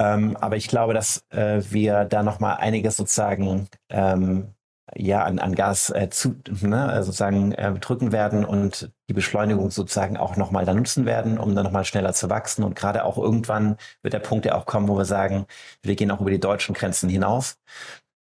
Ähm, 0.01 0.37
aber 0.37 0.55
ich 0.55 0.69
glaube, 0.69 0.93
dass 0.93 1.25
äh, 1.29 1.61
wir 1.69 2.05
da 2.05 2.23
nochmal 2.23 2.57
einiges 2.57 2.95
sozusagen 2.95 3.67
ähm, 3.89 4.53
ja, 4.95 5.23
an, 5.23 5.39
an 5.39 5.55
Gas 5.55 5.89
äh, 5.89 6.09
zu, 6.09 6.35
ne, 6.61 6.93
äh, 6.93 7.03
sozusagen 7.03 7.51
äh, 7.53 7.73
drücken 7.73 8.11
werden 8.11 8.45
und 8.45 8.91
die 9.09 9.13
Beschleunigung 9.13 9.71
sozusagen 9.71 10.17
auch 10.17 10.35
nochmal 10.35 10.65
da 10.65 10.73
nutzen 10.73 11.05
werden, 11.05 11.37
um 11.37 11.55
dann 11.55 11.65
nochmal 11.65 11.85
schneller 11.85 12.13
zu 12.13 12.29
wachsen. 12.29 12.63
Und 12.63 12.75
gerade 12.75 13.03
auch 13.03 13.17
irgendwann 13.17 13.77
wird 14.01 14.13
der 14.13 14.19
Punkt 14.19 14.45
ja 14.45 14.55
auch 14.55 14.65
kommen, 14.65 14.87
wo 14.87 14.97
wir 14.97 15.05
sagen, 15.05 15.45
wir 15.81 15.95
gehen 15.95 16.11
auch 16.11 16.21
über 16.21 16.31
die 16.31 16.39
deutschen 16.39 16.75
Grenzen 16.75 17.09
hinaus. 17.09 17.57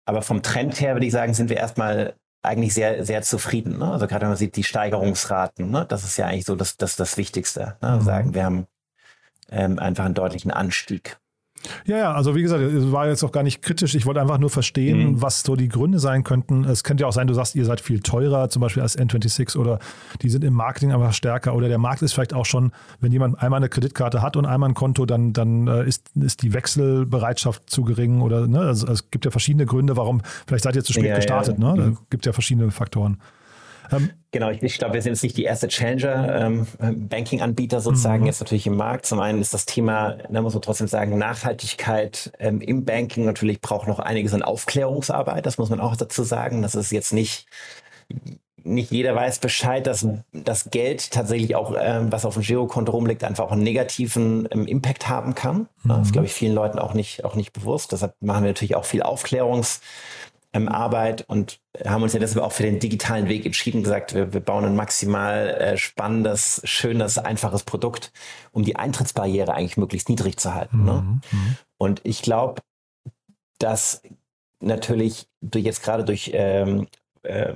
Aber 0.04 0.22
vom 0.22 0.42
Trend 0.42 0.80
her 0.80 0.94
würde 0.94 1.06
ich 1.06 1.12
sagen, 1.12 1.34
sind 1.34 1.50
wir 1.50 1.56
erstmal 1.56 2.14
eigentlich 2.42 2.74
sehr, 2.74 3.04
sehr 3.04 3.22
zufrieden. 3.22 3.78
Ne? 3.78 3.90
Also 3.90 4.06
gerade 4.06 4.22
wenn 4.22 4.28
man 4.28 4.36
sieht, 4.36 4.56
die 4.56 4.64
Steigerungsraten, 4.64 5.70
ne? 5.70 5.84
das 5.88 6.04
ist 6.04 6.16
ja 6.16 6.26
eigentlich 6.26 6.44
so 6.44 6.54
das, 6.54 6.76
das, 6.76 6.96
das 6.96 7.16
Wichtigste. 7.16 7.76
Ne? 7.82 7.96
Mhm. 7.96 8.00
Sagen, 8.02 8.34
wir 8.34 8.44
haben 8.44 8.66
ähm, 9.50 9.78
einfach 9.78 10.04
einen 10.04 10.14
deutlichen 10.14 10.50
Anstieg. 10.50 11.18
Ja, 11.84 11.96
ja, 11.96 12.12
also 12.12 12.34
wie 12.34 12.42
gesagt, 12.42 12.62
es 12.62 12.92
war 12.92 13.08
jetzt 13.08 13.22
auch 13.22 13.32
gar 13.32 13.42
nicht 13.42 13.62
kritisch. 13.62 13.94
Ich 13.94 14.06
wollte 14.06 14.20
einfach 14.20 14.38
nur 14.38 14.50
verstehen, 14.50 15.12
mhm. 15.12 15.22
was 15.22 15.42
so 15.42 15.56
die 15.56 15.68
Gründe 15.68 15.98
sein 15.98 16.24
könnten. 16.24 16.64
Es 16.64 16.84
könnte 16.84 17.02
ja 17.02 17.08
auch 17.08 17.12
sein, 17.12 17.26
du 17.26 17.34
sagst, 17.34 17.54
ihr 17.54 17.64
seid 17.64 17.80
viel 17.80 18.00
teurer, 18.00 18.48
zum 18.48 18.60
Beispiel 18.60 18.82
als 18.82 18.98
N26 18.98 19.56
oder 19.56 19.78
die 20.22 20.28
sind 20.28 20.44
im 20.44 20.54
Marketing 20.54 20.92
einfach 20.92 21.12
stärker 21.12 21.54
oder 21.54 21.68
der 21.68 21.78
Markt 21.78 22.02
ist 22.02 22.12
vielleicht 22.12 22.34
auch 22.34 22.46
schon, 22.46 22.72
wenn 23.00 23.12
jemand 23.12 23.40
einmal 23.40 23.58
eine 23.58 23.68
Kreditkarte 23.68 24.22
hat 24.22 24.36
und 24.36 24.46
einmal 24.46 24.70
ein 24.70 24.74
Konto, 24.74 25.06
dann, 25.06 25.32
dann 25.32 25.66
äh, 25.68 25.86
ist, 25.86 26.10
ist 26.14 26.42
die 26.42 26.52
Wechselbereitschaft 26.52 27.68
zu 27.70 27.82
gering 27.82 28.20
oder 28.20 28.46
ne? 28.46 28.60
also, 28.60 28.86
es 28.88 29.10
gibt 29.10 29.24
ja 29.24 29.30
verschiedene 29.30 29.66
Gründe, 29.66 29.96
warum, 29.96 30.22
vielleicht 30.46 30.64
seid 30.64 30.76
ihr 30.76 30.84
zu 30.84 30.92
spät 30.92 31.06
ja, 31.06 31.16
gestartet, 31.16 31.58
ja. 31.58 31.72
ne? 31.72 31.76
Da 31.76 31.86
mhm. 31.88 31.98
gibt 32.10 32.26
ja 32.26 32.32
verschiedene 32.32 32.70
Faktoren. 32.70 33.18
Ähm, 33.92 34.10
genau, 34.30 34.50
ich, 34.50 34.62
ich 34.62 34.78
glaube, 34.78 34.94
wir 34.94 35.02
sind 35.02 35.12
jetzt 35.12 35.22
nicht 35.22 35.36
die 35.36 35.44
erste 35.44 35.68
Challenger-Banking-Anbieter 35.68 37.76
ähm, 37.76 37.82
sozusagen 37.82 38.22
mhm. 38.22 38.26
jetzt 38.26 38.40
natürlich 38.40 38.66
im 38.66 38.76
Markt. 38.76 39.06
Zum 39.06 39.20
einen 39.20 39.40
ist 39.40 39.54
das 39.54 39.66
Thema, 39.66 40.16
da 40.30 40.42
muss 40.42 40.54
man 40.54 40.62
trotzdem 40.62 40.88
sagen, 40.88 41.18
Nachhaltigkeit 41.18 42.32
ähm, 42.38 42.60
im 42.60 42.84
Banking 42.84 43.24
natürlich 43.24 43.60
braucht 43.60 43.88
noch 43.88 43.98
einiges 43.98 44.34
an 44.34 44.42
Aufklärungsarbeit. 44.42 45.46
Das 45.46 45.58
muss 45.58 45.70
man 45.70 45.80
auch 45.80 45.96
dazu 45.96 46.22
sagen. 46.22 46.62
Das 46.62 46.74
ist 46.74 46.92
jetzt 46.92 47.12
nicht 47.12 47.46
nicht 48.66 48.90
jeder 48.90 49.14
weiß 49.14 49.38
Bescheid, 49.38 49.86
dass 49.86 50.06
das 50.32 50.70
Geld 50.70 51.12
tatsächlich 51.12 51.54
auch, 51.54 51.74
ähm, 51.78 52.10
was 52.10 52.24
auf 52.24 52.34
dem 52.34 52.42
Girokonto 52.42 52.92
rumliegt, 52.92 53.24
einfach 53.24 53.44
auch 53.44 53.52
einen 53.52 53.62
negativen 53.62 54.48
ähm, 54.50 54.66
Impact 54.66 55.08
haben 55.08 55.34
kann. 55.34 55.68
Mhm. 55.84 55.88
Das 55.88 56.06
ist, 56.06 56.12
glaube 56.12 56.26
ich, 56.26 56.32
vielen 56.32 56.54
Leuten 56.54 56.78
auch 56.78 56.92
nicht, 56.92 57.24
auch 57.24 57.36
nicht 57.36 57.52
bewusst. 57.52 57.92
Deshalb 57.92 58.14
machen 58.20 58.42
wir 58.42 58.50
natürlich 58.50 58.74
auch 58.74 58.84
viel 58.84 59.02
Aufklärungs- 59.02 59.80
ähm, 60.56 60.68
Arbeit 60.68 61.24
und 61.28 61.60
haben 61.84 62.02
uns 62.02 62.12
ja 62.12 62.20
deshalb 62.20 62.44
auch 62.44 62.52
für 62.52 62.62
den 62.62 62.78
digitalen 62.78 63.28
Weg 63.28 63.44
entschieden, 63.44 63.82
gesagt, 63.82 64.14
wir, 64.14 64.32
wir 64.32 64.40
bauen 64.40 64.64
ein 64.64 64.76
maximal 64.76 65.48
äh, 65.48 65.76
spannendes, 65.76 66.62
schönes, 66.64 67.18
einfaches 67.18 67.64
Produkt, 67.64 68.12
um 68.52 68.64
die 68.64 68.76
Eintrittsbarriere 68.76 69.52
eigentlich 69.52 69.76
möglichst 69.76 70.08
niedrig 70.08 70.38
zu 70.38 70.54
halten. 70.54 70.84
Ne? 70.84 70.92
Mhm. 70.92 71.20
Ne? 71.32 71.56
Und 71.78 72.00
ich 72.04 72.22
glaube, 72.22 72.62
dass 73.58 74.02
natürlich 74.60 75.28
durch 75.40 75.64
jetzt 75.64 75.82
gerade 75.82 76.04
durch 76.04 76.30
ähm, 76.32 76.88
äh, 77.22 77.54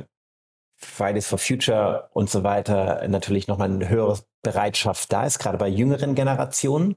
Fridays 0.77 1.27
for 1.27 1.39
Future 1.39 2.09
und 2.13 2.31
so 2.31 2.43
weiter 2.43 3.07
natürlich 3.09 3.49
nochmal 3.49 3.71
eine 3.71 3.89
höhere 3.89 4.19
Bereitschaft 4.43 5.13
da 5.13 5.25
ist, 5.25 5.39
gerade 5.39 5.59
bei 5.59 5.69
jüngeren 5.69 6.15
Generationen. 6.15 6.97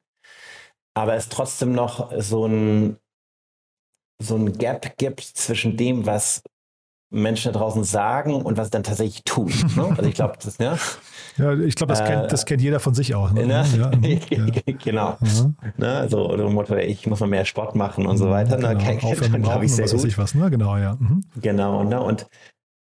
Aber 0.95 1.15
es 1.15 1.29
trotzdem 1.29 1.73
noch 1.73 2.11
so 2.21 2.45
ein 2.45 2.97
so 4.19 4.35
ein 4.35 4.53
Gap 4.57 4.97
gibt 4.97 5.21
zwischen 5.21 5.77
dem, 5.77 6.05
was 6.05 6.43
Menschen 7.13 7.53
da 7.53 7.59
draußen 7.59 7.83
sagen 7.83 8.33
und 8.41 8.57
was 8.57 8.67
sie 8.67 8.71
dann 8.71 8.83
tatsächlich 8.83 9.23
tun. 9.23 9.53
Ne? 9.75 9.83
Also 9.97 10.09
ich 10.09 10.15
glaube, 10.15 10.33
das, 10.43 10.57
ne? 10.57 10.77
Ja, 11.37 11.53
ich 11.53 11.75
glaube, 11.75 11.93
das, 11.93 12.01
äh, 12.01 12.05
kennt, 12.05 12.31
das 12.31 12.45
kennt 12.45 12.61
jeder 12.61 12.79
von 12.79 12.95
sich 12.95 13.13
auch. 13.13 13.31
Ne? 13.31 13.45
ne? 13.45 13.65
Ja, 13.77 13.91
ja. 13.91 14.45
genau. 14.83 15.17
Mhm. 15.19 15.55
Ne? 15.77 15.95
Also 15.95 16.29
oder 16.29 16.49
Motto, 16.49 16.75
ich 16.75 17.05
muss 17.05 17.19
mal 17.19 17.27
mehr 17.27 17.45
Sport 17.45 17.75
machen 17.75 18.07
und 18.07 18.17
so 18.17 18.29
weiter. 18.29 18.57
Ne? 18.57 18.69
Genau. 18.69 18.83
Kennt, 18.83 19.03
Aufhören 19.03 19.41
glaube 19.43 19.65
ich 19.65 19.73
sehr 19.73 19.85
was 19.85 19.93
gut. 19.93 20.05
Ich 20.05 20.17
was, 20.17 20.33
ne? 20.33 20.49
Genau, 20.49 20.77
ja. 20.77 20.95
Mhm. 20.99 21.23
Genau. 21.39 21.83
Ne? 21.83 22.01
Und 22.01 22.27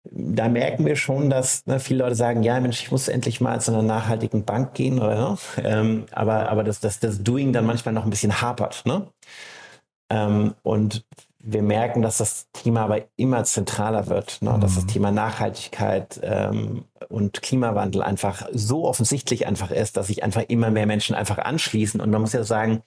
da 0.04 0.48
merken 0.48 0.86
wir 0.86 0.96
schon, 0.96 1.28
dass 1.28 1.66
ne, 1.66 1.78
viele 1.78 2.04
Leute 2.04 2.14
sagen, 2.14 2.42
ja 2.42 2.58
Mensch, 2.60 2.82
ich 2.82 2.90
muss 2.90 3.08
endlich 3.08 3.40
mal 3.40 3.60
zu 3.60 3.72
einer 3.72 3.82
nachhaltigen 3.82 4.44
Bank 4.44 4.74
gehen, 4.74 4.98
oder, 4.98 5.14
ne? 5.14 5.38
ähm, 5.62 6.04
aber, 6.12 6.48
aber 6.48 6.64
das, 6.64 6.80
das, 6.80 7.00
das 7.00 7.22
Doing 7.22 7.52
dann 7.52 7.66
manchmal 7.66 7.92
noch 7.92 8.04
ein 8.04 8.10
bisschen 8.10 8.40
hapert. 8.40 8.82
Ne? 8.86 9.06
Ähm, 10.10 10.54
und 10.62 11.04
wir 11.42 11.62
merken, 11.62 12.02
dass 12.02 12.18
das 12.18 12.48
Thema 12.52 12.82
aber 12.82 13.02
immer 13.16 13.44
zentraler 13.44 14.08
wird, 14.08 14.42
ne? 14.42 14.58
dass 14.60 14.74
das 14.74 14.84
mhm. 14.84 14.88
Thema 14.88 15.10
Nachhaltigkeit 15.10 16.20
ähm, 16.22 16.84
und 17.08 17.40
Klimawandel 17.40 18.02
einfach 18.02 18.46
so 18.52 18.86
offensichtlich 18.86 19.46
einfach 19.46 19.70
ist, 19.70 19.96
dass 19.96 20.08
sich 20.08 20.22
einfach 20.22 20.42
immer 20.48 20.70
mehr 20.70 20.86
Menschen 20.86 21.14
einfach 21.14 21.38
anschließen. 21.38 22.00
Und 22.00 22.10
man 22.10 22.20
muss 22.20 22.34
ja 22.34 22.44
sagen, 22.44 22.82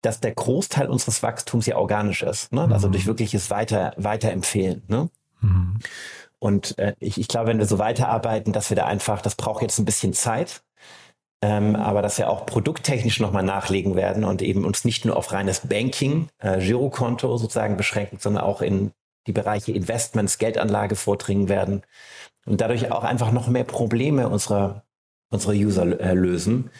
dass 0.00 0.20
der 0.20 0.32
Großteil 0.32 0.88
unseres 0.88 1.24
Wachstums 1.24 1.66
ja 1.66 1.76
organisch 1.76 2.22
ist, 2.22 2.52
ne? 2.52 2.68
also 2.70 2.86
mhm. 2.86 2.92
durch 2.92 3.06
wirkliches 3.06 3.50
Weiter, 3.50 3.94
Weiterempfehlen. 3.96 4.84
Ne? 4.86 5.10
Mhm. 5.40 5.78
Und 6.38 6.78
äh, 6.78 6.94
ich, 7.00 7.18
ich 7.18 7.26
glaube, 7.26 7.48
wenn 7.48 7.58
wir 7.58 7.66
so 7.66 7.80
weiterarbeiten, 7.80 8.52
dass 8.52 8.70
wir 8.70 8.76
da 8.76 8.86
einfach, 8.86 9.22
das 9.22 9.34
braucht 9.34 9.62
jetzt 9.62 9.78
ein 9.78 9.84
bisschen 9.84 10.12
Zeit, 10.12 10.62
ähm, 11.42 11.76
aber 11.76 12.02
dass 12.02 12.18
wir 12.18 12.30
auch 12.30 12.46
produkttechnisch 12.46 13.20
nochmal 13.20 13.44
nachlegen 13.44 13.94
werden 13.94 14.24
und 14.24 14.42
eben 14.42 14.64
uns 14.64 14.84
nicht 14.84 15.04
nur 15.04 15.16
auf 15.16 15.32
reines 15.32 15.68
Banking, 15.68 16.28
äh, 16.38 16.58
Girokonto 16.58 17.36
sozusagen 17.36 17.76
beschränken, 17.76 18.18
sondern 18.18 18.44
auch 18.44 18.60
in 18.60 18.92
die 19.26 19.32
Bereiche 19.32 19.72
Investments, 19.72 20.38
Geldanlage 20.38 20.96
vordringen 20.96 21.48
werden 21.48 21.82
und 22.46 22.60
dadurch 22.60 22.90
auch 22.90 23.04
einfach 23.04 23.30
noch 23.30 23.48
mehr 23.48 23.64
Probleme 23.64 24.28
unserer, 24.28 24.84
unserer 25.30 25.52
User 25.52 26.00
äh, 26.00 26.14
lösen 26.14 26.70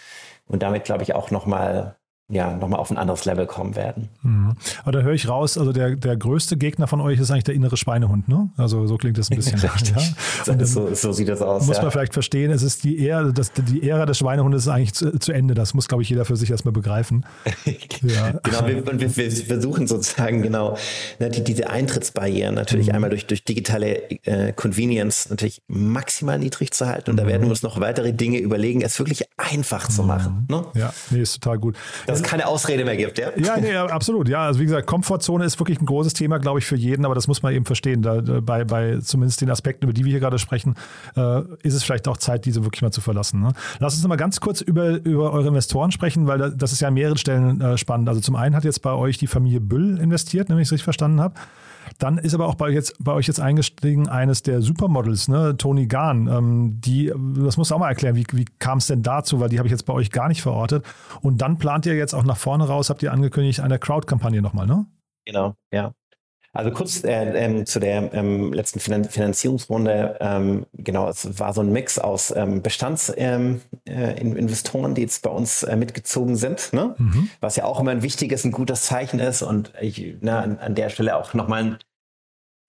und 0.46 0.62
damit, 0.62 0.84
glaube 0.84 1.02
ich, 1.02 1.14
auch 1.14 1.30
nochmal 1.30 1.97
ja, 2.30 2.54
nochmal 2.54 2.78
auf 2.78 2.90
ein 2.90 2.98
anderes 2.98 3.24
Level 3.24 3.46
kommen 3.46 3.74
werden. 3.74 4.10
Mhm. 4.22 4.54
Aber 4.82 4.92
da 4.92 5.00
höre 5.00 5.14
ich 5.14 5.28
raus, 5.28 5.56
also 5.56 5.72
der, 5.72 5.96
der 5.96 6.14
größte 6.14 6.58
Gegner 6.58 6.86
von 6.86 7.00
euch 7.00 7.18
ist 7.18 7.30
eigentlich 7.30 7.44
der 7.44 7.54
innere 7.54 7.78
Schweinehund, 7.78 8.28
ne? 8.28 8.50
Also 8.58 8.86
so 8.86 8.98
klingt 8.98 9.16
das 9.16 9.30
ein 9.30 9.36
bisschen. 9.36 9.58
Richtig. 9.74 9.96
Ja? 10.44 10.66
So, 10.66 10.94
so, 10.94 11.12
sieht 11.12 11.28
das 11.28 11.40
aus. 11.40 11.66
Muss 11.66 11.78
ja. 11.78 11.82
man 11.84 11.90
vielleicht 11.90 12.12
verstehen, 12.12 12.50
es 12.50 12.62
ist 12.62 12.84
die 12.84 13.08
Ära, 13.08 13.30
das, 13.32 13.52
die 13.52 13.88
Ära 13.88 14.04
des 14.04 14.18
Schweinehundes 14.18 14.64
ist 14.64 14.68
eigentlich 14.68 14.92
zu, 14.92 15.18
zu 15.18 15.32
Ende. 15.32 15.54
Das 15.54 15.72
muss, 15.72 15.88
glaube 15.88 16.02
ich, 16.02 16.10
jeder 16.10 16.26
für 16.26 16.36
sich 16.36 16.50
erstmal 16.50 16.72
begreifen. 16.72 17.24
ja. 18.02 18.32
Genau, 18.42 18.66
wir, 18.66 19.00
wir, 19.00 19.16
wir, 19.16 19.30
versuchen 19.30 19.86
sozusagen 19.86 20.42
genau 20.42 20.76
ne, 21.18 21.30
die, 21.30 21.42
diese 21.42 21.70
Eintrittsbarrieren 21.70 22.54
natürlich 22.54 22.88
mhm. 22.88 22.94
einmal 22.94 23.10
durch, 23.10 23.26
durch 23.26 23.42
digitale 23.42 24.10
äh, 24.26 24.52
Convenience 24.52 25.30
natürlich 25.30 25.62
maximal 25.66 26.38
niedrig 26.38 26.72
zu 26.72 26.86
halten. 26.86 27.10
Und 27.10 27.16
mhm. 27.16 27.20
da 27.20 27.26
werden 27.26 27.42
wir 27.44 27.50
uns 27.50 27.62
noch 27.62 27.80
weitere 27.80 28.12
Dinge 28.12 28.38
überlegen, 28.38 28.82
es 28.82 28.98
wirklich 28.98 29.24
einfach 29.38 29.88
zu 29.88 30.02
machen. 30.02 30.46
Mhm. 30.48 30.56
Ne? 30.56 30.66
Ja, 30.74 30.92
nee, 31.08 31.22
ist 31.22 31.40
total 31.40 31.58
gut. 31.58 31.74
Das 32.06 32.17
es 32.18 32.22
keine 32.22 32.46
Ausrede 32.46 32.84
mehr 32.84 32.96
gibt, 32.96 33.18
ja? 33.18 33.30
Ja, 33.36 33.56
nee, 33.56 33.74
absolut. 33.74 34.28
Ja, 34.28 34.46
also 34.46 34.60
wie 34.60 34.64
gesagt, 34.64 34.86
Komfortzone 34.86 35.44
ist 35.44 35.58
wirklich 35.58 35.80
ein 35.80 35.86
großes 35.86 36.12
Thema, 36.12 36.38
glaube 36.38 36.58
ich, 36.58 36.66
für 36.66 36.76
jeden, 36.76 37.04
aber 37.04 37.14
das 37.14 37.28
muss 37.28 37.42
man 37.42 37.54
eben 37.54 37.64
verstehen. 37.64 38.02
Da, 38.02 38.20
bei, 38.40 38.64
bei 38.64 38.98
zumindest 38.98 39.40
den 39.40 39.50
Aspekten, 39.50 39.84
über 39.84 39.92
die 39.92 40.04
wir 40.04 40.10
hier 40.10 40.20
gerade 40.20 40.38
sprechen, 40.38 40.74
äh, 41.16 41.40
ist 41.62 41.74
es 41.74 41.84
vielleicht 41.84 42.08
auch 42.08 42.16
Zeit, 42.16 42.44
diese 42.44 42.64
wirklich 42.64 42.82
mal 42.82 42.90
zu 42.90 43.00
verlassen. 43.00 43.40
Ne? 43.40 43.52
Lass 43.78 43.94
uns 43.94 44.02
noch 44.02 44.08
mal 44.08 44.16
ganz 44.16 44.40
kurz 44.40 44.60
über, 44.60 45.04
über 45.04 45.32
eure 45.32 45.48
Investoren 45.48 45.90
sprechen, 45.90 46.26
weil 46.26 46.52
das 46.52 46.72
ist 46.72 46.80
ja 46.80 46.88
an 46.88 46.94
mehreren 46.94 47.18
Stellen 47.18 47.60
äh, 47.60 47.78
spannend. 47.78 48.08
Also 48.08 48.20
zum 48.20 48.36
einen 48.36 48.54
hat 48.54 48.64
jetzt 48.64 48.82
bei 48.82 48.92
euch 48.92 49.18
die 49.18 49.26
Familie 49.26 49.60
Büll 49.60 49.98
investiert, 49.98 50.48
wenn 50.48 50.58
ich 50.58 50.68
es 50.68 50.72
richtig 50.72 50.84
verstanden 50.84 51.20
habe. 51.20 51.34
Dann 51.98 52.18
ist 52.18 52.34
aber 52.34 52.46
auch 52.46 52.54
bei, 52.54 52.70
jetzt, 52.70 52.94
bei 52.98 53.12
euch 53.12 53.26
jetzt 53.26 53.40
eingestiegen 53.40 54.08
eines 54.08 54.42
der 54.42 54.60
Supermodels, 54.62 55.28
ne? 55.28 55.56
Tony 55.56 55.86
Gahn. 55.86 56.26
Ähm, 56.26 56.80
die, 56.80 57.12
das 57.36 57.56
musst 57.56 57.70
du 57.70 57.74
auch 57.74 57.78
mal 57.78 57.88
erklären, 57.88 58.16
wie, 58.16 58.26
wie 58.32 58.44
kam 58.58 58.78
es 58.78 58.86
denn 58.86 59.02
dazu, 59.02 59.40
weil 59.40 59.48
die 59.48 59.58
habe 59.58 59.68
ich 59.68 59.72
jetzt 59.72 59.84
bei 59.84 59.92
euch 59.92 60.10
gar 60.10 60.28
nicht 60.28 60.42
verortet. 60.42 60.84
Und 61.20 61.40
dann 61.40 61.58
plant 61.58 61.86
ihr 61.86 61.94
jetzt 61.94 62.14
auch 62.14 62.24
nach 62.24 62.36
vorne 62.36 62.66
raus, 62.66 62.90
habt 62.90 63.02
ihr 63.02 63.12
angekündigt, 63.12 63.60
eine 63.60 63.78
Crowd-Kampagne 63.78 64.42
nochmal, 64.42 64.66
ne? 64.66 64.86
Genau, 65.24 65.54
ja. 65.72 65.92
Also 66.52 66.70
kurz 66.70 67.04
äh, 67.04 67.44
ähm, 67.44 67.66
zu 67.66 67.78
der 67.78 68.12
ähm, 68.14 68.52
letzten 68.52 68.80
Finan 68.80 69.04
Finanzierungsrunde. 69.04 70.16
Ähm, 70.20 70.66
genau, 70.72 71.08
es 71.08 71.38
war 71.38 71.52
so 71.52 71.60
ein 71.60 71.70
Mix 71.70 71.98
aus 71.98 72.34
ähm, 72.34 72.62
Bestandsinvestoren, 72.62 73.60
ähm, 73.86 74.92
äh, 74.92 74.94
die 74.94 75.02
jetzt 75.02 75.22
bei 75.22 75.30
uns 75.30 75.62
äh, 75.62 75.76
mitgezogen 75.76 76.36
sind, 76.36 76.72
ne? 76.72 76.94
Mhm. 76.98 77.30
was 77.40 77.56
ja 77.56 77.64
auch 77.64 77.80
immer 77.80 77.90
ein 77.90 78.02
wichtiges, 78.02 78.44
ein 78.44 78.52
gutes 78.52 78.82
Zeichen 78.82 79.20
ist. 79.20 79.42
Und 79.42 79.72
ich, 79.80 80.16
na, 80.20 80.40
an, 80.40 80.58
an 80.58 80.74
der 80.74 80.88
Stelle 80.88 81.16
auch 81.16 81.34
nochmal 81.34 81.62
ein, 81.62 81.78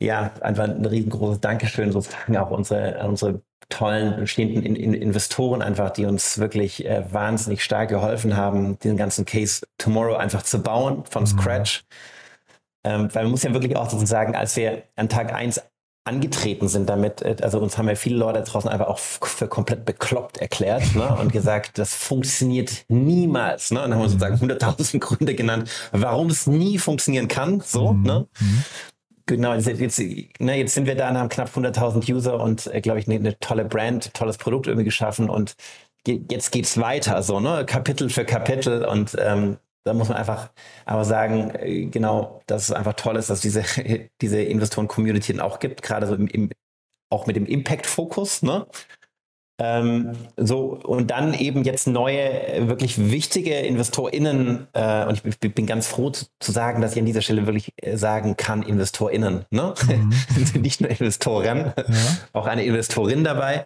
ja, 0.02 0.32
einfach 0.42 0.66
ein 0.66 0.86
riesengroßes 0.86 1.40
Dankeschön 1.40 1.92
sozusagen 1.92 2.38
auch 2.38 2.52
unsere, 2.52 3.08
unsere 3.08 3.42
tollen 3.70 4.20
bestehenden 4.20 4.64
in, 4.64 4.76
in 4.76 4.94
Investoren 4.94 5.62
einfach, 5.62 5.92
die 5.92 6.06
uns 6.06 6.38
wirklich 6.38 6.86
äh, 6.86 7.06
wahnsinnig 7.12 7.64
stark 7.64 7.90
geholfen 7.90 8.36
haben, 8.36 8.78
den 8.80 8.98
ganzen 8.98 9.26
Case 9.26 9.66
Tomorrow 9.78 10.16
einfach 10.16 10.44
zu 10.44 10.62
bauen 10.62 11.04
von 11.10 11.24
mhm. 11.24 11.28
Scratch. 11.28 11.86
Ähm, 12.84 13.10
weil 13.14 13.24
man 13.24 13.32
muss 13.32 13.44
ja 13.44 13.54
wirklich 13.54 13.76
auch 13.76 13.90
sagen, 13.90 14.36
als 14.36 14.56
wir 14.56 14.84
an 14.96 15.10
Tag 15.10 15.34
1 15.34 15.62
angetreten 16.06 16.68
sind 16.68 16.90
damit, 16.90 17.22
äh, 17.22 17.36
also 17.42 17.60
uns 17.60 17.78
haben 17.78 17.88
ja 17.88 17.96
viele 17.96 18.18
Leute 18.18 18.42
draußen 18.42 18.70
einfach 18.70 18.88
auch 18.88 19.00
für 19.00 19.48
komplett 19.48 19.86
bekloppt 19.86 20.38
erklärt 20.38 20.96
ne, 20.96 21.16
und 21.22 21.32
gesagt, 21.32 21.78
das 21.78 21.94
funktioniert 21.94 22.86
niemals. 22.88 23.72
Ne? 23.72 23.84
Und 23.84 23.94
haben 23.94 24.02
wir 24.02 24.10
sozusagen 24.10 24.36
100.000 24.36 24.96
mhm. 24.96 25.00
Gründe 25.00 25.36
genannt, 25.36 25.70
warum 25.92 26.30
es 26.30 26.48
nie 26.48 26.78
funktionieren 26.78 27.28
kann. 27.28 27.62
So, 27.62 27.94
mhm. 27.94 28.04
ne? 28.04 28.28
Mhm. 28.40 28.64
Genau, 29.26 29.54
jetzt, 29.54 29.68
jetzt, 29.68 30.00
ne, 30.40 30.58
jetzt 30.58 30.74
sind 30.74 30.88
wir 30.88 30.96
da 30.96 31.08
und 31.08 31.18
haben 31.18 31.30
knapp 31.30 31.50
100.000 31.56 32.12
User 32.12 32.40
und, 32.42 32.66
äh, 32.74 32.82
glaube 32.82 33.00
ich, 33.00 33.08
eine 33.08 33.20
ne 33.20 33.40
tolle 33.40 33.64
Brand, 33.64 34.12
tolles 34.16 34.40
Produkt 34.40 34.66
irgendwie 34.66 34.86
geschaffen 34.86 35.30
und 35.30 35.56
ge 36.04 36.22
jetzt 36.32 36.52
geht's 36.52 36.80
weiter, 36.80 37.22
so, 37.22 37.40
ne, 37.40 37.64
Kapitel 37.64 38.10
für 38.10 38.26
Kapitel 38.26 38.84
und 38.84 39.16
ähm, 39.20 39.58
da 39.86 39.94
muss 39.94 40.10
man 40.10 40.18
einfach 40.18 40.52
aber 40.86 41.06
sagen, 41.06 41.52
äh, 41.56 41.86
genau, 41.86 42.42
dass 42.48 42.64
es 42.64 42.72
einfach 42.72 42.94
toll 42.94 43.16
ist, 43.16 43.30
dass 43.30 43.42
diese, 43.42 43.64
diese 44.22 44.42
Investoren-Community 44.42 45.34
dann 45.34 45.42
auch 45.42 45.60
gibt, 45.60 45.82
gerade 45.82 46.08
so 46.08 46.16
im, 46.16 46.28
im, 46.28 46.50
auch 47.12 47.28
mit 47.28 47.36
dem 47.36 47.46
Impact-Fokus, 47.46 48.44
ne? 48.44 48.68
Ähm, 49.62 50.14
so, 50.38 50.80
und 50.86 51.12
dann 51.12 51.34
eben 51.34 51.66
jetzt 51.66 51.86
neue, 51.86 52.70
wirklich 52.70 53.12
wichtige 53.12 53.56
InvestorInnen, 53.56 54.68
äh, 54.72 55.06
und 55.06 55.22
ich 55.26 55.54
bin 55.54 55.66
ganz 55.66 55.88
froh 55.88 56.12
zu, 56.12 56.28
zu, 56.40 56.54
sagen, 56.54 56.82
dass 56.82 56.94
ich 56.94 57.00
an 57.00 57.06
dieser 57.06 57.22
Stelle 57.22 57.46
wirklich 57.46 57.74
äh, 57.82 57.98
sagen 57.98 58.38
kann, 58.38 58.64
InvestorInnen, 58.64 59.46
ne? 59.50 59.74
Mhm. 59.86 60.14
Nicht 60.62 60.80
nur 60.80 60.90
Investoren, 60.90 61.74
ja. 61.76 61.84
auch 62.34 62.48
eine 62.48 62.64
Investorin 62.64 63.26
dabei. 63.26 63.66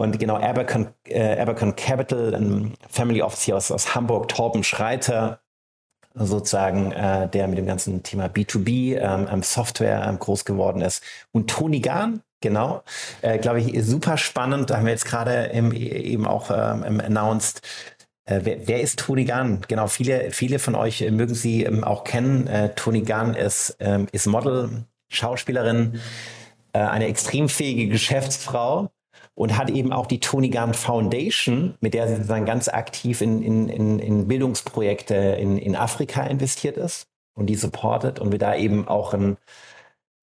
Und 0.00 0.18
genau, 0.18 0.36
Abercon, 0.36 0.94
äh, 1.04 1.38
Abercon 1.38 1.76
Capital, 1.76 2.34
ein 2.34 2.72
Family 2.88 3.20
Office 3.20 3.42
hier 3.42 3.56
aus, 3.58 3.70
aus 3.70 3.94
Hamburg, 3.94 4.28
Torben 4.28 4.64
Schreiter, 4.64 5.40
sozusagen, 6.14 6.90
äh, 6.92 7.28
der 7.28 7.46
mit 7.48 7.58
dem 7.58 7.66
ganzen 7.66 8.02
Thema 8.02 8.24
B2B, 8.24 8.96
ähm, 8.96 9.42
Software 9.42 10.06
ähm, 10.08 10.18
groß 10.18 10.46
geworden 10.46 10.80
ist. 10.80 11.04
Und 11.32 11.50
Toni 11.50 11.80
Gahn, 11.80 12.22
genau, 12.40 12.82
äh, 13.20 13.36
glaube 13.36 13.60
ich, 13.60 13.84
super 13.84 14.16
spannend. 14.16 14.70
Da 14.70 14.78
haben 14.78 14.86
wir 14.86 14.92
jetzt 14.92 15.04
gerade 15.04 15.52
eben 15.52 16.26
auch 16.26 16.50
ähm, 16.50 16.98
announced, 17.00 17.60
äh, 18.24 18.40
wer, 18.42 18.66
wer, 18.68 18.80
ist 18.80 19.00
Toni 19.00 19.26
Gahn? 19.26 19.60
Genau, 19.68 19.86
viele, 19.86 20.30
viele 20.30 20.58
von 20.60 20.76
euch 20.76 21.02
mögen 21.10 21.34
sie 21.34 21.64
ähm, 21.64 21.84
auch 21.84 22.04
kennen. 22.04 22.46
Äh, 22.46 22.74
Toni 22.74 23.02
Gahn 23.02 23.34
ist, 23.34 23.76
ähm, 23.80 24.06
ist 24.12 24.26
Model, 24.26 24.86
Schauspielerin, 25.10 26.00
äh, 26.72 26.78
eine 26.78 27.04
extrem 27.04 27.50
fähige 27.50 27.88
Geschäftsfrau 27.88 28.88
und 29.40 29.56
hat 29.56 29.70
eben 29.70 29.90
auch 29.90 30.04
die 30.04 30.20
Tony 30.20 30.50
Gunn 30.50 30.74
Foundation, 30.74 31.74
mit 31.80 31.94
der 31.94 32.06
sie 32.06 32.16
sozusagen 32.16 32.44
ganz 32.44 32.68
aktiv 32.68 33.22
in, 33.22 33.40
in, 33.40 33.70
in, 33.70 33.98
in 33.98 34.28
Bildungsprojekte 34.28 35.14
in, 35.14 35.56
in 35.56 35.76
Afrika 35.76 36.24
investiert 36.24 36.76
ist 36.76 37.06
und 37.32 37.46
die 37.46 37.54
supportet 37.54 38.18
und 38.18 38.32
wir 38.32 38.38
da 38.38 38.54
eben 38.54 38.86
auch 38.86 39.14
einen, 39.14 39.38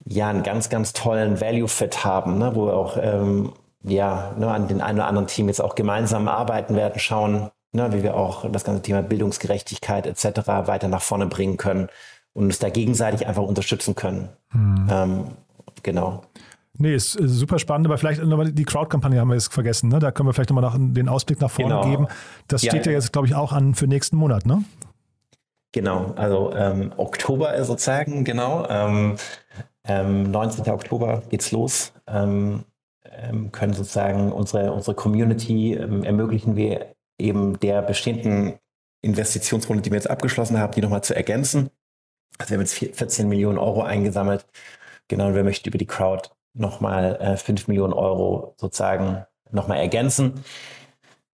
ja, 0.06 0.30
einen 0.30 0.44
ganz, 0.44 0.70
ganz 0.70 0.94
tollen 0.94 1.42
Value-Fit 1.42 2.06
haben, 2.06 2.38
ne, 2.38 2.52
wo 2.54 2.68
wir 2.68 2.76
auch 2.76 2.96
ähm, 3.02 3.54
ja, 3.84 4.36
ne, 4.38 4.52
an 4.52 4.68
den 4.68 4.82
einen 4.82 5.00
oder 5.00 5.08
anderen 5.08 5.26
Team 5.26 5.48
jetzt 5.48 5.62
auch 5.62 5.74
gemeinsam 5.74 6.28
arbeiten 6.28 6.76
werden, 6.76 7.00
schauen, 7.00 7.50
ne, 7.72 7.92
wie 7.94 8.04
wir 8.04 8.16
auch 8.16 8.48
das 8.52 8.66
ganze 8.66 8.84
Thema 8.84 9.02
Bildungsgerechtigkeit 9.02 10.06
etc. 10.06 10.46
weiter 10.46 10.90
nach 10.90 11.02
vorne 11.02 11.26
bringen 11.26 11.58
können 11.58 11.90
und 12.34 12.44
uns 12.44 12.60
da 12.60 12.70
gegenseitig 12.70 13.26
einfach 13.26 13.42
unterstützen 13.42 13.96
können. 13.96 14.30
Mhm. 14.54 14.88
Ähm, 14.92 15.26
genau. 15.82 16.22
Nee, 16.80 16.94
ist, 16.94 17.14
super 17.14 17.60
spannend, 17.60 17.88
aber 17.88 17.98
vielleicht 17.98 18.24
nochmal 18.24 18.52
die 18.52 18.64
Crowd-Kampagne 18.64 19.20
haben 19.20 19.30
wir 19.30 19.36
jetzt 19.36 19.54
vergessen. 19.54 19.90
Ne? 19.90 20.00
Da 20.00 20.12
können 20.12 20.30
wir 20.30 20.34
vielleicht 20.34 20.52
nochmal 20.52 20.72
den 20.78 21.10
Ausblick 21.10 21.42
nach 21.42 21.50
vorne 21.50 21.76
genau. 21.76 21.90
geben. 21.90 22.08
Das 22.48 22.62
ja, 22.62 22.72
steht 22.72 22.86
ja 22.86 22.92
jetzt, 22.92 23.12
glaube 23.12 23.28
ich, 23.28 23.36
auch 23.36 23.52
an 23.52 23.74
für 23.74 23.88
nächsten 23.88 24.16
Monat, 24.16 24.46
ne? 24.46 24.64
Genau, 25.74 26.14
also 26.16 26.54
ähm, 26.56 26.94
Oktober 26.98 27.64
sozusagen, 27.64 28.24
genau. 28.24 28.68
Ähm, 28.70 29.16
ähm, 29.88 30.32
19. 30.32 30.70
Oktober 30.72 31.24
geht's 31.30 31.52
los. 31.52 31.94
Ähm, 32.08 32.64
ähm, 33.12 33.52
können 33.52 33.74
sozusagen 33.74 34.32
unsere, 34.32 34.72
unsere 34.72 34.96
Community 34.96 35.74
ähm, 35.74 36.04
ermöglichen 36.04 36.56
wir 36.56 36.94
eben 37.20 37.60
der 37.60 37.82
bestehenden 37.82 38.60
Investitionsrunde, 39.02 39.82
die 39.82 39.92
wir 39.92 39.98
jetzt 39.98 40.10
abgeschlossen 40.10 40.58
haben, 40.60 40.74
die 40.74 40.82
nochmal 40.82 41.04
zu 41.04 41.16
ergänzen. 41.16 41.70
Also 42.38 42.52
wir 42.52 42.58
haben 42.58 42.66
jetzt 42.66 42.98
14 42.98 43.28
Millionen 43.28 43.58
Euro 43.58 43.82
eingesammelt. 43.82 44.46
Genau, 45.08 45.28
und 45.28 45.36
wir 45.36 45.44
möchten 45.44 45.70
über 45.70 45.78
die 45.78 45.86
Crowd 45.86 46.30
nochmal 46.58 47.18
äh, 47.22 47.38
5 47.38 47.68
Millionen 47.68 47.94
Euro 47.94 48.54
sozusagen 48.58 49.26
nochmal 49.52 49.80
ergänzen. 49.80 50.34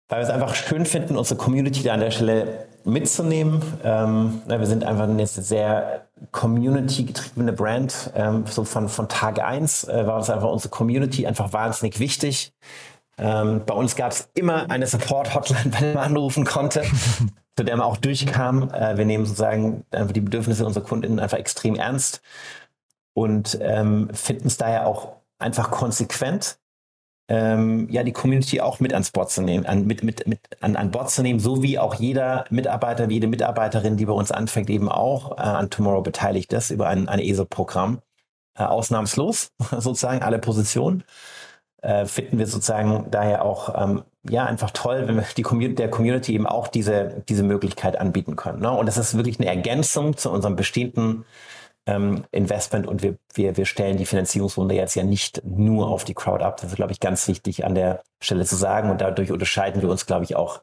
Weil 0.07 0.19
wir 0.19 0.23
es 0.23 0.29
einfach 0.29 0.55
schön 0.55 0.85
finden, 0.85 1.17
unsere 1.17 1.37
Community 1.37 1.83
da 1.83 1.93
an 1.93 2.01
der 2.01 2.11
Stelle 2.11 2.67
mitzunehmen. 2.83 3.61
Ähm, 3.83 4.41
wir 4.47 4.65
sind 4.65 4.83
einfach 4.83 5.07
eine 5.07 5.25
sehr 5.25 6.07
community-getriebene 6.31 7.53
Brand. 7.53 8.11
Ähm, 8.15 8.45
so 8.45 8.63
von, 8.63 8.89
von 8.89 9.07
Tag 9.07 9.39
1 9.39 9.85
äh, 9.85 10.05
war 10.07 10.17
uns 10.17 10.29
einfach 10.29 10.49
unsere 10.49 10.69
Community 10.69 11.25
einfach 11.25 11.53
wahnsinnig 11.53 11.99
wichtig. 11.99 12.53
Ähm, 13.17 13.61
bei 13.65 13.73
uns 13.73 13.95
gab 13.95 14.11
es 14.11 14.29
immer 14.33 14.69
eine 14.69 14.87
Support-Hotline, 14.87 15.69
bei 15.71 15.79
der 15.79 15.93
man 15.95 16.03
anrufen 16.03 16.43
konnte, 16.43 16.83
zu 17.55 17.63
der 17.63 17.77
man 17.77 17.85
auch 17.85 17.97
durchkam. 17.97 18.69
Äh, 18.71 18.97
wir 18.97 19.05
nehmen 19.05 19.25
sozusagen 19.25 19.85
einfach 19.91 20.13
die 20.13 20.21
Bedürfnisse 20.21 20.65
unserer 20.65 20.83
Kundinnen 20.83 21.19
einfach 21.19 21.37
extrem 21.37 21.75
ernst 21.75 22.21
und 23.13 23.57
ähm, 23.61 24.09
finden 24.13 24.47
es 24.47 24.57
daher 24.57 24.87
auch 24.87 25.13
einfach 25.39 25.71
konsequent, 25.71 26.57
ähm, 27.27 27.87
ja, 27.89 28.03
die 28.03 28.11
Community 28.11 28.61
auch 28.61 28.79
mit 28.79 28.93
ans 28.93 29.11
Board 29.11 29.31
zu 29.31 29.41
nehmen, 29.41 29.65
an, 29.65 29.85
mit, 29.85 30.03
mit, 30.03 30.27
mit 30.27 30.39
an, 30.59 30.75
an 30.75 30.91
Bord 30.91 31.09
zu 31.09 31.21
nehmen, 31.21 31.39
so 31.39 31.63
wie 31.63 31.79
auch 31.79 31.95
jeder 31.95 32.45
Mitarbeiter, 32.49 33.09
jede 33.09 33.27
Mitarbeiterin, 33.27 33.97
die 33.97 34.05
bei 34.05 34.13
uns 34.13 34.31
anfängt, 34.31 34.69
eben 34.69 34.89
auch 34.89 35.37
äh, 35.37 35.41
an 35.41 35.69
Tomorrow 35.69 36.01
beteiligt 36.01 36.51
ist 36.53 36.71
über 36.71 36.87
ein, 36.87 37.07
ein 37.07 37.19
ESO-Programm. 37.19 38.01
Äh, 38.57 38.63
ausnahmslos, 38.63 39.53
sozusagen, 39.71 40.21
alle 40.21 40.39
Positionen. 40.39 41.03
Äh, 41.81 42.05
finden 42.05 42.37
wir 42.37 42.45
sozusagen 42.47 43.09
daher 43.09 43.43
auch 43.45 43.73
ähm, 43.81 44.03
ja 44.29 44.45
einfach 44.45 44.71
toll, 44.71 45.07
wenn 45.07 45.15
wir 45.15 45.25
die 45.35 45.41
Community, 45.41 45.75
der 45.75 45.89
Community 45.89 46.33
eben 46.33 46.45
auch 46.45 46.67
diese, 46.67 47.23
diese 47.27 47.43
Möglichkeit 47.43 47.97
anbieten 47.97 48.35
können. 48.35 48.59
Ne? 48.59 48.69
Und 48.69 48.85
das 48.85 48.97
ist 48.97 49.15
wirklich 49.15 49.39
eine 49.39 49.47
Ergänzung 49.47 50.17
zu 50.17 50.29
unserem 50.29 50.55
bestehenden 50.55 51.25
ähm, 51.85 52.23
Investment 52.31 52.87
und 52.87 53.01
wir, 53.01 53.17
wir, 53.33 53.57
wir 53.57 53.65
stellen 53.65 53.97
die 53.97 54.05
Finanzierungsrunde 54.05 54.75
jetzt 54.75 54.95
ja 54.95 55.03
nicht 55.03 55.41
nur 55.43 55.87
auf 55.87 56.03
die 56.03 56.13
Crowd 56.13 56.43
ab. 56.43 56.57
Das 56.57 56.71
ist, 56.71 56.75
glaube 56.75 56.91
ich, 56.91 56.99
ganz 56.99 57.27
wichtig 57.27 57.65
an 57.65 57.75
der 57.75 58.03
Stelle 58.21 58.45
zu 58.45 58.55
sagen 58.55 58.89
und 58.91 59.01
dadurch 59.01 59.31
unterscheiden 59.31 59.81
wir 59.81 59.89
uns, 59.89 60.05
glaube 60.05 60.23
ich, 60.23 60.35
auch 60.35 60.61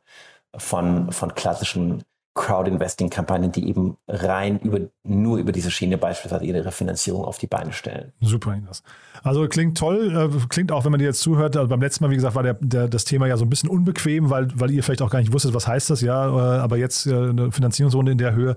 von, 0.57 1.13
von 1.13 1.35
klassischen 1.35 2.05
Crowd-Investing-Kampagnen, 2.39 3.51
die 3.51 3.69
eben 3.69 3.97
rein 4.07 4.61
über, 4.61 4.79
nur 5.03 5.39
über 5.39 5.51
diese 5.51 5.73
Schiene 5.73 5.99
beispielsweise 5.99 6.45
ihre 6.45 6.71
Finanzierung 6.71 7.25
auf 7.25 7.39
die 7.39 7.49
Beine 7.49 7.73
stellen. 7.73 8.13
Super, 8.21 8.55
Ines. 8.55 8.85
Also 9.25 9.49
klingt 9.49 9.77
toll, 9.77 10.31
äh, 10.33 10.47
klingt 10.49 10.71
auch, 10.71 10.85
wenn 10.85 10.93
man 10.93 11.01
dir 11.01 11.07
jetzt 11.07 11.21
zuhört, 11.21 11.57
also 11.57 11.69
beim 11.69 11.81
letzten 11.81 12.05
Mal, 12.05 12.11
wie 12.11 12.15
gesagt, 12.15 12.37
war 12.37 12.45
der, 12.45 12.55
der, 12.61 12.87
das 12.87 13.05
Thema 13.05 13.27
ja 13.27 13.37
so 13.37 13.45
ein 13.45 13.51
bisschen 13.51 13.69
unbequem, 13.69 14.31
weil, 14.31 14.49
weil 14.55 14.71
ihr 14.71 14.85
vielleicht 14.85 15.03
auch 15.03 15.11
gar 15.11 15.19
nicht 15.19 15.33
wusstet, 15.33 15.53
was 15.53 15.67
heißt 15.67 15.91
das, 15.91 16.01
ja, 16.01 16.29
äh, 16.29 16.61
aber 16.61 16.77
jetzt 16.77 17.07
äh, 17.07 17.11
eine 17.13 17.51
Finanzierungsrunde 17.51 18.13
in 18.13 18.19
der 18.19 18.35
Höhe 18.35 18.55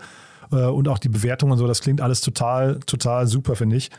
und 0.55 0.87
auch 0.87 0.99
die 0.99 1.09
Bewertung 1.09 1.51
und 1.51 1.57
so, 1.57 1.67
das 1.67 1.81
klingt 1.81 2.01
alles 2.01 2.21
total, 2.21 2.79
total 2.85 3.27
super, 3.27 3.55
finde 3.55 3.77
ich. 3.77 3.89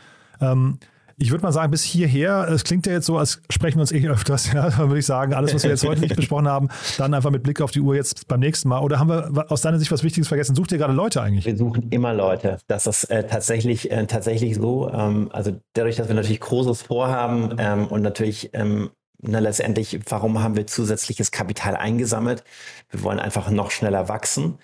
Ähm, 0.41 0.77
ich 1.17 1.31
würde 1.31 1.43
mal 1.43 1.51
sagen, 1.51 1.71
bis 1.71 1.83
hierher, 1.83 2.47
es 2.49 2.63
klingt 2.63 2.85
ja 2.87 2.93
jetzt 2.93 3.05
so, 3.05 3.17
als 3.17 3.41
sprechen 3.49 3.77
wir 3.77 3.81
uns 3.81 3.91
eh 3.91 4.07
öfters, 4.07 4.51
ja, 4.53 4.69
dann 4.69 4.89
würde 4.89 4.99
ich 4.99 5.05
sagen, 5.05 5.33
alles, 5.33 5.53
was 5.53 5.63
wir 5.63 5.69
jetzt 5.69 5.85
heute 5.85 6.01
nicht 6.01 6.15
besprochen 6.17 6.47
haben, 6.47 6.69
dann 6.97 7.13
einfach 7.13 7.29
mit 7.29 7.43
Blick 7.43 7.61
auf 7.61 7.71
die 7.71 7.81
Uhr 7.81 7.95
jetzt 7.95 8.27
beim 8.27 8.39
nächsten 8.39 8.69
Mal. 8.69 8.79
Oder 8.79 8.99
haben 8.99 9.09
wir 9.09 9.51
aus 9.51 9.61
deiner 9.61 9.79
Sicht 9.79 9.91
was 9.91 10.03
Wichtiges 10.03 10.27
vergessen? 10.27 10.55
Sucht 10.55 10.71
ihr 10.71 10.77
gerade 10.77 10.93
Leute 10.93 11.21
eigentlich? 11.21 11.45
Wir 11.45 11.57
suchen 11.57 11.89
immer 11.89 12.13
Leute. 12.13 12.57
Das 12.67 12.87
ist 12.87 13.05
äh, 13.05 13.25
tatsächlich, 13.27 13.91
äh, 13.91 14.05
tatsächlich 14.07 14.55
so. 14.55 14.89
Ähm, 14.89 15.29
also 15.31 15.51
dadurch, 15.73 15.97
dass 15.97 16.07
wir 16.07 16.15
natürlich 16.15 16.39
Großes 16.39 16.81
vorhaben 16.81 17.55
ähm, 17.57 17.87
und 17.87 18.01
natürlich 18.01 18.49
ähm, 18.53 18.89
na, 19.25 19.39
letztendlich, 19.39 19.99
warum 20.09 20.43
haben 20.43 20.57
wir 20.57 20.67
zusätzliches 20.67 21.31
Kapital 21.31 21.77
eingesammelt? 21.77 22.43
Wir 22.89 23.03
wollen 23.03 23.19
einfach 23.19 23.49
noch 23.49 23.71
schneller 23.71 24.09
wachsen. 24.09 24.57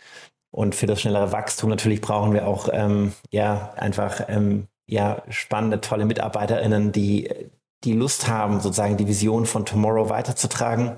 Und 0.51 0.75
für 0.75 0.87
das 0.87 1.01
schnellere 1.01 1.31
Wachstum 1.31 1.69
natürlich 1.69 2.01
brauchen 2.01 2.33
wir 2.33 2.47
auch 2.47 2.69
ähm, 2.71 3.13
ja 3.29 3.73
einfach 3.77 4.21
ähm, 4.29 4.67
ja 4.87 5.21
spannende, 5.29 5.81
tolle 5.81 6.05
MitarbeiterInnen, 6.05 6.91
die, 6.91 7.29
die 7.83 7.93
Lust 7.93 8.27
haben, 8.27 8.59
sozusagen 8.59 8.97
die 8.97 9.07
Vision 9.07 9.45
von 9.45 9.65
Tomorrow 9.65 10.09
weiterzutragen. 10.09 10.93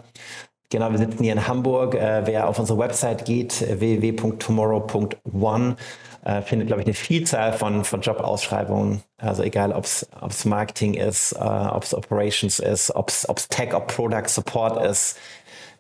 Genau, 0.70 0.90
wir 0.90 0.98
sitzen 1.00 1.22
hier 1.22 1.34
in 1.34 1.48
Hamburg. 1.48 1.96
Äh, 1.96 2.26
wer 2.26 2.48
auf 2.48 2.58
unsere 2.58 2.80
Website 2.80 3.26
geht, 3.26 3.62
äh, 3.62 3.82
www.tomorrow.one, 3.82 5.76
äh, 6.24 6.42
findet, 6.42 6.68
glaube 6.68 6.82
ich, 6.82 6.88
eine 6.88 6.94
Vielzahl 6.94 7.52
von, 7.52 7.84
von 7.84 8.00
Jobausschreibungen. 8.00 9.04
Also 9.18 9.44
egal, 9.44 9.74
ob 9.74 9.84
es 9.84 10.46
Marketing 10.46 10.94
ist, 10.94 11.34
äh, 11.34 11.40
ob 11.40 11.84
es 11.84 11.94
Operations 11.94 12.60
ist, 12.60 12.96
ob 12.96 13.10
es 13.10 13.28
Tech, 13.50 13.74
ob 13.74 13.94
Product 13.94 14.28
Support 14.28 14.82
ist, 14.86 15.18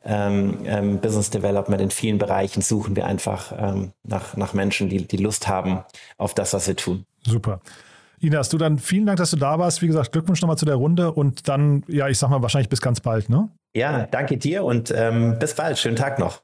ähm, 0.03 0.59
ähm, 0.65 0.99
Business 0.99 1.29
Development 1.29 1.81
in 1.81 1.91
vielen 1.91 2.17
Bereichen 2.17 2.61
suchen 2.61 2.95
wir 2.95 3.05
einfach 3.05 3.53
ähm, 3.57 3.91
nach, 4.03 4.35
nach 4.35 4.53
Menschen, 4.53 4.89
die, 4.89 5.07
die 5.07 5.17
Lust 5.17 5.47
haben 5.47 5.83
auf 6.17 6.33
das, 6.33 6.53
was 6.53 6.67
wir 6.67 6.75
tun. 6.75 7.05
Super. 7.25 7.61
Inas, 8.19 8.49
du 8.49 8.57
dann 8.57 8.77
vielen 8.77 9.05
Dank, 9.05 9.17
dass 9.17 9.31
du 9.31 9.37
da 9.37 9.57
warst. 9.57 9.81
Wie 9.81 9.87
gesagt, 9.87 10.11
Glückwunsch 10.11 10.41
nochmal 10.41 10.57
zu 10.57 10.65
der 10.65 10.75
Runde 10.75 11.11
und 11.11 11.47
dann, 11.47 11.83
ja, 11.87 12.07
ich 12.07 12.17
sag 12.17 12.29
mal, 12.29 12.41
wahrscheinlich 12.41 12.69
bis 12.69 12.81
ganz 12.81 12.99
bald, 12.99 13.29
ne? 13.29 13.49
Ja, 13.73 14.05
danke 14.05 14.37
dir 14.37 14.63
und 14.63 14.93
ähm, 14.95 15.37
bis 15.39 15.55
bald. 15.55 15.77
Schönen 15.77 15.95
Tag 15.95 16.19
noch. 16.19 16.41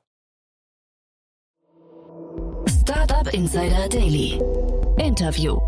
Startup 2.68 3.32
Insider 3.34 3.88
Daily. 3.90 4.42
Interview. 4.98 5.60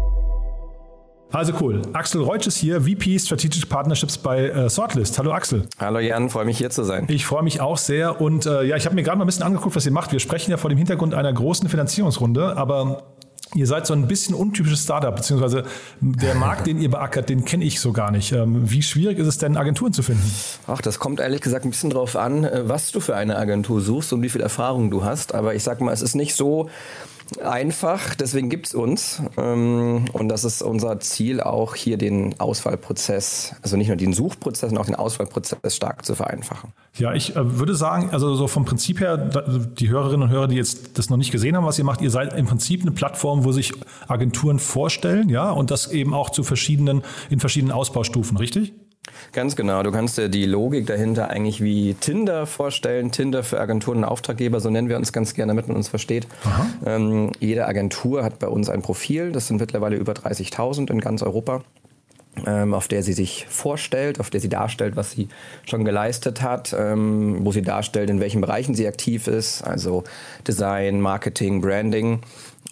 Also 1.31 1.53
cool. 1.61 1.83
Axel 1.93 2.23
Reutsch 2.23 2.47
ist 2.47 2.57
hier, 2.57 2.81
VP 2.81 3.19
Strategic 3.19 3.69
Partnerships 3.69 4.17
bei 4.17 4.49
äh, 4.49 4.69
Sortlist. 4.69 5.19
Hallo 5.19 5.31
Axel. 5.31 5.67
Hallo 5.77 5.99
Jan, 5.99 6.31
freue 6.31 6.45
mich 6.45 6.57
hier 6.57 6.71
zu 6.71 6.83
sein. 6.83 7.05
Ich 7.07 7.25
freue 7.25 7.43
mich 7.43 7.61
auch 7.61 7.77
sehr 7.77 8.19
und 8.19 8.47
äh, 8.47 8.63
ja, 8.63 8.77
ich 8.77 8.85
habe 8.85 8.95
mir 8.95 9.03
gerade 9.03 9.17
mal 9.19 9.25
ein 9.25 9.27
bisschen 9.27 9.43
angeguckt, 9.43 9.75
was 9.75 9.85
ihr 9.85 9.91
macht. 9.91 10.11
Wir 10.11 10.19
sprechen 10.19 10.49
ja 10.49 10.57
vor 10.57 10.71
dem 10.71 10.77
Hintergrund 10.77 11.13
einer 11.13 11.31
großen 11.31 11.69
Finanzierungsrunde, 11.69 12.57
aber 12.57 13.03
Ihr 13.55 13.65
seid 13.65 13.87
so 13.87 13.95
ein 13.95 14.07
bisschen 14.07 14.35
untypisches 14.35 14.83
Startup, 14.83 15.15
beziehungsweise 15.15 15.63
der 16.01 16.35
Markt, 16.35 16.67
den 16.67 16.79
ihr 16.79 16.91
beackert, 16.91 17.29
den 17.29 17.45
kenne 17.45 17.65
ich 17.65 17.79
so 17.79 17.91
gar 17.93 18.11
nicht. 18.11 18.31
Ähm, 18.31 18.69
wie 18.69 18.83
schwierig 18.83 19.17
ist 19.17 19.25
es 19.25 19.39
denn, 19.39 19.57
Agenturen 19.57 19.91
zu 19.91 20.03
finden? 20.03 20.31
Ach, 20.67 20.81
das 20.81 20.99
kommt 20.99 21.19
ehrlich 21.19 21.41
gesagt 21.41 21.65
ein 21.65 21.71
bisschen 21.71 21.89
drauf 21.89 22.15
an, 22.15 22.43
äh, 22.43 22.69
was 22.69 22.91
du 22.91 22.99
für 22.99 23.15
eine 23.15 23.37
Agentur 23.37 23.81
suchst 23.81 24.13
und 24.13 24.21
wie 24.21 24.29
viel 24.29 24.41
Erfahrung 24.41 24.91
du 24.91 25.03
hast. 25.03 25.33
Aber 25.33 25.55
ich 25.55 25.63
sag 25.63 25.81
mal, 25.81 25.91
es 25.91 26.03
ist 26.03 26.13
nicht 26.13 26.35
so, 26.35 26.69
einfach, 27.43 28.15
deswegen 28.15 28.49
gibt 28.49 28.67
es 28.67 28.73
uns. 28.73 29.21
Ähm, 29.37 30.05
und 30.13 30.29
das 30.29 30.43
ist 30.43 30.61
unser 30.61 30.99
Ziel, 30.99 31.41
auch 31.41 31.75
hier 31.75 31.97
den 31.97 32.39
Auswahlprozess, 32.39 33.55
also 33.61 33.77
nicht 33.77 33.87
nur 33.87 33.97
den 33.97 34.13
Suchprozess, 34.13 34.69
sondern 34.69 34.81
auch 34.81 34.85
den 34.85 34.95
Auswahlprozess 34.95 35.75
stark 35.75 36.05
zu 36.05 36.15
vereinfachen. 36.15 36.71
Ja, 36.97 37.13
ich 37.13 37.35
äh, 37.35 37.59
würde 37.59 37.75
sagen, 37.75 38.09
also 38.11 38.35
so 38.35 38.47
vom 38.47 38.65
Prinzip 38.65 38.99
her, 38.99 39.17
die 39.17 39.89
Hörerinnen 39.89 40.23
und 40.23 40.29
Hörer, 40.29 40.47
die 40.47 40.55
jetzt 40.55 40.97
das 40.97 41.09
noch 41.09 41.17
nicht 41.17 41.31
gesehen 41.31 41.55
haben, 41.55 41.65
was 41.65 41.77
ihr 41.77 41.85
macht, 41.85 42.01
ihr 42.01 42.11
seid 42.11 42.33
im 42.33 42.45
Prinzip 42.45 42.81
eine 42.81 42.91
Plattform, 42.91 43.43
wo 43.43 43.51
sich 43.51 43.73
Agenturen 44.07 44.59
vorstellen, 44.59 45.29
ja, 45.29 45.51
und 45.51 45.71
das 45.71 45.91
eben 45.91 46.13
auch 46.13 46.29
zu 46.29 46.43
verschiedenen, 46.43 47.03
in 47.29 47.39
verschiedenen 47.39 47.71
Ausbaustufen, 47.71 48.37
richtig? 48.37 48.73
Ganz 49.31 49.55
genau. 49.55 49.83
Du 49.83 49.91
kannst 49.91 50.17
dir 50.17 50.29
die 50.29 50.45
Logik 50.45 50.87
dahinter 50.87 51.29
eigentlich 51.29 51.61
wie 51.61 51.93
Tinder 51.93 52.45
vorstellen. 52.45 53.11
Tinder 53.11 53.43
für 53.43 53.59
Agenturen 53.59 53.99
und 53.99 54.05
Auftraggeber, 54.05 54.59
so 54.59 54.69
nennen 54.69 54.89
wir 54.89 54.97
uns 54.97 55.13
ganz 55.13 55.33
gerne, 55.33 55.51
damit 55.51 55.67
man 55.67 55.77
uns 55.77 55.87
versteht. 55.87 56.27
Ähm, 56.85 57.31
jede 57.39 57.67
Agentur 57.67 58.23
hat 58.23 58.39
bei 58.39 58.47
uns 58.47 58.69
ein 58.69 58.81
Profil. 58.81 59.31
Das 59.31 59.47
sind 59.47 59.59
mittlerweile 59.59 59.95
über 59.95 60.13
30.000 60.13 60.89
in 60.91 60.99
ganz 60.99 61.21
Europa. 61.21 61.61
Ähm, 62.45 62.73
auf 62.73 62.87
der 62.87 63.03
sie 63.03 63.13
sich 63.13 63.47
vorstellt, 63.49 64.19
auf 64.19 64.29
der 64.29 64.39
sie 64.39 64.49
darstellt, 64.49 64.95
was 64.95 65.11
sie 65.11 65.27
schon 65.65 65.83
geleistet 65.83 66.41
hat, 66.41 66.75
ähm, 66.77 67.39
wo 67.41 67.51
sie 67.51 67.63
darstellt, 67.63 68.09
in 68.09 68.19
welchen 68.19 68.39
Bereichen 68.39 68.75
sie 68.75 68.87
aktiv 68.87 69.27
ist, 69.27 69.63
also 69.63 70.03
Design, 70.47 71.01
Marketing, 71.01 71.59
Branding. 71.59 72.21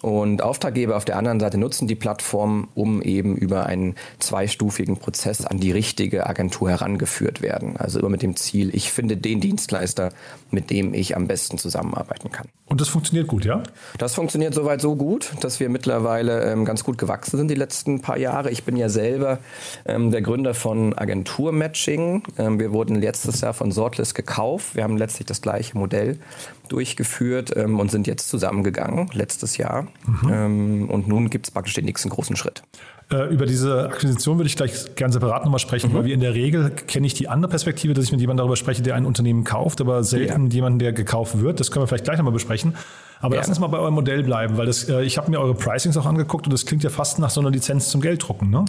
Und 0.00 0.42
Auftraggeber 0.42 0.96
auf 0.96 1.04
der 1.04 1.16
anderen 1.16 1.40
Seite 1.40 1.58
nutzen 1.58 1.88
die 1.88 1.96
Plattform, 1.96 2.68
um 2.74 3.02
eben 3.02 3.36
über 3.36 3.66
einen 3.66 3.96
zweistufigen 4.20 4.96
Prozess 4.98 5.44
an 5.44 5.58
die 5.58 5.72
richtige 5.72 6.26
Agentur 6.26 6.70
herangeführt 6.70 7.42
werden. 7.42 7.76
Also 7.76 7.98
immer 7.98 8.08
mit 8.08 8.22
dem 8.22 8.36
Ziel, 8.36 8.72
ich 8.74 8.92
finde 8.92 9.16
den 9.16 9.40
Dienstleister, 9.40 10.10
mit 10.52 10.70
dem 10.70 10.94
ich 10.94 11.16
am 11.16 11.26
besten 11.26 11.58
zusammenarbeiten 11.58 12.30
kann. 12.30 12.46
Und 12.66 12.80
das 12.80 12.88
funktioniert 12.88 13.26
gut, 13.26 13.44
ja? 13.44 13.62
Das 13.96 14.14
funktioniert 14.14 14.54
soweit 14.54 14.80
so 14.80 14.94
gut, 14.94 15.32
dass 15.40 15.58
wir 15.58 15.68
mittlerweile 15.68 16.44
ähm, 16.44 16.64
ganz 16.64 16.84
gut 16.84 16.96
gewachsen 16.96 17.36
sind 17.36 17.48
die 17.48 17.56
letzten 17.56 18.00
paar 18.00 18.18
Jahre. 18.18 18.50
Ich 18.50 18.62
bin 18.62 18.76
ja 18.76 18.88
selber 18.88 19.38
ähm, 19.84 20.12
der 20.12 20.22
Gründer 20.22 20.54
von 20.54 20.96
Agentur 20.96 21.50
Matching. 21.50 22.22
Ähm, 22.38 22.60
wir 22.60 22.72
wurden 22.72 22.94
letztes 23.00 23.40
Jahr 23.40 23.52
von 23.52 23.72
Sortlist 23.72 24.14
gekauft. 24.14 24.76
Wir 24.76 24.84
haben 24.84 24.96
letztlich 24.96 25.26
das 25.26 25.40
gleiche 25.40 25.76
Modell 25.76 26.20
durchgeführt 26.68 27.52
ähm, 27.56 27.78
und 27.78 27.90
sind 27.90 28.06
jetzt 28.06 28.28
zusammengegangen 28.28 29.10
letztes 29.12 29.56
Jahr. 29.56 29.88
Mhm. 30.06 30.30
Ähm, 30.32 30.90
und 30.90 31.08
nun 31.08 31.30
gibt 31.30 31.46
es 31.46 31.50
praktisch 31.50 31.74
den 31.74 31.84
nächsten 31.84 32.08
großen 32.08 32.36
Schritt. 32.36 32.62
Äh, 33.10 33.32
über 33.32 33.46
diese 33.46 33.88
Akquisition 33.88 34.36
würde 34.36 34.48
ich 34.48 34.56
gleich 34.56 34.94
gerne 34.94 35.12
separat 35.12 35.42
nochmal 35.42 35.58
sprechen, 35.58 35.92
mhm. 35.92 35.96
weil 35.96 36.04
wir 36.04 36.14
in 36.14 36.20
der 36.20 36.34
Regel 36.34 36.70
kenne 36.70 37.06
ich 37.06 37.14
die 37.14 37.28
andere 37.28 37.48
Perspektive, 37.48 37.94
dass 37.94 38.04
ich 38.04 38.12
mit 38.12 38.20
jemandem 38.20 38.38
darüber 38.38 38.56
spreche, 38.56 38.82
der 38.82 38.96
ein 38.96 39.06
Unternehmen 39.06 39.44
kauft, 39.44 39.80
aber 39.80 40.04
selten 40.04 40.46
ja. 40.46 40.52
jemanden, 40.52 40.78
der 40.78 40.92
gekauft 40.92 41.40
wird. 41.40 41.58
Das 41.58 41.70
können 41.70 41.84
wir 41.84 41.86
vielleicht 41.86 42.04
gleich 42.04 42.18
nochmal 42.18 42.34
besprechen. 42.34 42.74
Aber 43.20 43.34
ja. 43.34 43.40
lass 43.40 43.48
uns 43.48 43.58
mal 43.58 43.68
bei 43.68 43.78
eurem 43.78 43.94
Modell 43.94 44.22
bleiben, 44.22 44.58
weil 44.58 44.66
das, 44.66 44.88
äh, 44.88 45.02
ich 45.02 45.16
habe 45.16 45.30
mir 45.30 45.40
eure 45.40 45.54
Pricings 45.54 45.96
auch 45.96 46.04
angeguckt 46.04 46.46
und 46.46 46.52
das 46.52 46.66
klingt 46.66 46.84
ja 46.84 46.90
fast 46.90 47.18
nach 47.18 47.30
so 47.30 47.40
einer 47.40 47.50
Lizenz 47.50 47.88
zum 47.88 48.00
Gelddrucken, 48.00 48.50
ne? 48.50 48.64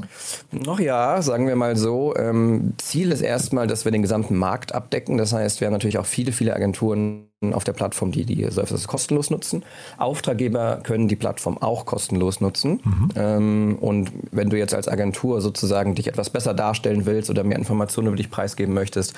Noch 0.51 0.79
ja, 0.79 1.21
sagen 1.21 1.47
wir 1.47 1.55
mal 1.55 1.75
so. 1.75 2.15
Ähm, 2.15 2.73
Ziel 2.77 3.11
ist 3.11 3.21
erstmal, 3.21 3.67
dass 3.67 3.85
wir 3.85 3.91
den 3.91 4.01
gesamten 4.01 4.35
Markt 4.35 4.73
abdecken. 4.73 5.17
Das 5.17 5.33
heißt, 5.33 5.59
wir 5.59 5.67
haben 5.67 5.73
natürlich 5.73 5.97
auch 5.97 6.05
viele, 6.05 6.31
viele 6.31 6.55
Agenturen 6.55 7.28
auf 7.53 7.63
der 7.63 7.71
Plattform, 7.71 8.11
die 8.11 8.25
die 8.25 8.43
Services 8.51 8.85
kostenlos 8.85 9.29
nutzen. 9.29 9.63
Auftraggeber 9.97 10.81
können 10.83 11.07
die 11.07 11.15
Plattform 11.15 11.57
auch 11.57 11.85
kostenlos 11.85 12.41
nutzen. 12.41 12.81
Mhm. 12.83 13.09
Ähm, 13.15 13.77
und 13.79 14.11
wenn 14.31 14.49
du 14.49 14.57
jetzt 14.57 14.73
als 14.73 14.89
Agentur 14.89 15.39
sozusagen 15.39 15.95
dich 15.95 16.07
etwas 16.07 16.29
besser 16.29 16.53
darstellen 16.53 17.05
willst 17.05 17.29
oder 17.29 17.45
mehr 17.45 17.57
Informationen 17.57 18.09
über 18.09 18.17
dich 18.17 18.29
preisgeben 18.29 18.73
möchtest, 18.73 19.13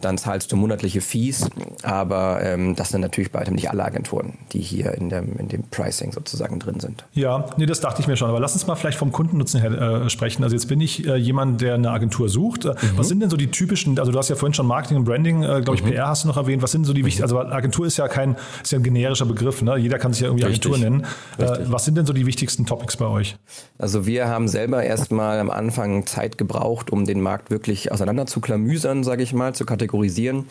dann 0.00 0.16
zahlst 0.16 0.50
du 0.52 0.56
monatliche 0.56 1.02
Fees. 1.02 1.50
Aber 1.82 2.40
ähm, 2.42 2.76
das 2.76 2.88
sind 2.88 3.02
natürlich 3.02 3.30
bei 3.30 3.40
weitem 3.40 3.54
nicht 3.54 3.68
alle 3.68 3.84
Agenturen, 3.84 4.38
die 4.52 4.60
hier 4.60 4.94
in 4.94 5.10
dem, 5.10 5.36
in 5.36 5.48
dem 5.48 5.64
Pricing 5.64 6.12
sozusagen 6.12 6.58
drin 6.58 6.80
sind. 6.80 7.04
Ja, 7.12 7.44
nee, 7.58 7.66
das 7.66 7.80
dachte 7.80 8.00
ich 8.00 8.08
mir 8.08 8.16
schon. 8.16 8.30
Aber 8.30 8.40
lass 8.40 8.54
uns 8.54 8.66
mal 8.66 8.76
vielleicht 8.76 8.98
vom 8.98 9.12
Kundennutzen 9.12 9.60
her 9.60 9.70
äh, 9.70 10.08
sprechen. 10.08 10.42
Also 10.42 10.56
jetzt 10.56 10.66
bin 10.66 10.80
ich 10.80 11.06
äh, 11.06 11.16
jemand, 11.16 11.60
der 11.60 11.74
eine 11.74 11.90
Agentur 11.90 12.30
sucht. 12.30 12.64
Äh, 12.64 12.70
mhm. 12.70 12.76
Was 12.96 13.08
sind 13.08 13.20
denn 13.20 13.28
so 13.28 13.36
die 13.36 13.50
typischen, 13.50 13.98
also 13.98 14.12
du 14.12 14.18
hast 14.18 14.30
ja 14.30 14.36
vorhin 14.36 14.54
schon 14.54 14.66
Marketing 14.66 14.96
und 14.96 15.04
Branding, 15.04 15.42
äh, 15.42 15.60
glaube 15.60 15.74
ich, 15.74 15.84
mhm. 15.84 15.90
PR 15.90 16.08
hast 16.08 16.24
du 16.24 16.28
noch 16.28 16.38
erwähnt. 16.38 16.62
Was 16.62 16.72
sind 16.72 16.86
so 16.86 16.94
die 16.94 17.04
wichtigsten, 17.04 17.24
also 17.24 17.36
Agentur 17.66 17.86
ist 17.86 17.96
ja 17.96 18.06
kein, 18.06 18.36
ist 18.62 18.70
ja 18.70 18.78
ein 18.78 18.84
generischer 18.84 19.26
Begriff, 19.26 19.60
ne? 19.62 19.76
Jeder 19.76 19.98
kann 19.98 20.12
sich 20.12 20.22
ja 20.22 20.28
irgendwie 20.28 20.44
Richtig. 20.44 20.72
Agentur 20.72 20.90
nennen. 20.90 21.06
Äh, 21.38 21.66
was 21.70 21.84
sind 21.84 21.96
denn 21.96 22.06
so 22.06 22.12
die 22.12 22.26
wichtigsten 22.26 22.64
Topics 22.64 22.96
bei 22.96 23.06
euch? 23.06 23.36
Also 23.76 24.06
wir 24.06 24.28
haben 24.28 24.46
selber 24.46 24.84
erstmal 24.84 25.40
am 25.40 25.50
Anfang 25.50 26.06
Zeit 26.06 26.38
gebraucht, 26.38 26.90
um 26.90 27.04
den 27.04 27.20
Markt 27.20 27.50
wirklich 27.50 27.90
auseinander 27.90 28.26
zu 28.26 28.40
klamüsern, 28.40 29.02
sage 29.02 29.22
ich 29.22 29.32
mal, 29.32 29.54
zu 29.54 29.66
kategorisieren. 29.66 30.46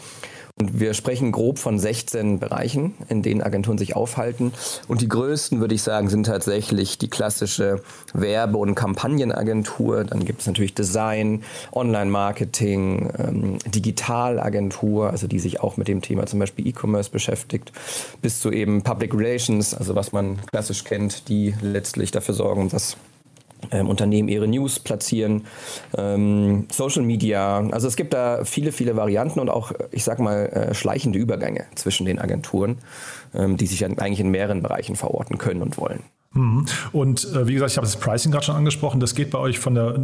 Und 0.57 0.79
wir 0.79 0.93
sprechen 0.93 1.33
grob 1.33 1.59
von 1.59 1.77
16 1.79 2.39
Bereichen, 2.39 2.93
in 3.09 3.21
denen 3.21 3.41
Agenturen 3.41 3.77
sich 3.77 3.97
aufhalten. 3.97 4.53
Und 4.87 5.01
die 5.01 5.09
größten, 5.09 5.59
würde 5.59 5.75
ich 5.75 5.81
sagen, 5.81 6.07
sind 6.07 6.27
tatsächlich 6.27 6.97
die 6.97 7.09
klassische 7.09 7.81
Werbe- 8.13 8.57
und 8.57 8.73
Kampagnenagentur. 8.73 10.05
Dann 10.05 10.23
gibt 10.23 10.39
es 10.39 10.47
natürlich 10.47 10.73
Design, 10.73 11.43
Online-Marketing, 11.73 13.11
ähm, 13.17 13.57
Digitalagentur, 13.65 15.09
also 15.09 15.27
die 15.27 15.39
sich 15.39 15.59
auch 15.59 15.75
mit 15.75 15.89
dem 15.89 16.01
Thema 16.01 16.25
zum 16.25 16.39
Beispiel 16.39 16.65
E-Commerce 16.67 17.09
beschäftigt, 17.09 17.73
bis 18.21 18.39
zu 18.39 18.49
eben 18.49 18.81
Public 18.81 19.13
Relations, 19.13 19.73
also 19.73 19.93
was 19.95 20.13
man 20.13 20.39
klassisch 20.45 20.85
kennt, 20.85 21.27
die 21.27 21.53
letztlich 21.61 22.11
dafür 22.11 22.33
sorgen, 22.33 22.69
dass 22.69 22.95
ähm, 23.71 23.89
Unternehmen 23.89 24.30
ihre 24.30 24.47
News 24.47 24.80
platzieren, 24.80 25.45
ähm, 25.97 26.67
Social 26.71 27.04
Media. 27.04 27.60
Also 27.71 27.88
es 27.88 27.95
gibt 27.95 28.13
da 28.13 28.43
viele, 28.45 28.71
viele 28.71 28.95
Varianten 28.95 29.39
und 29.39 29.49
auch, 29.49 29.71
ich 29.91 30.04
sag 30.04 30.19
mal, 30.19 30.45
äh, 30.47 30.73
schleichende 30.73 31.19
Übergänge 31.19 31.65
zwischen 31.75 32.06
den 32.06 32.19
Agenturen, 32.19 32.78
ähm, 33.34 33.58
die 33.58 33.67
sich 33.67 33.86
eigentlich 33.86 34.19
in 34.19 34.30
mehreren 34.30 34.62
Bereichen 34.62 34.95
verorten 34.95 35.38
können 35.38 35.62
und 35.62 35.78
wollen. 35.78 36.04
Mhm. 36.36 36.65
Und 36.91 37.34
äh, 37.34 37.47
wie 37.47 37.54
gesagt, 37.54 37.71
ich 37.71 37.78
habe 37.78 37.88
das 37.88 37.95
Pricing 37.97 38.32
gerade 38.32 38.45
schon 38.45 38.56
angesprochen. 38.56 38.99
Das 38.99 39.15
geht 39.15 39.32
bei 39.32 39.39
euch 39.39 39.58
von 39.58 39.73
der 39.73 39.97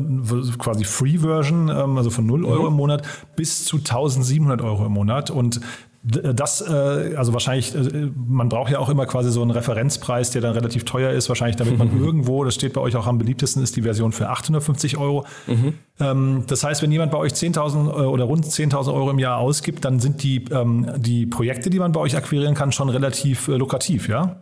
quasi 0.57 0.85
Free-Version, 0.85 1.69
ähm, 1.69 1.97
also 1.97 2.09
von 2.09 2.25
0 2.25 2.45
Euro 2.45 2.63
mhm. 2.63 2.67
im 2.67 2.73
Monat, 2.73 3.03
bis 3.35 3.65
zu 3.65 3.77
1700 3.77 4.61
Euro 4.61 4.85
im 4.85 4.93
Monat. 4.93 5.29
Und 5.29 5.61
das, 6.03 6.61
äh, 6.61 7.15
also 7.15 7.33
wahrscheinlich, 7.33 7.75
äh, 7.75 8.09
man 8.15 8.49
braucht 8.49 8.71
ja 8.71 8.79
auch 8.79 8.89
immer 8.89 9.05
quasi 9.05 9.31
so 9.31 9.41
einen 9.41 9.51
Referenzpreis, 9.51 10.31
der 10.31 10.41
dann 10.41 10.53
relativ 10.53 10.83
teuer 10.83 11.11
ist, 11.11 11.29
wahrscheinlich 11.29 11.57
damit 11.57 11.77
man 11.77 11.97
irgendwo, 12.03 12.43
das 12.43 12.55
steht 12.55 12.73
bei 12.73 12.81
euch 12.81 12.95
auch 12.95 13.05
am 13.05 13.19
beliebtesten, 13.19 13.61
ist 13.61 13.75
die 13.75 13.83
Version 13.83 14.11
für 14.11 14.29
850 14.29 14.97
Euro. 14.97 15.25
Mhm. 15.45 15.75
Ähm, 16.01 16.43
das 16.47 16.63
heißt, 16.63 16.81
wenn 16.81 16.91
jemand 16.91 17.11
bei 17.11 17.17
euch 17.17 17.33
10.000 17.33 17.89
äh, 17.89 18.05
oder 18.05 18.25
rund 18.25 18.45
10.000 18.45 18.93
Euro 18.93 19.11
im 19.11 19.19
Jahr 19.19 19.37
ausgibt, 19.37 19.85
dann 19.85 19.99
sind 19.99 20.23
die, 20.23 20.45
ähm, 20.51 20.87
die 20.97 21.25
Projekte, 21.25 21.69
die 21.69 21.79
man 21.79 21.91
bei 21.91 21.99
euch 21.99 22.15
akquirieren 22.15 22.55
kann, 22.55 22.71
schon 22.71 22.89
relativ 22.89 23.47
äh, 23.47 23.53
lukrativ, 23.53 24.09
ja? 24.09 24.37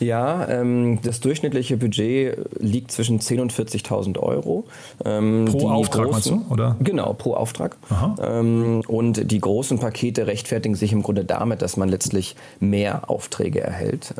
Ja, 0.00 0.48
ähm, 0.48 1.00
das 1.02 1.20
durchschnittliche 1.20 1.76
Budget 1.76 2.38
liegt 2.58 2.90
zwischen 2.90 3.20
10.000 3.20 3.40
und 3.40 3.52
40.000 3.52 4.18
Euro. 4.18 4.64
Ähm, 5.04 5.46
pro 5.50 5.68
Auftrag, 5.68 6.06
großen, 6.06 6.36
meinst 6.36 6.48
du? 6.48 6.52
Oder? 6.52 6.76
Genau, 6.80 7.12
pro 7.12 7.34
Auftrag. 7.34 7.76
Ähm, 8.22 8.82
und 8.86 9.30
die 9.30 9.40
großen 9.40 9.78
Pakete 9.78 10.26
rechtfertigen 10.26 10.74
sich 10.74 10.92
im 10.92 11.02
Grunde 11.02 11.24
damit, 11.24 11.62
dass 11.62 11.76
man 11.76 11.88
letztlich 11.88 12.34
mehr 12.60 13.10
Aufträge 13.10 13.60
erhält. 13.60 14.14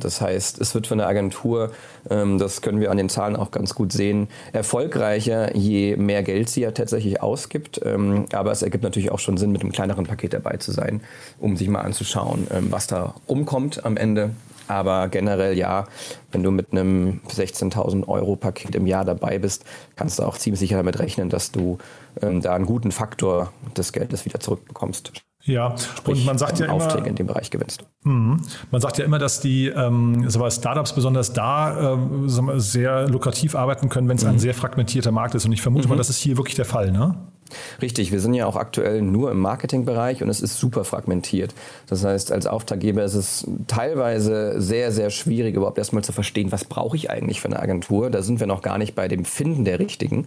Das 0.00 0.20
heißt, 0.20 0.60
es 0.60 0.74
wird 0.74 0.86
von 0.86 0.98
der 0.98 1.06
Agentur, 1.06 1.70
das 2.04 2.62
können 2.62 2.80
wir 2.80 2.90
an 2.90 2.96
den 2.96 3.08
Zahlen 3.08 3.36
auch 3.36 3.50
ganz 3.50 3.74
gut 3.74 3.92
sehen, 3.92 4.28
erfolgreicher, 4.52 5.56
je 5.56 5.96
mehr 5.96 6.11
Geld 6.20 6.50
sie 6.50 6.60
ja 6.60 6.72
tatsächlich 6.72 7.22
ausgibt. 7.22 7.80
Ähm, 7.84 8.26
aber 8.32 8.52
es 8.52 8.62
ergibt 8.62 8.84
natürlich 8.84 9.10
auch 9.10 9.18
schon 9.18 9.38
Sinn, 9.38 9.52
mit 9.52 9.62
einem 9.62 9.72
kleineren 9.72 10.04
Paket 10.04 10.34
dabei 10.34 10.58
zu 10.58 10.72
sein, 10.72 11.00
um 11.38 11.56
sich 11.56 11.68
mal 11.68 11.80
anzuschauen, 11.80 12.46
ähm, 12.52 12.66
was 12.70 12.86
da 12.86 13.14
rumkommt 13.28 13.86
am 13.86 13.96
Ende 13.96 14.32
aber 14.68 15.08
generell 15.08 15.56
ja, 15.56 15.86
wenn 16.30 16.42
du 16.42 16.50
mit 16.50 16.72
einem 16.72 17.20
16.000 17.28 18.08
Euro 18.08 18.36
Paket 18.36 18.74
im 18.74 18.86
Jahr 18.86 19.04
dabei 19.04 19.38
bist, 19.38 19.64
kannst 19.96 20.18
du 20.18 20.22
auch 20.22 20.38
ziemlich 20.38 20.60
sicher 20.60 20.76
damit 20.76 20.98
rechnen, 20.98 21.28
dass 21.28 21.52
du 21.52 21.78
ähm, 22.20 22.40
da 22.40 22.54
einen 22.54 22.66
guten 22.66 22.92
Faktor 22.92 23.52
des 23.76 23.92
Geldes 23.92 24.24
wieder 24.24 24.40
zurückbekommst. 24.40 25.12
Ja, 25.44 25.76
Sprich, 25.76 26.20
und 26.20 26.26
man 26.26 26.38
sagt 26.38 26.60
ja 26.60 26.68
Aufträge 26.68 26.98
immer, 26.98 27.08
in 27.08 27.14
dem 27.16 27.26
Bereich 27.26 27.50
gewinnst. 27.50 27.84
Mhm. 28.04 28.40
Man 28.70 28.80
sagt 28.80 28.98
ja 28.98 29.04
immer, 29.04 29.18
dass 29.18 29.40
die 29.40 29.68
ähm, 29.68 30.28
Startups 30.30 30.94
besonders 30.94 31.32
da 31.32 31.94
ähm, 31.94 32.28
sehr 32.60 33.08
lukrativ 33.08 33.56
arbeiten 33.56 33.88
können, 33.88 34.08
wenn 34.08 34.16
es 34.16 34.24
mhm. 34.24 34.30
ein 34.30 34.38
sehr 34.38 34.54
fragmentierter 34.54 35.10
Markt 35.10 35.34
ist. 35.34 35.44
Und 35.44 35.52
ich 35.52 35.62
vermute 35.62 35.86
mhm. 35.86 35.90
mal, 35.90 35.96
das 35.96 36.10
ist 36.10 36.18
hier 36.18 36.36
wirklich 36.36 36.54
der 36.54 36.64
Fall, 36.64 36.92
ne? 36.92 37.31
Richtig, 37.80 38.12
wir 38.12 38.20
sind 38.20 38.34
ja 38.34 38.46
auch 38.46 38.56
aktuell 38.56 39.02
nur 39.02 39.30
im 39.30 39.38
Marketingbereich 39.38 40.22
und 40.22 40.28
es 40.28 40.40
ist 40.40 40.58
super 40.58 40.84
fragmentiert. 40.84 41.54
Das 41.86 42.04
heißt, 42.04 42.32
als 42.32 42.46
Auftraggeber 42.46 43.04
ist 43.04 43.14
es 43.14 43.46
teilweise 43.66 44.60
sehr, 44.60 44.92
sehr 44.92 45.10
schwierig, 45.10 45.54
überhaupt 45.56 45.78
erstmal 45.78 46.04
zu 46.04 46.12
verstehen, 46.12 46.52
was 46.52 46.64
brauche 46.64 46.96
ich 46.96 47.10
eigentlich 47.10 47.40
für 47.40 47.48
eine 47.48 47.60
Agentur. 47.60 48.10
Da 48.10 48.22
sind 48.22 48.40
wir 48.40 48.46
noch 48.46 48.62
gar 48.62 48.78
nicht 48.78 48.94
bei 48.94 49.08
dem 49.08 49.24
Finden 49.24 49.64
der 49.64 49.78
richtigen. 49.78 50.26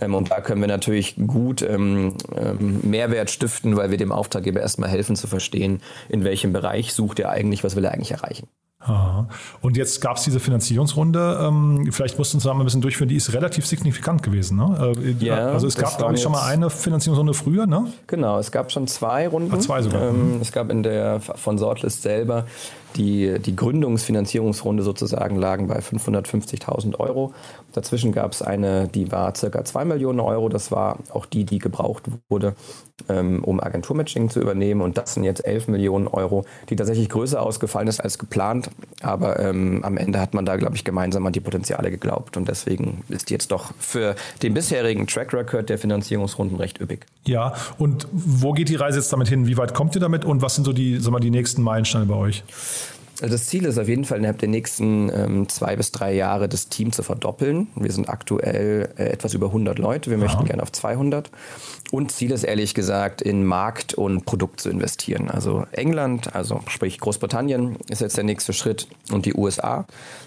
Ähm, 0.00 0.14
und 0.14 0.30
da 0.30 0.40
können 0.40 0.60
wir 0.60 0.68
natürlich 0.68 1.16
gut 1.26 1.62
ähm, 1.62 2.14
ähm, 2.36 2.80
Mehrwert 2.82 3.30
stiften, 3.30 3.76
weil 3.76 3.90
wir 3.90 3.98
dem 3.98 4.12
Auftraggeber 4.12 4.60
erstmal 4.60 4.90
helfen 4.90 5.16
zu 5.16 5.26
verstehen, 5.26 5.80
in 6.08 6.24
welchem 6.24 6.52
Bereich 6.52 6.92
sucht 6.92 7.18
er 7.20 7.30
eigentlich, 7.30 7.64
was 7.64 7.76
will 7.76 7.84
er 7.84 7.92
eigentlich 7.92 8.12
erreichen. 8.12 8.48
Aha. 8.86 9.26
Und 9.62 9.76
jetzt 9.76 10.00
gab 10.00 10.18
es 10.18 10.24
diese 10.24 10.40
Finanzierungsrunde, 10.40 11.40
ähm, 11.42 11.88
vielleicht 11.90 12.18
mussten 12.18 12.38
Sie 12.38 12.46
da 12.46 12.52
mal 12.52 12.60
ein 12.60 12.64
bisschen 12.64 12.82
durchführen, 12.82 13.08
die 13.08 13.16
ist 13.16 13.32
relativ 13.32 13.66
signifikant 13.66 14.22
gewesen. 14.22 14.58
Ne? 14.58 14.94
Äh, 15.20 15.24
ja, 15.24 15.48
also 15.48 15.66
es 15.66 15.76
gab, 15.76 15.96
glaube 15.96 16.14
ich, 16.14 16.22
schon 16.22 16.32
mal 16.32 16.46
eine 16.46 16.68
Finanzierungsrunde 16.68 17.32
früher, 17.32 17.66
ne? 17.66 17.86
Genau, 18.06 18.38
es 18.38 18.52
gab 18.52 18.70
schon 18.70 18.86
zwei 18.86 19.26
Runden. 19.26 19.54
Ah, 19.54 19.58
zwei 19.58 19.80
sogar. 19.80 20.02
Ähm, 20.02 20.36
mhm. 20.36 20.42
es 20.42 20.52
gab 20.52 20.70
in 20.70 20.82
der 20.82 21.20
von 21.20 21.56
Sortlist 21.56 22.02
selber 22.02 22.46
die, 22.96 23.38
die 23.38 23.56
Gründungsfinanzierungsrunde 23.56 24.82
sozusagen 24.82 25.36
lagen 25.36 25.66
bei 25.66 25.78
550.000 25.78 26.98
Euro. 27.00 27.34
Dazwischen 27.74 28.12
gab 28.12 28.32
es 28.32 28.40
eine, 28.40 28.86
die 28.86 29.10
war 29.10 29.34
circa 29.34 29.64
2 29.64 29.84
Millionen 29.84 30.20
Euro. 30.20 30.48
Das 30.48 30.70
war 30.70 30.98
auch 31.12 31.26
die, 31.26 31.44
die 31.44 31.58
gebraucht 31.58 32.04
wurde, 32.28 32.54
ähm, 33.08 33.42
um 33.42 33.60
Agenturmatching 33.60 34.30
zu 34.30 34.40
übernehmen. 34.40 34.80
Und 34.80 34.96
das 34.96 35.14
sind 35.14 35.24
jetzt 35.24 35.44
11 35.44 35.68
Millionen 35.68 36.06
Euro, 36.06 36.44
die 36.70 36.76
tatsächlich 36.76 37.08
größer 37.08 37.42
ausgefallen 37.42 37.88
ist 37.88 38.00
als 38.00 38.18
geplant. 38.18 38.70
Aber 39.02 39.40
ähm, 39.40 39.84
am 39.84 39.96
Ende 39.96 40.20
hat 40.20 40.34
man 40.34 40.46
da, 40.46 40.56
glaube 40.56 40.76
ich, 40.76 40.84
gemeinsam 40.84 41.26
an 41.26 41.32
die 41.32 41.40
Potenziale 41.40 41.90
geglaubt. 41.90 42.36
Und 42.36 42.48
deswegen 42.48 43.02
ist 43.08 43.30
jetzt 43.30 43.50
doch 43.50 43.72
für 43.78 44.14
den 44.42 44.54
bisherigen 44.54 45.08
Track 45.08 45.34
Record 45.34 45.68
der 45.68 45.78
Finanzierungsrunden 45.78 46.56
recht 46.56 46.80
üppig. 46.80 47.06
Ja, 47.26 47.54
und 47.78 48.06
wo 48.12 48.52
geht 48.52 48.68
die 48.68 48.76
Reise 48.76 48.98
jetzt 48.98 49.12
damit 49.12 49.28
hin? 49.28 49.48
Wie 49.48 49.56
weit 49.56 49.74
kommt 49.74 49.96
ihr 49.96 50.00
damit 50.00 50.24
und 50.24 50.42
was 50.42 50.54
sind 50.54 50.64
so 50.64 50.72
die, 50.72 51.00
sag 51.00 51.10
mal, 51.10 51.18
die 51.18 51.30
nächsten 51.30 51.62
Meilensteine 51.62 52.06
bei 52.06 52.14
euch? 52.14 52.44
Also 53.20 53.34
das 53.34 53.46
Ziel 53.46 53.64
ist 53.64 53.78
auf 53.78 53.88
jeden 53.88 54.04
Fall 54.04 54.18
innerhalb 54.18 54.38
der 54.38 54.48
nächsten 54.48 55.10
ähm, 55.10 55.48
zwei 55.48 55.76
bis 55.76 55.92
drei 55.92 56.14
Jahre 56.14 56.48
das 56.48 56.68
Team 56.68 56.92
zu 56.92 57.02
verdoppeln. 57.02 57.68
Wir 57.76 57.92
sind 57.92 58.08
aktuell 58.08 58.92
äh, 58.96 59.04
etwas 59.04 59.34
über 59.34 59.46
100 59.46 59.78
Leute. 59.78 60.10
Wir 60.10 60.18
Aha. 60.18 60.24
möchten 60.24 60.44
gerne 60.46 60.62
auf 60.62 60.72
200. 60.72 61.30
Und 61.90 62.10
Ziel 62.10 62.32
ist 62.32 62.42
ehrlich 62.42 62.74
gesagt, 62.74 63.22
in 63.22 63.44
Markt 63.44 63.94
und 63.94 64.24
Produkt 64.24 64.60
zu 64.60 64.68
investieren. 64.68 65.30
Also 65.30 65.64
England, 65.70 66.34
also 66.34 66.60
sprich 66.68 66.98
Großbritannien 66.98 67.76
ist 67.88 68.00
jetzt 68.00 68.16
der 68.16 68.24
nächste 68.24 68.52
Schritt 68.52 68.88
und 69.12 69.26
die 69.26 69.34
USA, 69.34 69.86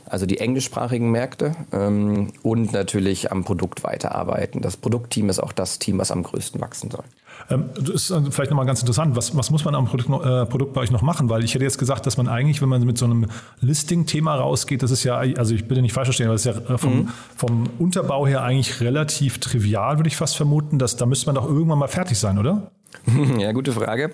also 0.10 0.26
die 0.26 0.40
englischsprachigen 0.40 1.12
Märkte 1.12 1.56
ähm, 1.72 2.32
und 2.44 2.74
natürlich 2.74 3.32
am 3.32 3.44
Produkt 3.44 3.84
weiterarbeiten. 3.84 4.62
Das 4.62 4.78
Produktteam 4.78 5.30
ist 5.30 5.40
auch 5.40 5.52
das 5.52 5.80
Team, 5.80 5.98
was 5.98 6.12
am 6.12 6.24
größten 6.24 6.60
wachsen 6.62 6.92
soll. 6.92 7.04
Ähm, 7.50 7.70
das 7.76 7.90
ist 7.90 8.10
äh, 8.12 8.22
vielleicht 8.32 8.52
nochmal 8.52 8.66
ganz 8.66 8.82
interessant. 8.82 9.16
Was, 9.16 9.36
was 9.36 9.52
muss 9.52 9.66
man 9.66 9.76
am 9.76 9.86
Produkt, 9.86 10.10
äh, 10.26 10.46
Produkt 10.46 10.74
bei 10.74 10.82
euch 10.82 10.92
noch 10.92 11.02
machen? 11.02 11.30
Weil 11.30 11.44
ich 11.44 11.54
hätte 11.54 11.64
jetzt 11.64 11.78
gesagt, 11.78 12.06
dass 12.06 12.18
man 12.18 12.28
eigentlich, 12.28 12.62
wenn 12.62 12.70
man 12.70 12.84
mit 12.84 12.98
so 12.98 13.06
einem 13.06 13.28
Listing-Thema 13.62 14.36
rausgeht, 14.36 14.84
das 14.84 14.92
ist 14.92 15.04
ja, 15.04 15.18
also 15.18 15.54
ich 15.54 15.68
bitte 15.68 15.82
nicht 15.82 15.94
falsch 15.94 16.08
verstehen, 16.08 16.28
aber 16.28 16.36
das 16.36 16.46
ist 16.46 16.56
ja 16.56 16.74
äh, 16.74 16.78
vom, 16.78 16.96
mhm. 16.96 17.10
vom 17.36 17.64
Unterbau 17.80 18.28
her 18.28 18.44
eigentlich 18.44 18.82
relativ 18.82 19.40
trivial, 19.40 19.98
würde 19.98 20.08
ich 20.08 20.18
fast 20.18 20.38
vermuten. 20.38 20.80
Dass, 20.80 20.96
da 20.96 21.06
müsste 21.06 21.28
man 21.28 21.36
doch 21.36 21.46
irgendwann 21.46 21.80
mal 21.80 21.88
fertig 21.88 22.18
sein, 22.18 22.38
oder? 22.38 22.72
Ja, 23.38 23.52
gute 23.52 23.72
Frage. 23.72 24.12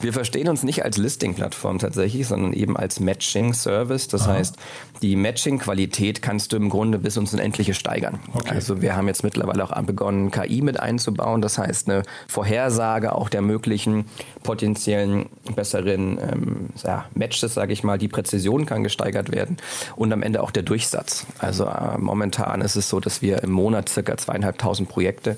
Wir 0.00 0.12
verstehen 0.12 0.48
uns 0.48 0.62
nicht 0.62 0.84
als 0.84 0.96
Listing-Plattform 0.96 1.78
tatsächlich, 1.78 2.26
sondern 2.26 2.52
eben 2.52 2.76
als 2.76 3.00
Matching-Service. 3.00 4.08
Das 4.08 4.22
Aha. 4.22 4.34
heißt, 4.34 4.56
die 5.00 5.16
Matching-Qualität 5.16 6.22
kannst 6.22 6.52
du 6.52 6.56
im 6.56 6.68
Grunde 6.68 6.98
bis 6.98 7.16
ins 7.16 7.32
Unendliche 7.32 7.74
steigern. 7.74 8.20
Okay. 8.34 8.50
Also 8.50 8.82
wir 8.82 8.96
haben 8.96 9.08
jetzt 9.08 9.24
mittlerweile 9.24 9.64
auch 9.64 9.82
begonnen, 9.82 10.30
KI 10.30 10.62
mit 10.62 10.78
einzubauen. 10.78 11.42
Das 11.42 11.58
heißt, 11.58 11.88
eine 11.88 12.02
Vorhersage 12.28 13.14
auch 13.14 13.28
der 13.28 13.42
möglichen 13.42 14.06
potenziellen 14.42 15.26
besseren 15.54 16.18
ähm, 16.18 16.68
ja, 16.84 17.06
Matches, 17.14 17.54
sage 17.54 17.72
ich 17.72 17.84
mal. 17.84 17.98
Die 17.98 18.08
Präzision 18.08 18.66
kann 18.66 18.82
gesteigert 18.82 19.32
werden 19.32 19.56
und 19.96 20.12
am 20.12 20.22
Ende 20.22 20.42
auch 20.42 20.50
der 20.50 20.62
Durchsatz. 20.62 21.26
Also 21.38 21.64
äh, 21.64 21.98
momentan 21.98 22.60
ist 22.60 22.76
es 22.76 22.88
so, 22.88 23.00
dass 23.00 23.22
wir 23.22 23.42
im 23.42 23.50
Monat 23.50 23.88
circa 23.88 24.16
zweieinhalbtausend 24.16 24.88
Projekte 24.88 25.36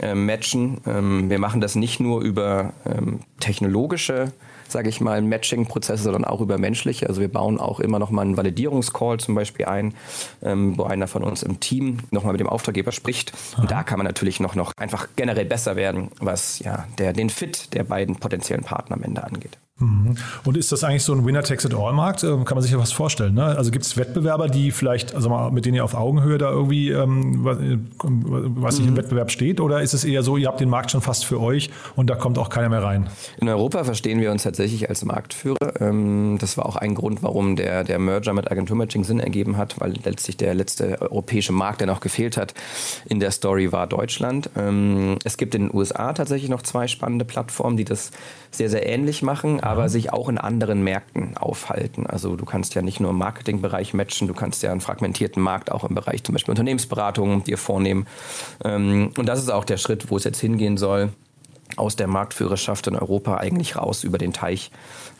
äh, 0.00 0.14
matchen. 0.14 0.80
Ähm, 0.86 1.30
wir 1.30 1.38
machen 1.38 1.60
das 1.60 1.74
nicht 1.74 2.00
nur 2.00 2.22
über 2.22 2.72
ähm, 2.86 3.20
technologische 3.40 4.32
sage 4.72 4.88
ich 4.88 5.00
mal, 5.00 5.22
Matching-Prozesse, 5.22 6.02
sondern 6.02 6.24
auch 6.24 6.40
über 6.40 6.58
menschliche. 6.58 7.06
Also 7.08 7.20
wir 7.20 7.28
bauen 7.28 7.60
auch 7.60 7.78
immer 7.78 7.98
noch 7.98 8.10
mal 8.10 8.22
einen 8.22 8.36
Validierungscall 8.36 9.20
zum 9.20 9.34
Beispiel 9.34 9.66
ein, 9.66 9.94
ähm, 10.42 10.76
wo 10.76 10.84
einer 10.84 11.06
von 11.06 11.22
uns 11.22 11.44
im 11.44 11.60
Team 11.60 11.98
nochmal 12.10 12.32
mit 12.32 12.40
dem 12.40 12.48
Auftraggeber 12.48 12.90
spricht. 12.90 13.32
Und 13.58 13.70
da 13.70 13.84
kann 13.84 13.98
man 13.98 14.06
natürlich 14.06 14.40
noch, 14.40 14.56
noch 14.56 14.72
einfach 14.76 15.08
generell 15.14 15.44
besser 15.44 15.76
werden, 15.76 16.08
was 16.18 16.58
ja 16.58 16.86
der, 16.98 17.12
den 17.12 17.30
Fit 17.30 17.74
der 17.74 17.84
beiden 17.84 18.16
potenziellen 18.16 18.64
Partner 18.64 18.96
am 18.96 19.02
Ende 19.02 19.22
angeht. 19.22 19.58
Mhm. 19.82 20.14
Und 20.44 20.56
ist 20.56 20.72
das 20.72 20.84
eigentlich 20.84 21.02
so 21.02 21.12
ein 21.12 21.26
Winner-Takes-it-all-Markt? 21.26 22.24
Ähm, 22.24 22.44
kann 22.44 22.56
man 22.56 22.62
sich 22.62 22.72
ja 22.72 22.78
was 22.78 22.92
vorstellen. 22.92 23.34
Ne? 23.34 23.44
Also 23.44 23.70
gibt 23.70 23.84
es 23.84 23.96
Wettbewerber, 23.96 24.48
die 24.48 24.70
vielleicht, 24.70 25.14
also 25.14 25.28
mal, 25.28 25.50
mit 25.50 25.66
denen 25.66 25.76
ihr 25.76 25.84
auf 25.84 25.94
Augenhöhe 25.94 26.38
da 26.38 26.50
irgendwie, 26.50 26.90
ähm, 26.90 27.44
was, 27.44 27.58
äh, 27.58 27.78
was 28.02 28.76
nicht 28.76 28.84
mhm. 28.84 28.92
im 28.92 28.96
Wettbewerb 28.96 29.30
steht? 29.30 29.60
Oder 29.60 29.82
ist 29.82 29.94
es 29.94 30.04
eher 30.04 30.22
so, 30.22 30.36
ihr 30.36 30.48
habt 30.48 30.60
den 30.60 30.70
Markt 30.70 30.90
schon 30.90 31.00
fast 31.00 31.24
für 31.24 31.40
euch 31.40 31.70
und 31.96 32.08
da 32.08 32.14
kommt 32.14 32.38
auch 32.38 32.48
keiner 32.48 32.68
mehr 32.68 32.82
rein? 32.82 33.08
In 33.38 33.48
Europa 33.48 33.84
verstehen 33.84 34.20
wir 34.20 34.30
uns 34.30 34.44
tatsächlich 34.44 34.88
als 34.88 35.04
Marktführer. 35.04 35.80
Ähm, 35.80 36.38
das 36.40 36.56
war 36.56 36.66
auch 36.66 36.76
ein 36.76 36.94
Grund, 36.94 37.22
warum 37.22 37.56
der, 37.56 37.84
der 37.84 37.98
Merger 37.98 38.32
mit 38.32 38.50
Agenturmatching 38.50 39.04
Sinn 39.04 39.20
ergeben 39.20 39.56
hat, 39.56 39.80
weil 39.80 39.94
letztlich 40.04 40.36
der 40.36 40.54
letzte 40.54 41.00
europäische 41.00 41.52
Markt, 41.52 41.80
der 41.80 41.86
noch 41.86 42.00
gefehlt 42.00 42.36
hat, 42.36 42.54
in 43.06 43.20
der 43.20 43.30
Story 43.30 43.72
war 43.72 43.86
Deutschland. 43.86 44.50
Ähm, 44.56 45.18
es 45.24 45.36
gibt 45.36 45.54
in 45.54 45.68
den 45.68 45.76
USA 45.76 46.12
tatsächlich 46.12 46.50
noch 46.50 46.62
zwei 46.62 46.86
spannende 46.86 47.24
Plattformen, 47.24 47.76
die 47.76 47.84
das 47.84 48.10
sehr, 48.50 48.68
sehr 48.68 48.86
ähnlich 48.86 49.22
machen 49.22 49.60
aber 49.62 49.71
sich 49.88 50.12
auch 50.12 50.28
in 50.28 50.38
anderen 50.38 50.82
Märkten 50.82 51.36
aufhalten. 51.36 52.06
Also 52.06 52.36
du 52.36 52.44
kannst 52.44 52.74
ja 52.74 52.82
nicht 52.82 53.00
nur 53.00 53.10
im 53.10 53.18
Marketingbereich 53.18 53.94
matchen, 53.94 54.28
du 54.28 54.34
kannst 54.34 54.62
ja 54.62 54.70
einen 54.70 54.80
fragmentierten 54.80 55.42
Markt 55.42 55.70
auch 55.70 55.84
im 55.84 55.94
Bereich 55.94 56.24
zum 56.24 56.34
Beispiel 56.34 56.52
Unternehmensberatung 56.52 57.44
dir 57.44 57.58
vornehmen. 57.58 58.06
Ähm, 58.64 59.12
und 59.16 59.26
das 59.26 59.40
ist 59.40 59.50
auch 59.50 59.64
der 59.64 59.78
Schritt, 59.78 60.10
wo 60.10 60.16
es 60.16 60.24
jetzt 60.24 60.40
hingehen 60.40 60.76
soll 60.76 61.10
aus 61.76 61.96
der 61.96 62.06
Marktführerschaft 62.06 62.86
in 62.86 62.96
Europa 62.96 63.36
eigentlich 63.36 63.76
raus 63.76 64.04
über 64.04 64.18
den 64.18 64.32
Teich, 64.32 64.70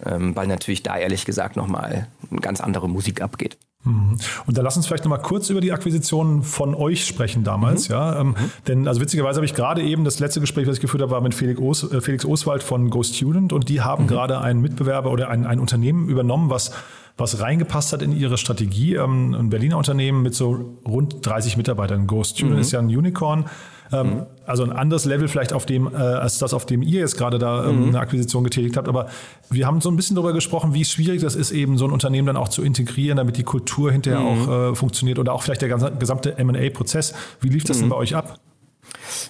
ähm, 0.04 0.36
weil 0.36 0.46
natürlich 0.46 0.82
da 0.82 0.96
ehrlich 0.98 1.24
gesagt 1.24 1.56
nochmal 1.56 2.08
eine 2.30 2.40
ganz 2.40 2.60
andere 2.60 2.88
Musik 2.88 3.22
abgeht. 3.22 3.56
Mhm. 3.84 4.16
Und 4.46 4.56
da 4.56 4.62
lass 4.62 4.76
uns 4.76 4.86
vielleicht 4.86 5.04
nochmal 5.04 5.22
kurz 5.22 5.50
über 5.50 5.60
die 5.60 5.72
Akquisition 5.72 6.42
von 6.42 6.74
euch 6.74 7.04
sprechen 7.04 7.44
damals, 7.44 7.88
mhm. 7.88 7.94
ja. 7.94 8.20
Ähm, 8.20 8.28
mhm. 8.28 8.34
Denn 8.68 8.88
also 8.88 9.00
witzigerweise 9.00 9.36
habe 9.36 9.46
ich 9.46 9.54
gerade 9.54 9.82
eben 9.82 10.04
das 10.04 10.20
letzte 10.20 10.40
Gespräch, 10.40 10.66
was 10.66 10.76
ich 10.76 10.80
geführt 10.80 11.02
habe, 11.02 11.12
war 11.12 11.20
mit 11.20 11.34
Felix, 11.34 11.60
Os, 11.60 11.90
äh, 11.92 12.00
Felix 12.00 12.24
Oswald 12.24 12.62
von 12.62 12.90
Go 12.90 13.02
Student 13.02 13.52
und 13.52 13.68
die 13.68 13.80
haben 13.80 14.04
mhm. 14.04 14.08
gerade 14.08 14.40
einen 14.40 14.60
Mitbewerber 14.60 15.10
oder 15.10 15.28
ein, 15.28 15.46
ein 15.46 15.58
Unternehmen 15.58 16.08
übernommen, 16.08 16.50
was 16.50 16.72
was 17.18 17.40
reingepasst 17.40 17.92
hat 17.92 18.02
in 18.02 18.16
ihre 18.16 18.38
Strategie. 18.38 18.94
Ähm, 18.94 19.34
ein 19.34 19.50
Berliner 19.50 19.76
Unternehmen 19.76 20.22
mit 20.22 20.34
so 20.34 20.78
rund 20.86 21.24
30 21.24 21.56
Mitarbeitern. 21.56 22.06
Go 22.06 22.24
Student 22.24 22.54
mhm. 22.54 22.60
ist 22.60 22.72
ja 22.72 22.78
ein 22.78 22.86
Unicorn. 22.86 23.44
Ähm, 23.92 24.06
mhm. 24.06 24.22
Also 24.46 24.64
ein 24.64 24.72
anderes 24.72 25.04
Level 25.04 25.28
vielleicht 25.28 25.52
auf 25.52 25.66
dem, 25.66 25.92
äh, 25.92 25.96
als 25.96 26.38
das, 26.38 26.54
auf 26.54 26.66
dem 26.66 26.82
ihr 26.82 27.00
jetzt 27.00 27.16
gerade 27.16 27.38
da 27.38 27.64
ähm, 27.66 27.82
mhm. 27.82 27.88
eine 27.88 28.00
Akquisition 28.00 28.44
getätigt 28.44 28.76
habt. 28.76 28.88
Aber 28.88 29.06
wir 29.50 29.66
haben 29.66 29.80
so 29.80 29.90
ein 29.90 29.96
bisschen 29.96 30.16
darüber 30.16 30.32
gesprochen, 30.32 30.74
wie 30.74 30.84
schwierig 30.84 31.20
das 31.20 31.36
ist, 31.36 31.52
eben 31.52 31.78
so 31.78 31.84
ein 31.84 31.92
Unternehmen 31.92 32.26
dann 32.26 32.36
auch 32.36 32.48
zu 32.48 32.62
integrieren, 32.62 33.18
damit 33.18 33.36
die 33.36 33.44
Kultur 33.44 33.92
hinterher 33.92 34.20
mhm. 34.20 34.26
auch 34.26 34.70
äh, 34.70 34.74
funktioniert 34.74 35.18
oder 35.18 35.32
auch 35.32 35.42
vielleicht 35.42 35.62
der 35.62 35.68
ganze, 35.68 35.92
gesamte 35.92 36.38
M&A-Prozess. 36.38 37.14
Wie 37.40 37.48
lief 37.48 37.64
das 37.64 37.78
denn 37.78 37.86
mhm. 37.86 37.90
bei 37.90 37.96
euch 37.96 38.16
ab? 38.16 38.38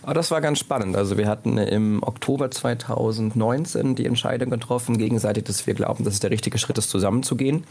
Aber 0.02 0.14
das 0.14 0.30
war 0.30 0.40
ganz 0.40 0.58
spannend. 0.58 0.96
Also 0.96 1.16
wir 1.16 1.28
hatten 1.28 1.58
im 1.58 2.02
Oktober 2.02 2.50
2019 2.50 3.94
die 3.94 4.06
Entscheidung 4.06 4.50
getroffen, 4.50 4.98
gegenseitig, 4.98 5.44
dass 5.44 5.66
wir 5.66 5.74
glauben, 5.74 6.04
dass 6.04 6.14
es 6.14 6.20
der 6.20 6.30
richtige 6.30 6.58
Schritt 6.58 6.78
ist, 6.78 6.90
zusammenzugehen. 6.90 7.64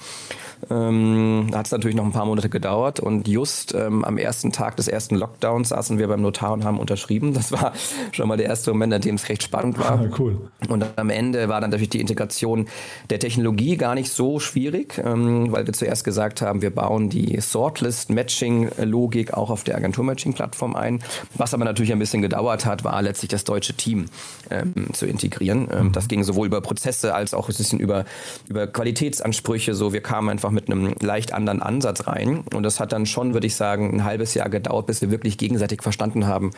Ähm, 0.70 1.50
hat 1.54 1.66
es 1.66 1.72
natürlich 1.72 1.96
noch 1.96 2.06
ein 2.06 2.12
paar 2.12 2.26
Monate 2.26 2.50
gedauert 2.50 3.00
und 3.00 3.28
just 3.28 3.74
ähm, 3.74 4.06
am 4.06 4.18
ersten 4.18 4.52
Tag 4.52 4.76
des 4.76 4.88
ersten 4.88 5.16
Lockdowns 5.16 5.70
saßen 5.70 5.98
wir 5.98 6.08
beim 6.08 6.22
Notar 6.22 6.54
und 6.54 6.64
haben 6.64 6.80
unterschrieben. 6.80 7.34
Das 7.34 7.52
war 7.52 7.74
schon 8.12 8.28
mal 8.28 8.38
der 8.38 8.46
erste 8.46 8.72
Moment, 8.72 8.94
an 8.94 9.02
dem 9.02 9.16
es 9.16 9.28
recht 9.28 9.42
spannend 9.42 9.80
war. 9.80 10.00
Ah, 10.00 10.10
cool. 10.20 10.52
Und 10.70 10.86
am 10.96 11.10
Ende 11.10 11.50
war 11.50 11.62
dann 11.62 11.72
natürlich 11.72 11.90
die 11.90 12.02
Integration 12.02 12.68
der 13.10 13.20
Technologie 13.20 13.78
gar 13.78 13.96
nicht 13.96 14.12
so 14.12 14.40
schwierig, 14.40 15.02
ähm, 15.04 15.52
weil 15.52 15.66
wir 15.66 15.74
zuerst 15.74 16.04
gesagt 16.04 16.42
haben, 16.42 16.62
wir 16.62 16.70
bauen 16.70 17.10
die 17.10 17.40
Sortlist-Matching-Logik 17.40 19.34
auch 19.34 19.50
auf 19.50 19.64
der 19.64 19.76
Agentur-Matching-Plattform 19.78 20.76
ein. 20.76 21.02
Was 21.36 21.54
aber 21.54 21.66
natürlich 21.66 21.92
ein 21.92 22.00
bisschen 22.02 22.22
gedauert 22.22 22.66
hat, 22.66 22.84
war 22.84 23.02
letztlich 23.02 23.30
das 23.30 23.44
deutsche 23.44 23.74
Team 23.74 24.06
ähm, 24.50 24.74
zu 24.94 25.06
integrieren. 25.06 25.68
Ähm, 25.72 25.88
mhm. 25.88 25.92
Das 25.92 26.08
ging 26.08 26.24
sowohl 26.24 26.48
über 26.48 26.62
Prozesse 26.62 27.14
als 27.14 27.34
auch 27.34 27.50
ein 27.50 27.56
bisschen 27.56 27.80
über, 27.80 28.06
über 28.50 28.68
Qualitätsansprüche. 28.68 29.74
So, 29.74 29.94
wir 29.94 30.02
kamen 30.02 30.30
einfach 30.30 30.52
mit 30.52 30.70
einem 30.70 30.94
leicht 31.00 31.34
anderen 31.34 31.62
Ansatz 31.62 32.08
rein. 32.08 32.44
Und 32.54 32.64
das 32.64 32.80
hat 32.80 32.92
dann 32.92 33.06
schon, 33.06 33.34
würde 33.34 33.48
ich 33.48 33.56
sagen, 33.56 33.94
ein 33.94 34.04
halbes 34.04 34.34
Jahr 34.34 34.50
gedauert, 34.50 34.88
bis 34.88 35.02
wir 35.02 35.12
wirklich 35.12 35.38
gegenseitig 35.38 35.82
verstanden 35.82 36.28
haben, 36.28 36.52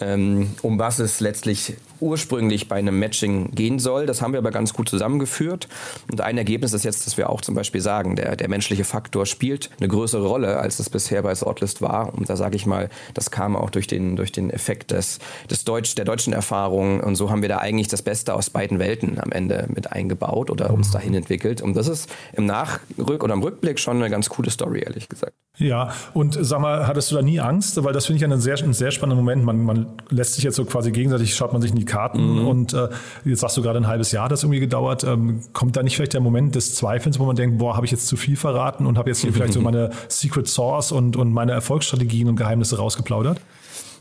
ähm, 0.00 0.50
um 0.62 0.78
was 0.78 0.98
es 0.98 1.20
letztlich 1.20 1.74
ursprünglich 2.00 2.68
bei 2.68 2.76
einem 2.76 2.98
Matching 2.98 3.50
gehen 3.52 3.78
soll. 3.78 4.06
Das 4.06 4.22
haben 4.22 4.32
wir 4.32 4.38
aber 4.38 4.50
ganz 4.50 4.72
gut 4.72 4.88
zusammengeführt. 4.88 5.68
Und 6.10 6.20
ein 6.20 6.38
Ergebnis 6.38 6.72
ist 6.72 6.84
jetzt, 6.84 7.06
dass 7.06 7.16
wir 7.16 7.30
auch 7.30 7.40
zum 7.40 7.54
Beispiel 7.54 7.80
sagen, 7.80 8.16
der, 8.16 8.36
der 8.36 8.48
menschliche 8.48 8.84
Faktor 8.84 9.26
spielt 9.26 9.70
eine 9.78 9.88
größere 9.88 10.26
Rolle, 10.26 10.58
als 10.58 10.78
es 10.78 10.90
bisher 10.90 11.22
bei 11.22 11.34
Sortlist 11.34 11.82
war. 11.82 12.14
Und 12.14 12.30
da 12.30 12.36
sage 12.36 12.56
ich 12.56 12.66
mal, 12.66 12.88
das 13.14 13.30
kam 13.30 13.56
auch 13.56 13.70
durch 13.70 13.86
den, 13.86 14.16
durch 14.16 14.32
den 14.32 14.50
Effekt 14.50 14.77
des, 14.86 15.18
des 15.50 15.64
Deutsch, 15.64 15.94
der 15.94 16.04
deutschen 16.04 16.32
Erfahrung. 16.32 17.00
Und 17.00 17.16
so 17.16 17.30
haben 17.30 17.42
wir 17.42 17.48
da 17.48 17.58
eigentlich 17.58 17.88
das 17.88 18.02
Beste 18.02 18.34
aus 18.34 18.50
beiden 18.50 18.78
Welten 18.78 19.18
am 19.20 19.32
Ende 19.32 19.66
mit 19.74 19.92
eingebaut 19.92 20.50
oder 20.50 20.70
uns 20.70 20.90
dahin 20.90 21.14
entwickelt. 21.14 21.60
Und 21.60 21.76
das 21.76 21.88
ist 21.88 22.08
im 22.32 22.46
Nachrück 22.46 23.24
oder 23.24 23.34
im 23.34 23.42
Rückblick 23.42 23.78
schon 23.78 23.96
eine 23.96 24.10
ganz 24.10 24.28
coole 24.28 24.50
Story, 24.50 24.80
ehrlich 24.80 25.08
gesagt. 25.08 25.34
Ja, 25.58 25.92
und 26.14 26.38
sag 26.40 26.60
mal, 26.60 26.86
hattest 26.86 27.10
du 27.10 27.16
da 27.16 27.22
nie 27.22 27.40
Angst? 27.40 27.82
Weil 27.82 27.92
das 27.92 28.06
finde 28.06 28.18
ich 28.18 28.24
einen 28.24 28.40
sehr, 28.40 28.56
einen 28.58 28.74
sehr 28.74 28.92
spannenden 28.92 29.24
Moment. 29.24 29.44
Man, 29.44 29.64
man 29.64 29.86
lässt 30.08 30.34
sich 30.34 30.44
jetzt 30.44 30.54
so 30.54 30.64
quasi 30.64 30.92
gegenseitig, 30.92 31.34
schaut 31.34 31.52
man 31.52 31.60
sich 31.60 31.72
in 31.72 31.76
die 31.76 31.84
Karten 31.84 32.40
mhm. 32.40 32.46
und 32.46 32.74
äh, 32.74 32.88
jetzt 33.24 33.40
sagst 33.40 33.56
du 33.56 33.62
gerade 33.62 33.78
ein 33.78 33.88
halbes 33.88 34.12
Jahr 34.12 34.24
hat 34.24 34.32
das 34.32 34.44
irgendwie 34.44 34.60
gedauert. 34.60 35.02
Ähm, 35.02 35.40
kommt 35.52 35.76
da 35.76 35.82
nicht 35.82 35.96
vielleicht 35.96 36.14
der 36.14 36.20
Moment 36.20 36.54
des 36.54 36.76
Zweifelns, 36.76 37.18
wo 37.18 37.24
man 37.24 37.34
denkt, 37.34 37.58
boah, 37.58 37.74
habe 37.74 37.86
ich 37.86 37.92
jetzt 37.92 38.06
zu 38.06 38.16
viel 38.16 38.36
verraten 38.36 38.86
und 38.86 38.98
habe 38.98 39.10
jetzt 39.10 39.20
hier 39.20 39.32
vielleicht 39.34 39.52
so 39.52 39.60
meine 39.60 39.90
Secret 40.08 40.46
Source 40.48 40.92
und, 40.92 41.16
und 41.16 41.32
meine 41.32 41.52
Erfolgsstrategien 41.52 42.28
und 42.28 42.36
Geheimnisse 42.36 42.78
rausgeplaudert? 42.78 43.40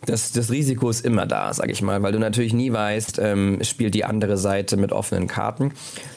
Das, 0.05 0.31
das 0.31 0.51
Risiko 0.51 0.89
ist 0.89 1.05
immer 1.05 1.25
da, 1.25 1.53
sag 1.53 1.69
ich 1.69 1.81
mal, 1.81 2.01
weil 2.03 2.11
du 2.11 2.19
natürlich 2.19 2.53
nie 2.53 2.71
weißt, 2.71 3.19
ähm, 3.19 3.59
spielt 3.63 3.93
die 3.93 4.05
andere 4.05 4.37
Seite 4.37 4.77
mit 4.77 4.91
offenen 4.91 5.27
Karten. 5.27 5.71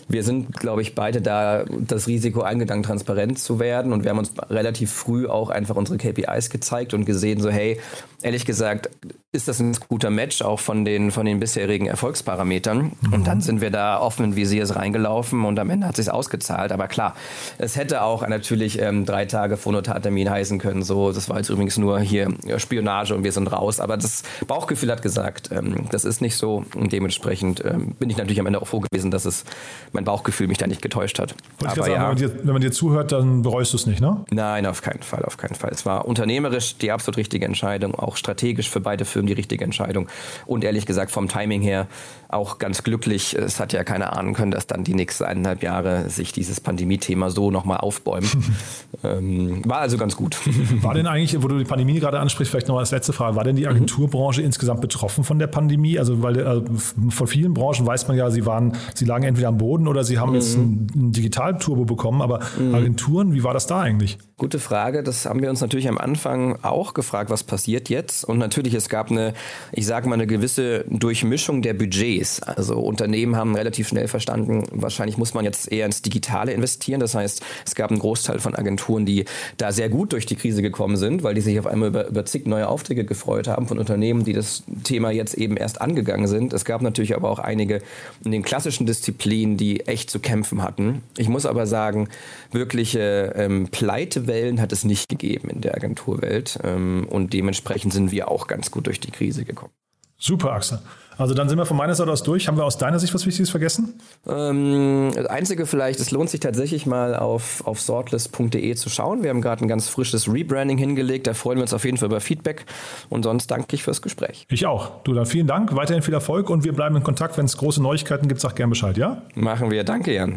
Wir 0.08 0.24
sind, 0.24 0.58
glaube 0.58 0.82
ich, 0.82 0.96
beide 0.96 1.20
da 1.20 1.64
das 1.64 2.08
Risiko 2.08 2.42
eingegangen, 2.42 2.82
transparent 2.82 3.38
zu 3.38 3.60
werden 3.60 3.92
und 3.92 4.02
wir 4.02 4.10
haben 4.10 4.18
uns 4.18 4.32
relativ 4.48 4.90
früh 4.90 5.28
auch 5.28 5.50
einfach 5.50 5.76
unsere 5.76 5.98
KPIs 5.98 6.50
gezeigt 6.50 6.94
und 6.94 7.04
gesehen, 7.04 7.40
so 7.40 7.48
hey, 7.48 7.78
ehrlich 8.22 8.44
gesagt, 8.44 8.90
ist 9.32 9.46
das 9.46 9.60
ein 9.60 9.76
guter 9.88 10.10
Match 10.10 10.42
auch 10.42 10.58
von 10.58 10.84
den, 10.84 11.12
von 11.12 11.24
den 11.24 11.38
bisherigen 11.38 11.86
Erfolgsparametern. 11.86 12.92
Mhm. 13.00 13.12
Und 13.12 13.26
dann 13.28 13.40
sind 13.40 13.60
wir 13.60 13.70
da 13.70 14.00
offen 14.00 14.34
wie 14.34 14.44
sie 14.44 14.58
es 14.58 14.74
reingelaufen 14.74 15.44
und 15.44 15.58
am 15.58 15.70
Ende 15.70 15.86
hat 15.86 15.98
es 15.98 16.06
sich 16.06 16.12
ausgezahlt. 16.12 16.72
Aber 16.72 16.88
klar, 16.88 17.14
es 17.58 17.76
hätte 17.76 18.02
auch 18.02 18.26
natürlich 18.26 18.80
ähm, 18.80 19.06
drei 19.06 19.26
Tage 19.26 19.56
vor 19.56 19.72
Notartermin 19.72 20.28
heißen 20.28 20.58
können. 20.58 20.82
So, 20.82 21.12
das 21.12 21.28
war 21.28 21.36
jetzt 21.36 21.48
übrigens 21.48 21.78
nur 21.78 22.00
hier 22.00 22.32
Spionage 22.56 23.14
und 23.14 23.22
wir 23.22 23.32
sind 23.32 23.46
raus. 23.52 23.69
Aber 23.78 23.96
das 23.96 24.22
Bauchgefühl 24.46 24.90
hat 24.90 25.02
gesagt, 25.02 25.50
ähm, 25.52 25.86
das 25.90 26.04
ist 26.04 26.20
nicht 26.20 26.36
so. 26.36 26.64
Und 26.74 26.92
dementsprechend 26.92 27.64
ähm, 27.64 27.94
bin 27.98 28.10
ich 28.10 28.16
natürlich 28.16 28.40
am 28.40 28.46
Ende 28.46 28.60
auch 28.60 28.66
froh 28.66 28.80
gewesen, 28.80 29.10
dass 29.10 29.26
es 29.26 29.44
mein 29.92 30.04
Bauchgefühl 30.04 30.48
mich 30.48 30.58
da 30.58 30.66
nicht 30.66 30.82
getäuscht 30.82 31.18
hat. 31.18 31.34
Aber 31.60 31.74
sagen, 31.74 31.92
ja, 31.92 32.00
wenn, 32.00 32.08
man 32.08 32.16
dir, 32.16 32.38
wenn 32.44 32.52
man 32.52 32.62
dir 32.62 32.72
zuhört, 32.72 33.12
dann 33.12 33.42
bereust 33.42 33.72
du 33.72 33.76
es 33.76 33.86
nicht, 33.86 34.00
ne? 34.00 34.24
Nein, 34.30 34.66
auf 34.66 34.82
keinen 34.82 35.02
Fall, 35.02 35.24
auf 35.24 35.36
keinen 35.36 35.54
Fall. 35.54 35.70
Es 35.70 35.86
war 35.86 36.06
unternehmerisch 36.06 36.78
die 36.78 36.90
absolut 36.90 37.18
richtige 37.18 37.44
Entscheidung, 37.44 37.94
auch 37.94 38.16
strategisch 38.16 38.68
für 38.70 38.80
beide 38.80 39.04
Firmen 39.04 39.26
die 39.26 39.34
richtige 39.34 39.64
Entscheidung. 39.64 40.08
Und 40.46 40.64
ehrlich 40.64 40.86
gesagt, 40.86 41.10
vom 41.10 41.28
Timing 41.28 41.60
her 41.60 41.86
auch 42.32 42.58
ganz 42.58 42.82
glücklich. 42.82 43.34
Es 43.34 43.60
hat 43.60 43.72
ja 43.72 43.84
keiner 43.84 44.16
ahnen 44.16 44.34
können, 44.34 44.50
dass 44.50 44.66
dann 44.66 44.84
die 44.84 44.94
nächsten 44.94 45.24
eineinhalb 45.24 45.62
Jahre 45.62 46.08
sich 46.08 46.32
dieses 46.32 46.60
Pandemie-Thema 46.60 47.30
so 47.30 47.50
nochmal 47.50 47.78
aufbäumt. 47.78 48.36
ähm, 49.04 49.62
war 49.64 49.78
also 49.78 49.96
ganz 49.96 50.16
gut. 50.16 50.36
War 50.82 50.94
denn 50.94 51.06
eigentlich, 51.06 51.42
wo 51.42 51.48
du 51.48 51.58
die 51.58 51.64
Pandemie 51.64 51.98
gerade 51.98 52.18
ansprichst, 52.20 52.50
vielleicht 52.50 52.68
noch 52.68 52.78
als 52.78 52.90
letzte 52.90 53.12
Frage, 53.12 53.36
war 53.36 53.44
denn 53.44 53.56
die 53.56 53.66
Agenturbranche 53.66 54.40
mhm. 54.40 54.46
insgesamt 54.46 54.80
betroffen 54.80 55.24
von 55.24 55.38
der 55.38 55.46
Pandemie? 55.46 55.98
Also, 55.98 56.22
weil 56.22 56.42
also 56.46 56.64
von 57.10 57.26
vielen 57.26 57.54
Branchen 57.54 57.86
weiß 57.86 58.08
man 58.08 58.16
ja, 58.16 58.30
sie 58.30 58.46
waren, 58.46 58.76
sie 58.94 59.04
lagen 59.04 59.24
entweder 59.24 59.48
am 59.48 59.58
Boden 59.58 59.88
oder 59.88 60.04
sie 60.04 60.18
haben 60.18 60.30
mhm. 60.30 60.34
jetzt 60.36 60.56
ein, 60.56 60.86
ein 60.94 61.12
Digital-Turbo 61.12 61.84
bekommen, 61.84 62.22
aber 62.22 62.40
mhm. 62.58 62.74
Agenturen, 62.74 63.34
wie 63.34 63.44
war 63.44 63.54
das 63.54 63.66
da 63.66 63.80
eigentlich? 63.80 64.18
Gute 64.40 64.58
Frage. 64.58 65.02
Das 65.02 65.26
haben 65.26 65.42
wir 65.42 65.50
uns 65.50 65.60
natürlich 65.60 65.86
am 65.86 65.98
Anfang 65.98 66.56
auch 66.62 66.94
gefragt, 66.94 67.28
was 67.28 67.44
passiert 67.44 67.90
jetzt? 67.90 68.24
Und 68.24 68.38
natürlich, 68.38 68.72
es 68.72 68.88
gab 68.88 69.10
eine, 69.10 69.34
ich 69.70 69.84
sage 69.84 70.08
mal, 70.08 70.14
eine 70.14 70.26
gewisse 70.26 70.86
Durchmischung 70.88 71.60
der 71.60 71.74
Budgets. 71.74 72.42
Also 72.42 72.80
Unternehmen 72.80 73.36
haben 73.36 73.54
relativ 73.54 73.88
schnell 73.88 74.08
verstanden, 74.08 74.64
wahrscheinlich 74.70 75.18
muss 75.18 75.34
man 75.34 75.44
jetzt 75.44 75.70
eher 75.70 75.84
ins 75.84 76.00
Digitale 76.00 76.52
investieren. 76.52 77.00
Das 77.00 77.14
heißt, 77.14 77.42
es 77.66 77.74
gab 77.74 77.90
einen 77.90 77.98
Großteil 77.98 78.38
von 78.38 78.54
Agenturen, 78.54 79.04
die 79.04 79.26
da 79.58 79.72
sehr 79.72 79.90
gut 79.90 80.14
durch 80.14 80.24
die 80.24 80.36
Krise 80.36 80.62
gekommen 80.62 80.96
sind, 80.96 81.22
weil 81.22 81.34
die 81.34 81.42
sich 81.42 81.58
auf 81.58 81.66
einmal 81.66 81.90
über, 81.90 82.08
über 82.08 82.24
zig 82.24 82.46
neue 82.46 82.66
Aufträge 82.66 83.04
gefreut 83.04 83.46
haben 83.46 83.68
von 83.68 83.78
Unternehmen, 83.78 84.24
die 84.24 84.32
das 84.32 84.62
Thema 84.84 85.10
jetzt 85.10 85.34
eben 85.34 85.58
erst 85.58 85.82
angegangen 85.82 86.28
sind. 86.28 86.54
Es 86.54 86.64
gab 86.64 86.80
natürlich 86.80 87.14
aber 87.14 87.28
auch 87.28 87.40
einige 87.40 87.82
in 88.24 88.30
den 88.30 88.42
klassischen 88.42 88.86
Disziplinen, 88.86 89.58
die 89.58 89.80
echt 89.80 90.08
zu 90.08 90.18
kämpfen 90.18 90.62
hatten. 90.62 91.02
Ich 91.18 91.28
muss 91.28 91.44
aber 91.44 91.66
sagen, 91.66 92.08
wirkliche 92.52 93.34
ähm, 93.36 93.68
Pleite 93.70 94.29
Wellen 94.30 94.60
hat 94.60 94.72
es 94.72 94.84
nicht 94.84 95.10
gegeben 95.10 95.50
in 95.50 95.60
der 95.60 95.74
Agenturwelt. 95.74 96.58
Ähm, 96.64 97.06
und 97.10 97.34
dementsprechend 97.34 97.92
sind 97.92 98.12
wir 98.12 98.30
auch 98.30 98.46
ganz 98.46 98.70
gut 98.70 98.86
durch 98.86 99.00
die 99.00 99.10
Krise 99.10 99.44
gekommen. 99.44 99.72
Super, 100.16 100.52
Axel. 100.52 100.78
Also 101.16 101.34
dann 101.34 101.50
sind 101.50 101.58
wir 101.58 101.66
von 101.66 101.76
meiner 101.76 101.94
Seite 101.94 102.10
aus 102.10 102.22
durch. 102.22 102.48
Haben 102.48 102.56
wir 102.56 102.64
aus 102.64 102.78
deiner 102.78 102.98
Sicht 102.98 103.12
was 103.12 103.26
Wichtiges 103.26 103.50
vergessen? 103.50 104.00
Ähm, 104.26 105.10
das 105.14 105.26
Einzige 105.26 105.66
vielleicht, 105.66 106.00
es 106.00 106.10
lohnt 106.10 106.30
sich 106.30 106.40
tatsächlich 106.40 106.86
mal 106.86 107.14
auf, 107.14 107.66
auf 107.66 107.80
sortlist.de 107.80 108.74
zu 108.74 108.88
schauen. 108.88 109.22
Wir 109.22 109.28
haben 109.30 109.42
gerade 109.42 109.62
ein 109.62 109.68
ganz 109.68 109.88
frisches 109.88 110.32
Rebranding 110.32 110.78
hingelegt. 110.78 111.26
Da 111.26 111.34
freuen 111.34 111.58
wir 111.58 111.62
uns 111.62 111.74
auf 111.74 111.84
jeden 111.84 111.98
Fall 111.98 112.08
über 112.08 112.20
Feedback. 112.20 112.64
Und 113.10 113.24
sonst 113.24 113.50
danke 113.50 113.74
ich 113.76 113.82
fürs 113.82 114.00
Gespräch. 114.00 114.46
Ich 114.50 114.64
auch. 114.64 115.02
Du 115.02 115.12
dann 115.12 115.26
vielen 115.26 115.46
Dank, 115.46 115.74
weiterhin 115.74 116.02
viel 116.02 116.14
Erfolg 116.14 116.48
und 116.48 116.64
wir 116.64 116.72
bleiben 116.72 116.96
in 116.96 117.02
Kontakt. 117.02 117.36
Wenn 117.36 117.46
es 117.46 117.56
große 117.58 117.82
Neuigkeiten 117.82 118.28
gibt, 118.28 118.40
sag 118.40 118.56
gerne 118.56 118.70
Bescheid, 118.70 118.96
ja? 118.96 119.22
Machen 119.34 119.70
wir. 119.70 119.84
Danke, 119.84 120.14
Jan. 120.14 120.36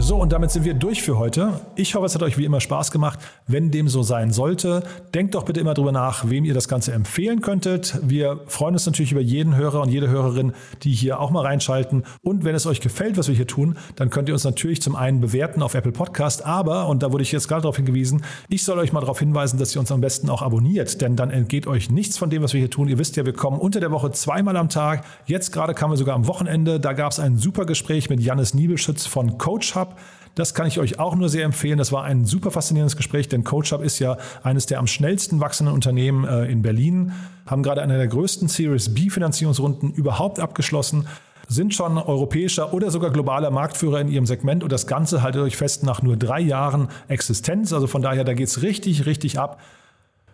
So, 0.00 0.16
und 0.16 0.32
damit 0.32 0.52
sind 0.52 0.64
wir 0.64 0.74
durch 0.74 1.02
für 1.02 1.18
heute. 1.18 1.60
Ich 1.74 1.96
hoffe, 1.96 2.06
es 2.06 2.14
hat 2.14 2.22
euch 2.22 2.38
wie 2.38 2.44
immer 2.44 2.60
Spaß 2.60 2.92
gemacht. 2.92 3.18
Wenn 3.48 3.72
dem 3.72 3.88
so 3.88 4.04
sein 4.04 4.30
sollte, 4.32 4.84
denkt 5.12 5.34
doch 5.34 5.44
bitte 5.44 5.58
immer 5.58 5.74
drüber 5.74 5.90
nach, 5.90 6.30
wem 6.30 6.44
ihr 6.44 6.54
das 6.54 6.68
Ganze 6.68 6.92
empfehlen 6.92 7.40
könntet. 7.40 7.98
Wir 8.02 8.40
freuen 8.46 8.74
uns 8.74 8.86
natürlich 8.86 9.10
über 9.10 9.20
jeden 9.20 9.56
Hörer 9.56 9.82
und 9.82 9.90
jede 9.90 10.08
Hörerin, 10.08 10.52
die 10.84 10.92
hier 10.92 11.18
auch 11.18 11.30
mal 11.30 11.44
reinschalten. 11.44 12.04
Und 12.22 12.44
wenn 12.44 12.54
es 12.54 12.64
euch 12.64 12.80
gefällt, 12.80 13.18
was 13.18 13.26
wir 13.26 13.34
hier 13.34 13.48
tun, 13.48 13.76
dann 13.96 14.08
könnt 14.08 14.28
ihr 14.28 14.34
uns 14.34 14.44
natürlich 14.44 14.80
zum 14.80 14.94
einen 14.94 15.20
bewerten 15.20 15.62
auf 15.62 15.74
Apple 15.74 15.90
Podcast. 15.90 16.46
Aber, 16.46 16.86
und 16.86 17.02
da 17.02 17.12
wurde 17.12 17.22
ich 17.22 17.32
jetzt 17.32 17.48
gerade 17.48 17.62
darauf 17.62 17.76
hingewiesen, 17.76 18.22
ich 18.48 18.62
soll 18.62 18.78
euch 18.78 18.92
mal 18.92 19.00
darauf 19.00 19.18
hinweisen, 19.18 19.58
dass 19.58 19.74
ihr 19.74 19.80
uns 19.80 19.90
am 19.90 20.00
besten 20.00 20.30
auch 20.30 20.42
abonniert, 20.42 21.00
denn 21.00 21.16
dann 21.16 21.30
entgeht 21.30 21.66
euch 21.66 21.90
nichts 21.90 22.16
von 22.16 22.30
dem, 22.30 22.44
was 22.44 22.52
wir 22.52 22.60
hier 22.60 22.70
tun. 22.70 22.86
Ihr 22.88 22.98
wisst 22.98 23.16
ja, 23.16 23.26
wir 23.26 23.32
kommen 23.32 23.58
unter 23.58 23.80
der 23.80 23.90
Woche 23.90 24.12
zweimal 24.12 24.56
am 24.56 24.68
Tag. 24.68 25.04
Jetzt 25.26 25.52
gerade 25.52 25.74
kamen 25.74 25.92
wir 25.92 25.98
sogar 25.98 26.14
am 26.14 26.28
Wochenende. 26.28 26.78
Da 26.78 26.92
gab 26.92 27.10
es 27.10 27.18
ein 27.18 27.36
super 27.36 27.66
Gespräch 27.66 28.08
mit 28.08 28.20
Jannis 28.20 28.54
Niebelschütz 28.54 29.04
von 29.04 29.38
Coach 29.38 29.74
Hub. 29.74 29.87
Das 30.34 30.54
kann 30.54 30.68
ich 30.68 30.78
euch 30.78 31.00
auch 31.00 31.16
nur 31.16 31.28
sehr 31.28 31.44
empfehlen. 31.44 31.78
Das 31.78 31.90
war 31.90 32.04
ein 32.04 32.24
super 32.24 32.52
faszinierendes 32.52 32.96
Gespräch, 32.96 33.28
denn 33.28 33.42
CoachUp 33.42 33.82
ist 33.82 33.98
ja 33.98 34.18
eines 34.44 34.66
der 34.66 34.78
am 34.78 34.86
schnellsten 34.86 35.40
wachsenden 35.40 35.74
Unternehmen 35.74 36.24
äh, 36.24 36.44
in 36.44 36.62
Berlin, 36.62 37.12
haben 37.46 37.62
gerade 37.64 37.82
eine 37.82 37.96
der 37.96 38.06
größten 38.06 38.46
Series 38.46 38.94
B 38.94 39.10
Finanzierungsrunden 39.10 39.92
überhaupt 39.92 40.38
abgeschlossen 40.38 41.06
sind 41.48 41.74
schon 41.74 41.96
europäischer 41.96 42.74
oder 42.74 42.90
sogar 42.90 43.10
globaler 43.10 43.50
Marktführer 43.50 44.00
in 44.00 44.08
ihrem 44.08 44.26
Segment 44.26 44.62
und 44.62 44.70
das 44.70 44.86
Ganze 44.86 45.22
haltet 45.22 45.40
euch 45.40 45.56
fest 45.56 45.82
nach 45.82 46.02
nur 46.02 46.16
drei 46.16 46.40
Jahren 46.40 46.88
Existenz. 47.08 47.72
Also 47.72 47.86
von 47.86 48.02
daher, 48.02 48.22
da 48.22 48.34
geht 48.34 48.48
es 48.48 48.62
richtig, 48.62 49.06
richtig 49.06 49.38
ab. 49.38 49.58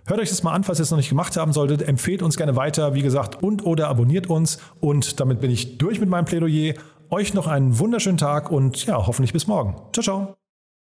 Hört 0.06 0.20
euch 0.20 0.28
das 0.28 0.42
mal 0.42 0.52
an, 0.52 0.64
falls 0.64 0.80
ihr 0.80 0.82
es 0.82 0.90
noch 0.90 0.98
nicht 0.98 1.08
gemacht 1.08 1.36
haben 1.36 1.52
solltet. 1.52 1.82
Empfehlt 1.82 2.20
uns 2.20 2.36
gerne 2.36 2.56
weiter, 2.56 2.94
wie 2.94 3.00
gesagt, 3.00 3.42
und 3.42 3.64
oder 3.64 3.88
abonniert 3.88 4.28
uns. 4.28 4.58
Und 4.80 5.18
damit 5.18 5.40
bin 5.40 5.50
ich 5.50 5.78
durch 5.78 5.98
mit 6.00 6.10
meinem 6.10 6.26
Plädoyer. 6.26 6.74
Euch 7.14 7.32
noch 7.32 7.46
einen 7.46 7.78
wunderschönen 7.78 8.18
Tag 8.18 8.50
und 8.50 8.86
ja, 8.86 9.06
hoffentlich 9.06 9.32
bis 9.32 9.46
morgen. 9.46 9.76
Ciao, 9.92 10.02
ciao. 10.02 10.43